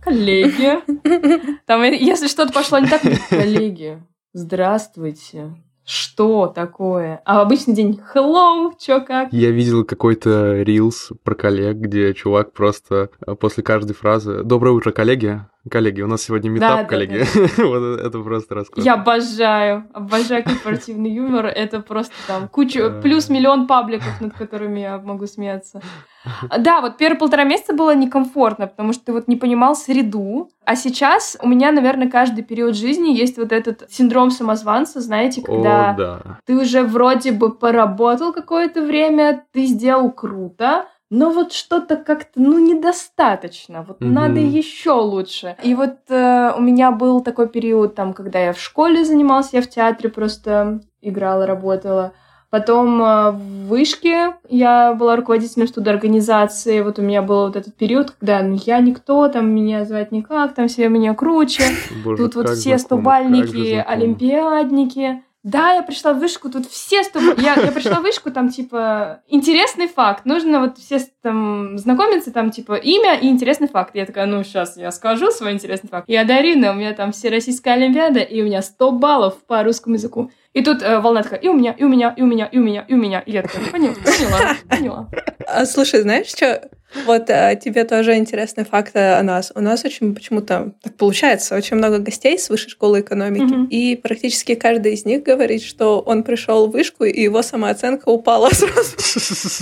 Коллеги. 0.01 0.79
Там, 1.65 1.83
если 1.83 2.27
что-то 2.27 2.51
пошло 2.51 2.79
не 2.79 2.87
так, 2.87 3.01
коллеги, 3.29 4.03
здравствуйте. 4.33 5.55
Что 5.85 6.47
такое? 6.47 7.21
А 7.25 7.39
в 7.39 7.41
обычный 7.41 7.73
день 7.73 7.99
hello, 8.13 8.71
чё 8.79 9.01
как? 9.01 9.33
Я 9.33 9.51
видел 9.51 9.83
какой-то 9.83 10.61
рилс 10.61 11.11
про 11.23 11.35
коллег, 11.35 11.75
где 11.75 12.13
чувак 12.13 12.53
просто 12.53 13.09
э, 13.25 13.35
после 13.35 13.63
каждой 13.63 13.93
фразы 13.93 14.43
«Доброе 14.43 14.71
утро, 14.71 14.91
коллеги!» 14.91 15.41
Коллеги, 15.71 16.01
у 16.01 16.07
нас 16.07 16.23
сегодня 16.23 16.49
метап, 16.49 16.81
да, 16.81 16.83
коллеги. 16.83 17.23
Да, 17.33 17.47
да. 17.57 17.63
вот 17.67 17.99
это 18.01 18.19
просто 18.19 18.53
рассказ. 18.53 18.83
Я 18.83 18.95
обожаю, 18.95 19.87
обожаю 19.93 20.43
корпоративный 20.43 21.09
юмор. 21.09 21.45
Это 21.45 21.79
просто 21.79 22.13
там 22.27 22.49
куча, 22.49 22.89
плюс 23.01 23.29
миллион 23.29 23.65
пабликов, 23.65 24.19
над 24.19 24.33
которыми 24.33 24.81
я 24.81 24.97
могу 24.97 25.25
смеяться. 25.25 25.81
Да, 26.57 26.81
вот 26.81 26.97
первые 26.97 27.17
полтора 27.17 27.45
месяца 27.45 27.73
было 27.73 27.95
некомфортно, 27.95 28.67
потому 28.67 28.91
что 28.91 29.05
ты 29.05 29.13
вот 29.13 29.29
не 29.29 29.37
понимал 29.37 29.75
среду. 29.75 30.49
А 30.65 30.75
сейчас 30.75 31.37
у 31.41 31.47
меня, 31.47 31.71
наверное, 31.71 32.09
каждый 32.09 32.43
период 32.43 32.75
жизни 32.75 33.09
есть 33.09 33.37
вот 33.37 33.53
этот 33.53 33.89
синдром 33.89 34.31
самозванца, 34.31 34.99
знаете, 34.99 35.41
когда 35.41 35.91
О, 35.91 35.95
да. 35.97 36.39
ты 36.45 36.57
уже 36.57 36.83
вроде 36.83 37.31
бы 37.31 37.53
поработал 37.53 38.33
какое-то 38.33 38.81
время, 38.81 39.45
ты 39.53 39.65
сделал 39.65 40.11
круто, 40.11 40.87
но 41.13 41.29
вот 41.29 41.53
что-то 41.53 41.95
как-то, 41.95 42.41
ну, 42.41 42.57
недостаточно, 42.57 43.85
вот 43.87 44.01
mm-hmm. 44.01 44.09
надо 44.09 44.39
еще 44.39 44.93
лучше. 44.93 45.55
И 45.61 45.75
вот 45.75 45.97
э, 46.09 46.51
у 46.57 46.59
меня 46.59 46.89
был 46.89 47.21
такой 47.21 47.47
период, 47.47 47.93
там, 47.93 48.13
когда 48.13 48.39
я 48.39 48.51
в 48.51 48.59
школе 48.59 49.05
занималась, 49.05 49.53
я 49.53 49.61
в 49.61 49.69
театре 49.69 50.09
просто 50.09 50.81
играла, 51.03 51.45
работала. 51.45 52.13
Потом 52.49 52.99
э, 52.99 53.29
в 53.29 53.67
вышке 53.67 54.37
я 54.49 54.95
была 54.95 55.15
руководителем 55.15 55.67
студорганизации. 55.67 56.81
Вот 56.81 56.97
у 56.97 57.03
меня 57.03 57.21
был 57.21 57.45
вот 57.45 57.57
этот 57.57 57.75
период, 57.75 58.09
когда 58.09 58.41
ну, 58.41 58.57
я 58.65 58.79
никто, 58.79 59.27
там 59.27 59.53
меня 59.53 59.85
звать 59.85 60.11
никак, 60.11 60.55
там 60.55 60.67
все 60.67 60.89
меня 60.89 61.13
круче. 61.13 61.63
Боже, 62.03 62.23
Тут 62.23 62.33
вот 62.33 62.49
все 62.49 62.79
стобальники, 62.79 63.75
олимпиадники. 63.87 65.21
Да, 65.43 65.73
я 65.73 65.83
пришла 65.83 66.13
в 66.13 66.19
вышку, 66.19 66.49
тут 66.49 66.65
все 66.67 67.03
с. 67.03 67.11
Я, 67.37 67.55
я 67.55 67.71
пришла 67.73 67.99
в 67.99 68.03
вышку, 68.03 68.31
там, 68.31 68.47
типа, 68.47 69.21
интересный 69.27 69.87
факт. 69.89 70.25
Нужно 70.25 70.61
вот 70.61 70.77
все 70.77 70.99
там 71.21 71.77
знакомиться, 71.77 72.31
там, 72.31 72.49
типа, 72.49 72.75
имя 72.75 73.19
и 73.19 73.27
интересный 73.27 73.67
факт. 73.67 73.93
Я 73.93 74.05
такая, 74.05 74.25
ну, 74.25 74.41
сейчас 74.45 74.77
я 74.77 74.89
скажу 74.91 75.31
свой 75.31 75.51
интересный 75.51 75.89
факт. 75.89 76.07
Я 76.07 76.23
Дарина, 76.23 76.71
у 76.71 76.75
меня 76.75 76.93
там 76.93 77.11
Всероссийская 77.11 77.73
Олимпиада, 77.73 78.21
и 78.21 78.41
у 78.41 78.45
меня 78.45 78.61
100 78.61 78.91
баллов 78.93 79.43
по 79.45 79.61
русскому 79.63 79.95
языку. 79.95 80.31
И 80.53 80.61
тут 80.61 80.83
э, 80.83 80.99
волна 80.99 81.23
такая, 81.23 81.39
и 81.39 81.47
у 81.47 81.53
меня, 81.53 81.71
и 81.71 81.83
у 81.83 81.89
меня, 81.89 82.13
и 82.15 82.21
у 82.21 82.25
меня, 82.25 82.45
и 82.45 82.57
у 82.59 82.61
меня, 82.61 82.85
и 82.87 82.93
у 82.93 82.97
меня. 82.97 83.19
И 83.21 83.31
я 83.31 83.41
такая, 83.41 83.71
поняла, 83.71 83.95
поняла, 83.95 84.55
поняла. 84.69 85.09
А, 85.47 85.65
слушай, 85.65 86.01
знаешь, 86.01 86.27
что? 86.27 86.69
Вот 87.05 87.27
а, 87.31 87.55
тебе 87.55 87.85
тоже 87.85 88.15
интересный 88.17 88.63
факт 88.63 88.95
о 88.95 89.21
нас. 89.23 89.51
У 89.55 89.61
нас 89.61 89.83
очень 89.83 90.13
почему-то 90.13 90.73
так 90.83 90.95
получается, 90.95 91.55
очень 91.55 91.77
много 91.77 91.97
гостей 91.97 92.37
с 92.37 92.49
высшей 92.49 92.69
школы 92.69 93.01
экономики, 93.01 93.51
mm-hmm. 93.51 93.67
и 93.69 93.95
практически 93.95 94.53
каждый 94.53 94.93
из 94.93 95.05
них 95.05 95.23
говорит, 95.23 95.63
что 95.63 96.01
он 96.01 96.23
пришел 96.23 96.67
в 96.67 96.71
вышку, 96.71 97.03
и 97.03 97.21
его 97.21 97.41
самооценка 97.41 98.09
упала 98.09 98.49
сразу. 98.51 98.95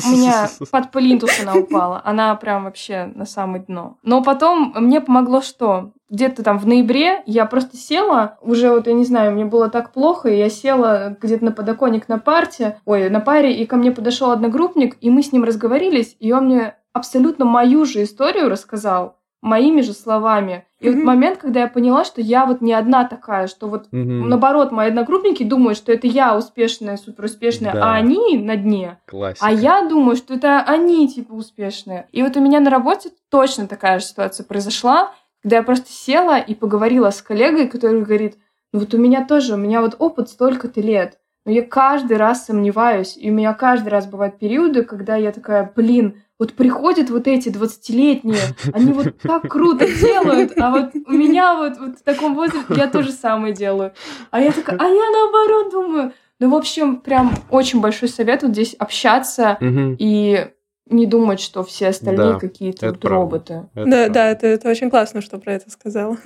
У 0.06 0.18
меня 0.18 0.50
под 0.72 0.92
плинтус 0.92 1.32
она 1.42 1.56
упала. 1.56 2.02
Она 2.04 2.36
прям 2.36 2.66
вообще 2.66 3.10
на 3.16 3.26
самое 3.26 3.64
дно. 3.64 3.98
Но 4.04 4.22
потом 4.22 4.74
мне 4.76 5.00
помогло 5.00 5.42
что? 5.42 5.94
Где-то 6.12 6.44
там 6.44 6.60
в 6.60 6.68
ноябре 6.68 7.24
я 7.26 7.46
просто 7.46 7.78
села, 7.78 8.38
уже 8.42 8.70
вот, 8.70 8.86
я 8.86 8.94
не 8.94 9.06
знаю, 9.06 9.32
мне 9.32 9.46
было 9.46 9.70
так 9.70 9.94
плохо, 9.94 10.30
и 10.30 10.38
я 10.38 10.50
села 10.50 11.18
где-то 11.20 11.46
на 11.46 11.52
подоконник 11.52 12.08
на 12.10 12.20
парте, 12.20 12.78
ой, 12.86 13.10
на 13.10 13.22
паре, 13.22 13.56
и 13.56 13.66
ко 13.66 13.78
мне 13.78 13.92
подошел 13.92 14.32
одногруппник, 14.32 14.98
и 15.02 15.10
мы 15.10 15.24
с 15.24 15.32
ним 15.32 15.46
разговорились, 15.46 16.18
и 16.20 16.32
он 16.34 16.46
мне 16.46 16.76
абсолютно 16.94 17.46
мою 17.46 17.86
же 17.86 18.04
историю 18.04 18.50
рассказал, 18.50 19.18
моими 19.42 19.82
же 19.82 19.94
словами. 19.94 20.66
И 20.80 20.88
mm-hmm. 20.88 20.96
вот 20.96 21.04
момент, 21.04 21.38
когда 21.38 21.62
я 21.62 21.68
поняла, 21.68 22.04
что 22.04 22.22
я 22.22 22.46
вот 22.46 22.62
не 22.62 22.74
одна 22.74 23.06
такая, 23.06 23.48
что 23.48 23.68
вот 23.68 23.88
mm-hmm. 23.92 24.26
наоборот, 24.26 24.72
мои 24.72 24.90
одногруппники 24.90 25.44
думают, 25.44 25.78
что 25.78 25.92
это 25.92 26.08
я 26.08 26.36
успешная, 26.36 26.98
супер 26.98 27.26
успешная, 27.26 27.74
да. 27.74 27.92
а 27.92 27.96
они 27.96 28.38
на 28.38 28.56
дне. 28.56 29.00
Классика. 29.08 29.46
А 29.46 29.52
я 29.52 29.88
думаю, 29.88 30.16
что 30.16 30.34
это 30.34 30.62
они 30.62 31.08
типа 31.08 31.34
успешные. 31.34 32.08
И 32.12 32.22
вот 32.22 32.36
у 32.36 32.42
меня 32.42 32.60
на 32.60 32.70
работе 32.70 33.12
точно 33.30 33.68
такая 33.68 34.00
же 34.00 34.06
ситуация 34.06 34.44
произошла 34.44 35.12
когда 35.44 35.58
я 35.58 35.64
просто 35.64 35.92
села 35.92 36.40
и 36.40 36.56
поговорила 36.56 37.10
с 37.10 37.22
коллегой, 37.22 37.68
который 37.68 38.02
говорит, 38.02 38.38
ну 38.74 38.80
вот 38.80 38.94
у 38.94 38.98
меня 38.98 39.26
тоже, 39.26 39.56
у 39.56 39.58
меня 39.58 39.82
вот 39.82 39.96
опыт 40.00 40.30
столько-то 40.30 40.82
лет, 40.82 41.20
но 41.46 41.52
я 41.52 41.64
каждый 41.64 42.18
раз 42.18 42.46
сомневаюсь, 42.46 43.18
и 43.18 43.32
у 43.32 43.34
меня 43.34 43.54
каждый 43.54 43.90
раз 43.90 44.06
бывают 44.06 44.38
периоды, 44.38 44.84
когда 44.84 45.16
я 45.16 45.32
такая, 45.32 45.72
блин, 45.76 46.22
вот 46.38 46.54
приходят 46.54 47.10
вот 47.10 47.28
эти 47.28 47.50
20-летние, 47.50 48.42
они 48.74 48.94
вот 48.94 49.18
так 49.22 49.48
круто 49.48 49.86
делают, 49.86 50.54
а 50.60 50.72
вот 50.72 50.92
у 50.94 51.12
меня 51.12 51.56
вот, 51.56 51.78
вот 51.80 52.00
в 52.00 52.04
таком 52.04 52.36
возрасте 52.36 52.74
я 52.76 52.88
тоже 52.88 53.12
самое 53.12 53.54
делаю. 53.54 53.94
А 54.30 54.40
я 54.40 54.52
такая, 54.52 54.78
а 54.80 54.88
я 54.88 55.12
наоборот 55.12 55.72
думаю. 55.72 56.14
Ну, 56.40 56.50
в 56.50 56.56
общем, 56.56 56.98
прям 56.98 57.36
очень 57.52 57.82
большой 57.82 58.10
совет 58.10 58.42
вот 58.42 58.54
здесь 58.54 58.74
общаться 58.74 59.60
и 59.62 60.48
не 60.92 61.06
думать, 61.06 61.40
что 61.40 61.64
все 61.64 61.88
остальные 61.90 62.34
да, 62.34 62.40
какие-то 62.40 62.88
вот 62.88 63.06
роботы. 63.06 63.54
Это 63.74 63.86
да, 63.86 63.92
правда. 63.92 64.14
да, 64.14 64.30
это, 64.30 64.48
это 64.48 64.70
очень 64.70 64.90
классно, 64.90 65.22
что 65.22 65.40
про 65.40 65.54
это 65.54 65.70
сказала. 65.72 66.18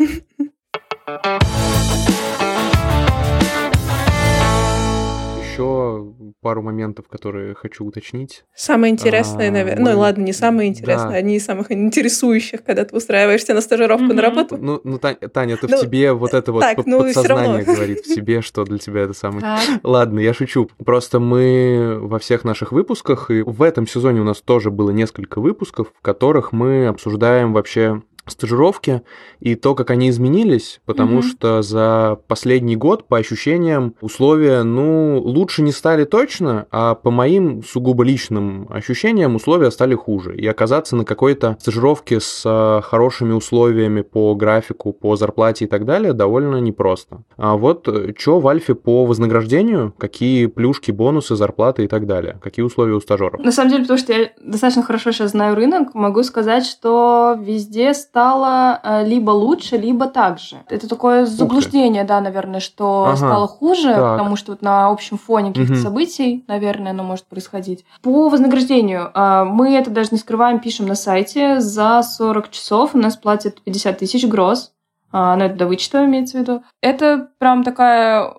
Еще 5.41 6.13
пару 6.45 6.61
моментов, 6.61 7.07
которые 7.07 7.55
хочу 7.55 7.83
уточнить. 7.83 8.45
Самое 8.53 8.93
интересное, 8.93 9.49
а, 9.49 9.51
наверное. 9.51 9.83
Мы... 9.83 9.91
Ну 9.93 9.99
ладно, 9.99 10.21
не 10.21 10.31
самое 10.31 10.69
интересное, 10.69 11.13
да. 11.13 11.15
одни 11.15 11.37
из 11.37 11.43
самых 11.43 11.71
интересующих, 11.71 12.63
когда 12.63 12.85
ты 12.85 12.95
устраиваешься 12.95 13.55
на 13.55 13.61
стажировку 13.61 14.05
mm-hmm. 14.05 14.13
на 14.13 14.21
работу. 14.21 14.57
Ну, 14.61 14.79
ну 14.83 14.99
Таня, 14.99 15.55
это 15.55 15.67
ну, 15.67 15.77
в 15.77 15.81
тебе 15.81 16.13
вот 16.13 16.35
это 16.35 16.51
вот 16.51 16.59
так, 16.59 16.85
ну, 16.85 16.99
подсознание 16.99 17.63
говорит 17.63 18.01
в 18.01 18.13
себе, 18.13 18.43
что 18.43 18.63
для 18.63 18.77
тебя 18.77 19.01
это 19.01 19.13
самое. 19.13 19.57
Ладно, 19.81 20.19
я 20.19 20.35
шучу. 20.35 20.69
Просто 20.85 21.19
мы 21.19 21.97
во 21.99 22.19
всех 22.19 22.43
наших 22.43 22.71
выпусках, 22.71 23.31
и 23.31 23.41
в 23.41 23.63
этом 23.63 23.87
сезоне 23.87 24.21
у 24.21 24.23
нас 24.23 24.39
тоже 24.39 24.69
было 24.69 24.91
несколько 24.91 25.41
выпусков, 25.41 25.87
в 25.97 26.01
которых 26.03 26.51
мы 26.51 26.85
обсуждаем 26.85 27.53
вообще 27.53 28.03
стажировки 28.27 29.01
и 29.39 29.55
то, 29.55 29.75
как 29.75 29.91
они 29.91 30.09
изменились, 30.09 30.81
потому 30.85 31.19
mm-hmm. 31.19 31.29
что 31.29 31.61
за 31.61 32.19
последний 32.27 32.75
год, 32.75 33.07
по 33.07 33.17
ощущениям, 33.17 33.95
условия, 34.01 34.63
ну, 34.63 35.19
лучше 35.19 35.61
не 35.61 35.71
стали 35.71 36.05
точно, 36.05 36.67
а 36.71 36.95
по 36.95 37.11
моим 37.11 37.63
сугубо 37.63 38.03
личным 38.03 38.67
ощущениям 38.69 39.35
условия 39.35 39.71
стали 39.71 39.95
хуже. 39.95 40.35
И 40.35 40.47
оказаться 40.47 40.95
на 40.95 41.05
какой-то 41.05 41.57
стажировке 41.59 42.19
с 42.19 42.43
а, 42.45 42.81
хорошими 42.81 43.33
условиями 43.33 44.01
по 44.01 44.35
графику, 44.35 44.93
по 44.93 45.15
зарплате 45.15 45.65
и 45.65 45.67
так 45.67 45.85
далее 45.85 46.13
довольно 46.13 46.57
непросто. 46.57 47.23
А 47.37 47.55
вот 47.55 47.87
э, 47.87 48.13
что 48.17 48.39
в 48.39 48.47
Альфе 48.47 48.75
по 48.75 49.05
вознаграждению, 49.05 49.93
какие 49.97 50.47
плюшки, 50.47 50.91
бонусы, 50.91 51.35
зарплаты 51.35 51.83
и 51.83 51.87
так 51.87 52.07
далее, 52.07 52.39
какие 52.41 52.63
условия 52.63 52.93
у 52.93 53.01
стажеров? 53.01 53.39
На 53.41 53.51
самом 53.51 53.71
деле, 53.71 53.83
потому 53.83 53.99
что 53.99 54.13
я 54.13 54.29
достаточно 54.41 54.83
хорошо 54.83 55.11
сейчас 55.11 55.31
знаю 55.31 55.55
рынок, 55.55 55.93
могу 55.93 56.23
сказать, 56.23 56.65
что 56.65 57.37
везде 57.39 57.93
стало 58.15 58.79
э, 58.81 59.03
либо 59.05 59.31
лучше, 59.31 59.75
либо 59.75 60.07
так 60.07 60.39
же. 60.39 60.55
Это 60.69 60.87
такое 60.87 61.25
заблуждение, 61.25 62.05
да, 62.05 62.21
наверное, 62.21 62.61
что 62.61 63.07
ага, 63.07 63.17
стало 63.17 63.47
хуже, 63.47 63.93
так. 63.93 64.17
потому 64.17 64.37
что 64.37 64.53
вот 64.53 64.61
на 64.61 64.87
общем 64.87 65.17
фоне 65.17 65.49
каких-то 65.49 65.73
угу. 65.73 65.81
событий, 65.81 66.45
наверное, 66.47 66.91
оно 66.91 67.03
может 67.03 67.25
происходить. 67.25 67.83
По 68.01 68.29
вознаграждению, 68.29 69.11
э, 69.13 69.43
мы 69.43 69.75
это 69.75 69.89
даже 69.89 70.09
не 70.13 70.17
скрываем, 70.17 70.59
пишем 70.59 70.85
на 70.85 70.95
сайте, 70.95 71.59
за 71.59 72.01
40 72.03 72.51
часов 72.51 72.95
у 72.95 72.97
нас 72.97 73.17
платят 73.17 73.61
50 73.61 73.97
тысяч 73.97 74.25
гроз, 74.25 74.71
а, 75.11 75.35
ну 75.35 75.43
это 75.43 75.55
до 75.55 75.67
вычета 75.67 76.05
имеется 76.05 76.37
в 76.37 76.41
виду. 76.41 76.63
Это 76.81 77.27
прям 77.37 77.65
такая 77.65 78.33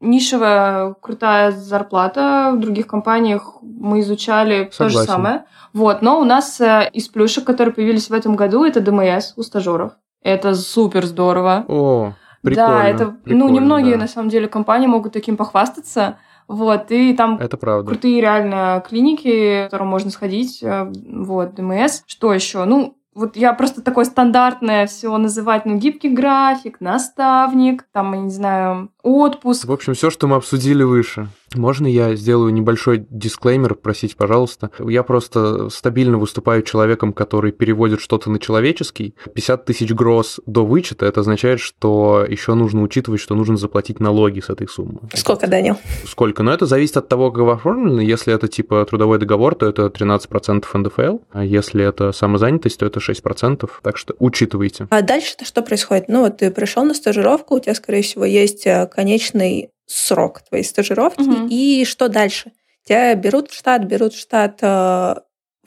нишевая 0.00 0.94
крутая 1.00 1.50
зарплата. 1.52 2.52
В 2.54 2.60
других 2.60 2.86
компаниях 2.86 3.58
мы 3.62 4.00
изучали 4.00 4.68
Согласен. 4.72 4.76
то 4.76 4.88
же 4.88 5.06
самое. 5.06 5.44
Вот, 5.72 6.02
но 6.02 6.20
у 6.20 6.24
нас 6.24 6.60
э, 6.60 6.88
из 6.92 7.08
плюшек, 7.08 7.44
которые 7.44 7.74
появились 7.74 8.08
в 8.10 8.12
этом 8.12 8.36
году, 8.36 8.64
это 8.64 8.80
ДМС 8.80 9.34
у 9.36 9.42
стажеров. 9.42 9.92
Это 10.22 10.54
супер 10.54 11.06
здорово. 11.06 11.64
О, 11.68 12.12
прикольно. 12.42 12.68
Да, 12.68 12.84
это, 12.84 13.06
прикольно, 13.06 13.46
ну, 13.46 13.52
немногие, 13.52 13.94
да. 13.94 14.02
на 14.02 14.08
самом 14.08 14.28
деле, 14.28 14.48
компании 14.48 14.86
могут 14.86 15.12
таким 15.12 15.36
похвастаться. 15.36 16.18
Вот, 16.48 16.90
и 16.90 17.12
там 17.14 17.36
это 17.38 17.58
правда. 17.58 17.90
крутые 17.90 18.22
реально 18.22 18.82
клиники, 18.88 19.66
в 19.66 19.70
которые 19.70 19.88
можно 19.88 20.10
сходить. 20.10 20.62
Э, 20.62 20.90
вот, 21.06 21.54
ДМС. 21.54 22.02
Что 22.06 22.32
еще? 22.32 22.64
Ну, 22.64 22.97
вот 23.18 23.36
я 23.36 23.52
просто 23.52 23.82
такое 23.82 24.04
стандартное 24.04 24.86
все 24.86 25.16
называть, 25.18 25.66
ну, 25.66 25.76
гибкий 25.76 26.08
график, 26.08 26.80
наставник, 26.80 27.84
там, 27.92 28.12
я 28.14 28.20
не 28.20 28.30
знаю, 28.30 28.90
отпуск. 29.02 29.66
В 29.66 29.72
общем, 29.72 29.94
все, 29.94 30.10
что 30.10 30.28
мы 30.28 30.36
обсудили 30.36 30.84
выше. 30.84 31.28
Можно 31.54 31.86
я 31.86 32.14
сделаю 32.14 32.52
небольшой 32.52 33.06
дисклеймер, 33.10 33.74
просить, 33.74 34.16
пожалуйста? 34.16 34.70
Я 34.78 35.02
просто 35.02 35.70
стабильно 35.70 36.18
выступаю 36.18 36.62
человеком, 36.62 37.12
который 37.12 37.52
переводит 37.52 38.00
что-то 38.00 38.30
на 38.30 38.38
человеческий. 38.38 39.14
50 39.34 39.64
тысяч 39.64 39.92
гроз 39.92 40.40
до 40.46 40.64
вычета, 40.64 41.06
это 41.06 41.20
означает, 41.20 41.60
что 41.60 42.24
еще 42.28 42.54
нужно 42.54 42.82
учитывать, 42.82 43.20
что 43.20 43.34
нужно 43.34 43.56
заплатить 43.56 44.00
налоги 44.00 44.40
с 44.40 44.50
этой 44.50 44.68
суммы. 44.68 45.00
Сколько, 45.14 45.46
Данил? 45.46 45.76
Сколько? 46.06 46.42
Но 46.42 46.52
это 46.52 46.66
зависит 46.66 46.96
от 46.96 47.08
того, 47.08 47.30
как 47.30 47.44
вы 47.44 47.52
оформлены. 47.52 48.00
Если 48.00 48.34
это 48.34 48.48
типа 48.48 48.84
трудовой 48.84 49.18
договор, 49.18 49.54
то 49.54 49.66
это 49.66 49.86
13% 49.86 50.64
НДФЛ, 50.72 51.18
а 51.32 51.44
если 51.44 51.84
это 51.84 52.12
самозанятость, 52.12 52.78
то 52.78 52.86
это 52.86 53.00
6%. 53.00 53.68
Так 53.82 53.96
что 53.96 54.14
учитывайте. 54.18 54.86
А 54.90 55.02
дальше-то 55.02 55.44
что 55.44 55.62
происходит? 55.62 56.08
Ну 56.08 56.22
вот 56.22 56.38
ты 56.38 56.50
пришел 56.50 56.84
на 56.84 56.94
стажировку, 56.94 57.56
у 57.56 57.60
тебя, 57.60 57.74
скорее 57.74 58.02
всего, 58.02 58.24
есть 58.24 58.66
э, 58.66 58.86
конечный 58.86 59.70
срок 59.88 60.42
твоей 60.42 60.64
стажировки, 60.64 61.22
угу. 61.22 61.48
и 61.50 61.84
что 61.84 62.08
дальше? 62.08 62.52
Тебя 62.84 63.14
берут 63.14 63.50
в 63.50 63.54
штат, 63.54 63.84
берут 63.84 64.14
в 64.14 64.18
штат 64.18 64.58
э, 64.62 65.14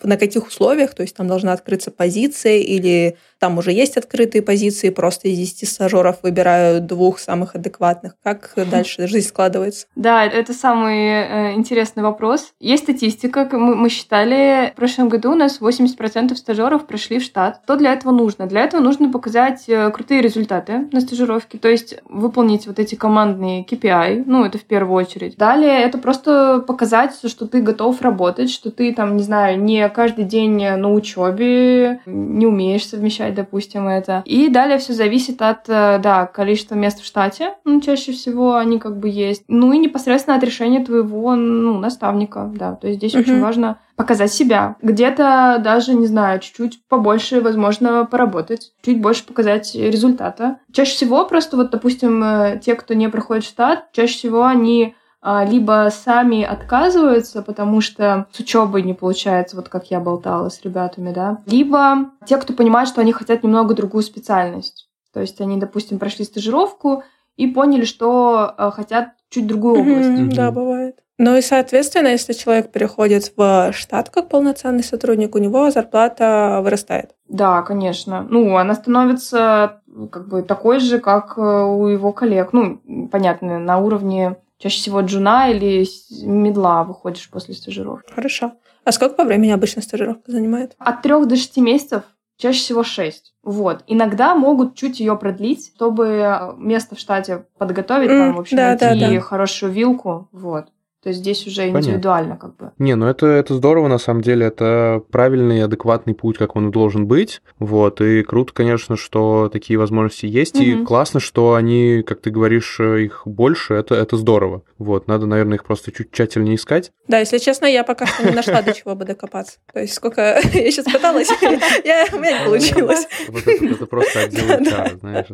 на 0.03 0.17
каких 0.17 0.47
условиях, 0.47 0.93
то 0.93 1.01
есть 1.01 1.15
там 1.15 1.27
должна 1.27 1.53
открыться 1.53 1.91
позиция 1.91 2.57
или 2.57 3.17
там 3.41 3.57
уже 3.57 3.71
есть 3.71 3.97
открытые 3.97 4.43
позиции, 4.43 4.91
просто 4.91 5.27
из 5.27 5.37
10 5.37 5.67
стажеров 5.67 6.17
выбирают 6.21 6.85
двух 6.85 7.17
самых 7.17 7.55
адекватных. 7.55 8.15
Как 8.23 8.53
дальше 8.71 9.07
жизнь 9.07 9.27
складывается? 9.27 9.87
Да, 9.95 10.23
это 10.23 10.53
самый 10.53 10.97
э, 10.97 11.53
интересный 11.55 12.03
вопрос. 12.03 12.53
Есть 12.59 12.83
статистика, 12.83 13.49
мы, 13.51 13.75
мы 13.75 13.89
считали, 13.89 14.71
в 14.73 14.75
прошлом 14.75 15.09
году 15.09 15.31
у 15.31 15.35
нас 15.35 15.59
80% 15.59 16.35
стажеров 16.35 16.85
прошли 16.85 17.17
в 17.17 17.23
штат. 17.23 17.61
Что 17.63 17.77
для 17.77 17.93
этого 17.93 18.11
нужно? 18.11 18.45
Для 18.45 18.61
этого 18.61 18.79
нужно 18.79 19.11
показать 19.11 19.63
э, 19.67 19.89
крутые 19.89 20.21
результаты 20.21 20.87
на 20.91 21.01
стажировке, 21.01 21.57
то 21.57 21.67
есть 21.67 21.95
выполнить 22.05 22.67
вот 22.67 22.77
эти 22.77 22.93
командные 22.93 23.65
KPI, 23.65 24.23
ну, 24.25 24.45
это 24.45 24.59
в 24.59 24.63
первую 24.63 24.95
очередь. 24.95 25.35
Далее 25.37 25.81
это 25.81 25.97
просто 25.97 26.63
показать, 26.67 27.15
что 27.27 27.47
ты 27.47 27.61
готов 27.61 28.01
работать, 28.01 28.51
что 28.51 28.69
ты 28.69 28.93
там, 28.93 29.17
не 29.17 29.23
знаю, 29.23 29.59
не 29.59 29.89
каждый 29.91 30.25
день 30.25 30.57
на 30.77 30.91
учебе, 30.91 32.01
не 32.05 32.45
умеешь 32.47 32.87
совмещать 32.87 33.35
допустим, 33.41 33.87
это. 33.87 34.21
И 34.25 34.49
далее 34.49 34.77
все 34.77 34.93
зависит 34.93 35.41
от, 35.41 35.67
э, 35.67 35.99
да, 35.99 36.25
количества 36.27 36.75
мест 36.75 37.01
в 37.01 37.05
штате. 37.05 37.53
Ну, 37.65 37.81
чаще 37.81 38.11
всего 38.11 38.55
они 38.55 38.79
как 38.79 38.97
бы 38.97 39.09
есть. 39.09 39.43
Ну 39.47 39.73
и 39.73 39.77
непосредственно 39.77 40.37
от 40.37 40.43
решения 40.43 40.83
твоего, 40.83 41.35
ну, 41.35 41.79
наставника, 41.79 42.51
да. 42.53 42.75
То 42.75 42.87
есть 42.87 42.99
здесь 42.99 43.15
uh-huh. 43.15 43.21
очень 43.21 43.41
важно 43.41 43.79
показать 43.95 44.33
себя. 44.33 44.75
Где-то 44.81 45.59
даже, 45.63 45.93
не 45.93 46.07
знаю, 46.07 46.39
чуть-чуть 46.39 46.81
побольше, 46.87 47.41
возможно, 47.41 48.05
поработать, 48.05 48.73
чуть 48.83 49.01
больше 49.01 49.25
показать 49.25 49.75
результата. 49.75 50.57
Чаще 50.71 50.95
всего 50.95 51.25
просто 51.25 51.57
вот, 51.57 51.71
допустим, 51.71 52.23
э, 52.23 52.59
те, 52.63 52.75
кто 52.75 52.93
не 52.93 53.09
проходит 53.09 53.43
штат, 53.43 53.91
чаще 53.91 54.13
всего 54.13 54.45
они 54.45 54.95
либо 55.23 55.89
сами 55.91 56.43
отказываются, 56.43 57.41
потому 57.41 57.81
что 57.81 58.25
с 58.31 58.39
учебой 58.39 58.81
не 58.81 58.93
получается, 58.93 59.55
вот 59.55 59.69
как 59.69 59.91
я 59.91 59.99
болтала 59.99 60.49
с 60.49 60.61
ребятами, 60.63 61.11
да, 61.13 61.37
либо 61.45 62.11
те, 62.25 62.37
кто 62.37 62.53
понимает, 62.53 62.87
что 62.87 63.01
они 63.01 63.11
хотят 63.11 63.43
немного 63.43 63.75
другую 63.75 64.01
специальность. 64.03 64.89
То 65.13 65.19
есть 65.19 65.39
они, 65.41 65.57
допустим, 65.57 65.99
прошли 65.99 66.25
стажировку 66.25 67.03
и 67.35 67.47
поняли, 67.47 67.85
что 67.85 68.53
а, 68.57 68.71
хотят 68.71 69.09
чуть 69.29 69.47
другую 69.47 69.81
область. 69.81 70.09
Mm-hmm, 70.09 70.35
да, 70.35 70.51
бывает. 70.51 70.97
Ну 71.17 71.35
и, 71.35 71.41
соответственно, 71.41 72.07
если 72.07 72.33
человек 72.33 72.71
переходит 72.71 73.31
в 73.35 73.71
штат 73.73 74.09
как 74.09 74.27
полноценный 74.27 74.83
сотрудник, 74.83 75.35
у 75.35 75.37
него 75.37 75.69
зарплата 75.69 76.61
вырастает. 76.63 77.11
Да, 77.27 77.61
конечно. 77.61 78.25
Ну, 78.27 78.57
она 78.57 78.73
становится 78.73 79.81
как 80.11 80.27
бы 80.27 80.41
такой 80.41 80.79
же, 80.79 80.99
как 80.99 81.37
э, 81.37 81.41
у 81.41 81.87
его 81.87 82.11
коллег. 82.11 82.53
Ну, 82.53 82.81
понятно, 83.11 83.59
на 83.59 83.77
уровне 83.77 84.37
Чаще 84.61 84.77
всего 84.77 85.01
джуна 85.01 85.49
или 85.49 85.87
медла 86.23 86.83
выходишь 86.83 87.29
после 87.29 87.55
стажировки. 87.55 88.13
Хорошо. 88.13 88.53
А 88.83 88.91
сколько 88.91 89.15
по 89.15 89.23
времени 89.23 89.49
обычно 89.49 89.81
стажировка 89.81 90.31
занимает? 90.31 90.75
От 90.77 91.01
трех 91.01 91.27
до 91.27 91.35
шести 91.35 91.61
месяцев, 91.61 92.03
чаще 92.37 92.59
всего 92.59 92.83
шесть. 92.83 93.33
Вот. 93.43 93.83
Иногда 93.87 94.35
могут 94.35 94.75
чуть 94.75 94.99
ее 94.99 95.17
продлить, 95.17 95.71
чтобы 95.75 96.53
место 96.57 96.95
в 96.95 96.99
штате 96.99 97.45
подготовить, 97.57 98.11
mm, 98.11 98.17
там, 98.17 98.35
в 98.35 98.39
общем, 98.39 98.57
да, 98.57 98.67
найти 98.67 98.99
да, 98.99 99.09
да. 99.09 99.19
хорошую 99.19 99.71
вилку. 99.71 100.29
Вот. 100.31 100.67
То 101.03 101.09
есть 101.09 101.21
здесь 101.21 101.47
уже 101.47 101.61
Понятно. 101.61 101.79
индивидуально 101.79 102.37
как 102.37 102.55
бы. 102.57 102.71
Не, 102.77 102.95
ну 102.95 103.07
это, 103.07 103.25
это 103.25 103.55
здорово, 103.55 103.87
на 103.87 103.97
самом 103.97 104.21
деле, 104.21 104.45
это 104.45 105.01
правильный 105.09 105.57
и 105.57 105.61
адекватный 105.61 106.13
путь, 106.13 106.37
как 106.37 106.55
он 106.55 106.69
должен 106.69 107.07
быть, 107.07 107.41
вот, 107.57 108.01
и 108.01 108.21
круто, 108.21 108.53
конечно, 108.53 108.95
что 108.97 109.49
такие 109.51 109.79
возможности 109.79 110.27
есть, 110.27 110.55
угу. 110.55 110.63
и 110.63 110.85
классно, 110.85 111.19
что 111.19 111.55
они, 111.55 112.03
как 112.05 112.21
ты 112.21 112.29
говоришь, 112.29 112.79
их 112.79 113.23
больше, 113.25 113.73
это, 113.73 113.95
это 113.95 114.15
здорово, 114.15 114.61
вот, 114.77 115.07
надо, 115.07 115.25
наверное, 115.25 115.55
их 115.55 115.63
просто 115.63 115.91
чуть 115.91 116.11
тщательнее 116.11 116.55
искать. 116.55 116.91
Да, 117.07 117.17
если 117.17 117.39
честно, 117.39 117.65
я 117.65 117.83
пока 117.83 118.05
что 118.05 118.23
не 118.23 118.35
нашла, 118.35 118.61
до 118.61 118.71
чего 118.73 118.93
бы 118.93 119.05
докопаться, 119.05 119.57
то 119.73 119.79
есть 119.79 119.95
сколько 119.95 120.21
я 120.53 120.71
сейчас 120.71 120.85
пыталась, 120.85 121.29
я, 121.83 122.05
у 122.13 122.19
меня 122.19 122.39
не 122.39 122.45
получилось. 122.45 123.07
Это 123.27 123.87
просто 123.87 124.19
отдел 124.25 124.99
знаешь. 124.99 125.27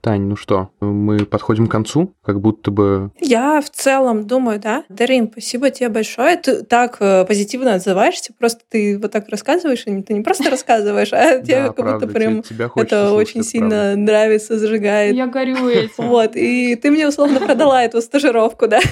Тань, 0.00 0.22
ну 0.22 0.36
что, 0.36 0.70
мы 0.80 1.24
подходим 1.26 1.66
к 1.66 1.70
концу, 1.70 2.14
как 2.22 2.40
будто 2.40 2.70
бы... 2.70 3.10
Я 3.20 3.60
в 3.60 3.73
целом 3.74 4.26
думаю, 4.26 4.60
да. 4.60 4.84
Дарин, 4.88 5.28
спасибо 5.30 5.70
тебе 5.70 5.88
большое. 5.88 6.36
Ты 6.36 6.62
так 6.62 6.96
э, 7.00 7.24
позитивно 7.24 7.74
отзываешься, 7.74 8.32
просто 8.38 8.62
ты 8.68 8.98
вот 8.98 9.12
так 9.12 9.28
рассказываешь, 9.28 9.84
и 9.86 10.02
ты 10.02 10.14
не 10.14 10.22
просто 10.22 10.50
рассказываешь, 10.50 11.12
а 11.12 11.38
тебе 11.42 11.72
как 11.72 12.00
будто 12.00 12.06
прям 12.06 12.42
это 12.76 13.12
очень 13.12 13.42
сильно 13.42 13.96
нравится, 13.96 14.58
зажигает. 14.58 15.14
Я 15.14 15.26
горю 15.26 15.68
этим. 15.68 16.08
Вот, 16.08 16.36
и 16.36 16.76
ты 16.76 16.90
мне 16.90 17.08
условно 17.08 17.40
продала 17.40 17.82
эту 17.82 18.00
стажировку, 18.00 18.68
да. 18.68 18.80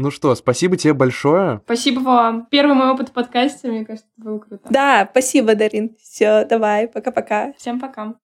Ну 0.00 0.12
что, 0.12 0.32
спасибо 0.36 0.76
тебе 0.76 0.94
большое. 0.94 1.60
Спасибо 1.64 1.98
вам. 1.98 2.46
Первый 2.52 2.76
мой 2.76 2.90
опыт 2.90 3.08
в 3.08 3.12
подкасте, 3.12 3.66
мне 3.66 3.84
кажется, 3.84 4.06
был 4.16 4.38
круто. 4.38 4.62
Да, 4.70 5.08
спасибо, 5.10 5.56
Дарин. 5.56 5.96
Все, 6.00 6.44
давай, 6.44 6.86
пока-пока. 6.86 7.52
Всем 7.58 7.80
пока. 7.80 8.14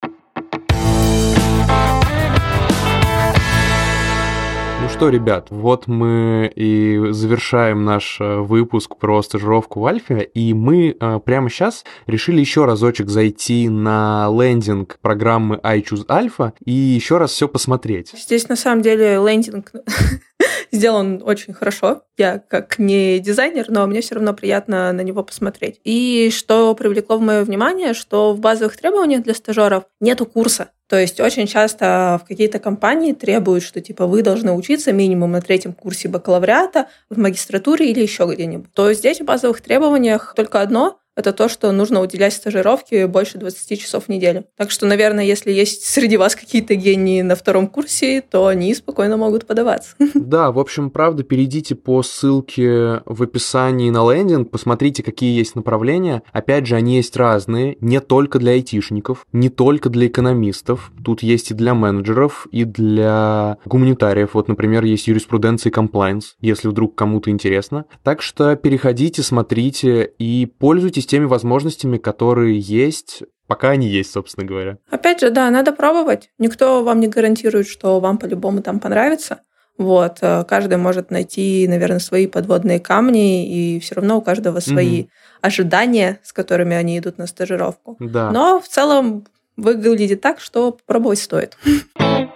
Ну 4.84 4.90
что, 4.90 5.08
ребят, 5.08 5.46
вот 5.48 5.86
мы 5.86 6.52
и 6.54 7.00
завершаем 7.08 7.86
наш 7.86 8.20
э, 8.20 8.36
выпуск 8.36 8.96
про 8.96 9.22
стажировку 9.22 9.80
в 9.80 9.86
Альфе, 9.86 10.20
и 10.20 10.52
мы 10.52 10.94
э, 11.00 11.20
прямо 11.24 11.48
сейчас 11.48 11.86
решили 12.06 12.40
еще 12.40 12.66
разочек 12.66 13.08
зайти 13.08 13.70
на 13.70 14.28
лендинг 14.30 14.98
программы 15.00 15.56
iChoose 15.56 16.04
Alpha 16.06 16.52
и 16.66 16.72
еще 16.72 17.16
раз 17.16 17.30
все 17.30 17.48
посмотреть. 17.48 18.12
Здесь 18.14 18.46
на 18.50 18.56
самом 18.56 18.82
деле 18.82 19.14
лендинг 19.26 19.72
сделан 20.70 21.22
очень 21.24 21.54
хорошо. 21.54 22.02
Я 22.18 22.38
как 22.38 22.78
не 22.78 23.20
дизайнер, 23.20 23.64
но 23.68 23.86
мне 23.86 24.02
все 24.02 24.16
равно 24.16 24.34
приятно 24.34 24.92
на 24.92 25.00
него 25.00 25.22
посмотреть. 25.22 25.80
И 25.84 26.30
что 26.30 26.74
привлекло 26.74 27.16
в 27.16 27.22
мое 27.22 27.42
внимание, 27.42 27.94
что 27.94 28.34
в 28.34 28.38
базовых 28.38 28.76
требованиях 28.76 29.22
для 29.22 29.32
стажеров 29.32 29.84
нету 30.00 30.26
курса. 30.26 30.68
То 30.88 30.98
есть 30.98 31.18
очень 31.20 31.46
часто 31.46 32.20
в 32.22 32.28
какие-то 32.28 32.58
компании 32.58 33.12
требуют, 33.12 33.64
что 33.64 33.80
типа 33.80 34.06
вы 34.06 34.22
должны 34.22 34.52
учиться 34.52 34.92
минимум 34.92 35.32
на 35.32 35.40
третьем 35.40 35.72
курсе 35.72 36.08
бакалавриата, 36.08 36.88
в 37.08 37.18
магистратуре 37.18 37.90
или 37.90 38.00
еще 38.00 38.26
где-нибудь. 38.30 38.72
То 38.72 38.92
здесь 38.92 39.20
в 39.20 39.24
базовых 39.24 39.60
требованиях 39.62 40.34
только 40.36 40.60
одно 40.60 40.98
это 41.16 41.32
то, 41.32 41.48
что 41.48 41.70
нужно 41.72 42.00
уделять 42.00 42.34
стажировке 42.34 43.06
больше 43.06 43.38
20 43.38 43.80
часов 43.80 44.04
в 44.04 44.08
неделю. 44.08 44.44
Так 44.56 44.70
что, 44.70 44.86
наверное, 44.86 45.24
если 45.24 45.52
есть 45.52 45.84
среди 45.84 46.16
вас 46.16 46.34
какие-то 46.34 46.74
гении 46.74 47.22
на 47.22 47.36
втором 47.36 47.68
курсе, 47.68 48.20
то 48.20 48.46
они 48.46 48.74
спокойно 48.74 49.16
могут 49.16 49.46
подаваться. 49.46 49.94
Да, 50.34 50.50
в 50.50 50.58
общем, 50.58 50.90
правда, 50.90 51.22
перейдите 51.22 51.74
по 51.74 52.02
ссылке 52.02 53.02
в 53.04 53.22
описании 53.22 53.90
на 53.90 54.10
лендинг, 54.10 54.50
посмотрите, 54.50 55.02
какие 55.02 55.36
есть 55.36 55.54
направления. 55.54 56.22
Опять 56.32 56.66
же, 56.66 56.76
они 56.76 56.96
есть 56.96 57.16
разные, 57.16 57.76
не 57.80 58.00
только 58.00 58.38
для 58.38 58.52
айтишников, 58.52 59.26
не 59.32 59.48
только 59.48 59.90
для 59.90 60.06
экономистов. 60.06 60.92
Тут 61.04 61.22
есть 61.22 61.50
и 61.50 61.54
для 61.54 61.74
менеджеров, 61.74 62.48
и 62.50 62.64
для 62.64 63.58
гуманитариев. 63.66 64.30
Вот, 64.32 64.48
например, 64.48 64.84
есть 64.84 65.06
юриспруденция 65.06 65.70
и 65.70 65.72
комплайнс, 65.72 66.36
если 66.40 66.68
вдруг 66.68 66.94
кому-то 66.94 67.30
интересно. 67.30 67.84
Так 68.02 68.22
что 68.22 68.56
переходите, 68.56 69.22
смотрите 69.22 70.10
и 70.18 70.46
пользуйтесь 70.46 71.03
пользуйтесь 71.04 71.06
теми 71.06 71.24
возможностями, 71.24 71.98
которые 71.98 72.58
есть, 72.58 73.22
пока 73.46 73.70
они 73.70 73.88
есть, 73.88 74.12
собственно 74.12 74.46
говоря. 74.46 74.78
Опять 74.90 75.20
же, 75.20 75.30
да, 75.30 75.50
надо 75.50 75.72
пробовать. 75.72 76.30
Никто 76.38 76.82
вам 76.82 77.00
не 77.00 77.08
гарантирует, 77.08 77.66
что 77.68 78.00
вам 78.00 78.18
по-любому 78.18 78.62
там 78.62 78.80
понравится. 78.80 79.38
Вот, 79.76 80.18
э, 80.22 80.44
каждый 80.44 80.76
может 80.76 81.10
найти, 81.10 81.66
наверное, 81.68 81.98
свои 81.98 82.26
подводные 82.28 82.78
камни, 82.78 83.48
и 83.48 83.80
все 83.80 83.96
равно 83.96 84.18
у 84.18 84.22
каждого 84.22 84.60
свои 84.60 85.02
mm 85.02 85.08
ожидания, 85.44 86.20
с 86.22 86.32
которыми 86.32 86.74
они 86.74 86.98
идут 86.98 87.18
на 87.18 87.26
стажировку. 87.26 87.96
Да. 88.00 88.30
Но 88.30 88.60
в 88.60 88.66
целом 88.66 89.26
выглядит 89.58 90.22
так, 90.22 90.40
что 90.40 90.78
пробовать 90.86 91.18
стоит. 91.18 91.58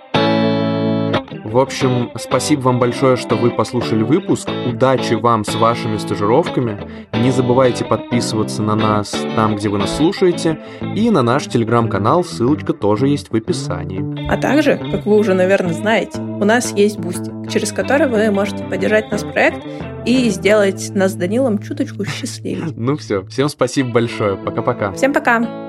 В 1.48 1.58
общем, 1.58 2.10
спасибо 2.16 2.60
вам 2.60 2.78
большое, 2.78 3.16
что 3.16 3.34
вы 3.34 3.50
послушали 3.50 4.02
выпуск. 4.02 4.50
Удачи 4.66 5.14
вам 5.14 5.46
с 5.46 5.54
вашими 5.54 5.96
стажировками. 5.96 6.78
Не 7.14 7.30
забывайте 7.30 7.86
подписываться 7.86 8.62
на 8.62 8.74
нас 8.74 9.16
там, 9.34 9.56
где 9.56 9.70
вы 9.70 9.78
нас 9.78 9.96
слушаете, 9.96 10.58
и 10.94 11.10
на 11.10 11.22
наш 11.22 11.46
телеграм-канал, 11.46 12.22
ссылочка 12.22 12.74
тоже 12.74 13.08
есть 13.08 13.30
в 13.30 13.34
описании. 13.34 14.28
А 14.30 14.36
также, 14.36 14.76
как 14.76 15.06
вы 15.06 15.16
уже, 15.16 15.32
наверное, 15.32 15.72
знаете, 15.72 16.20
у 16.20 16.44
нас 16.44 16.72
есть 16.72 16.98
Boosty, 16.98 17.32
через 17.50 17.72
который 17.72 18.08
вы 18.08 18.30
можете 18.30 18.62
поддержать 18.64 19.10
наш 19.10 19.22
проект 19.22 19.64
и 20.04 20.28
сделать 20.28 20.90
нас 20.94 21.12
с 21.12 21.14
Данилом 21.14 21.60
чуточку 21.60 22.04
счастливее. 22.04 22.66
Ну 22.76 22.96
все, 22.96 23.24
всем 23.24 23.48
спасибо 23.48 23.90
большое. 23.90 24.36
Пока-пока. 24.36 24.92
Всем 24.92 25.14
пока. 25.14 25.67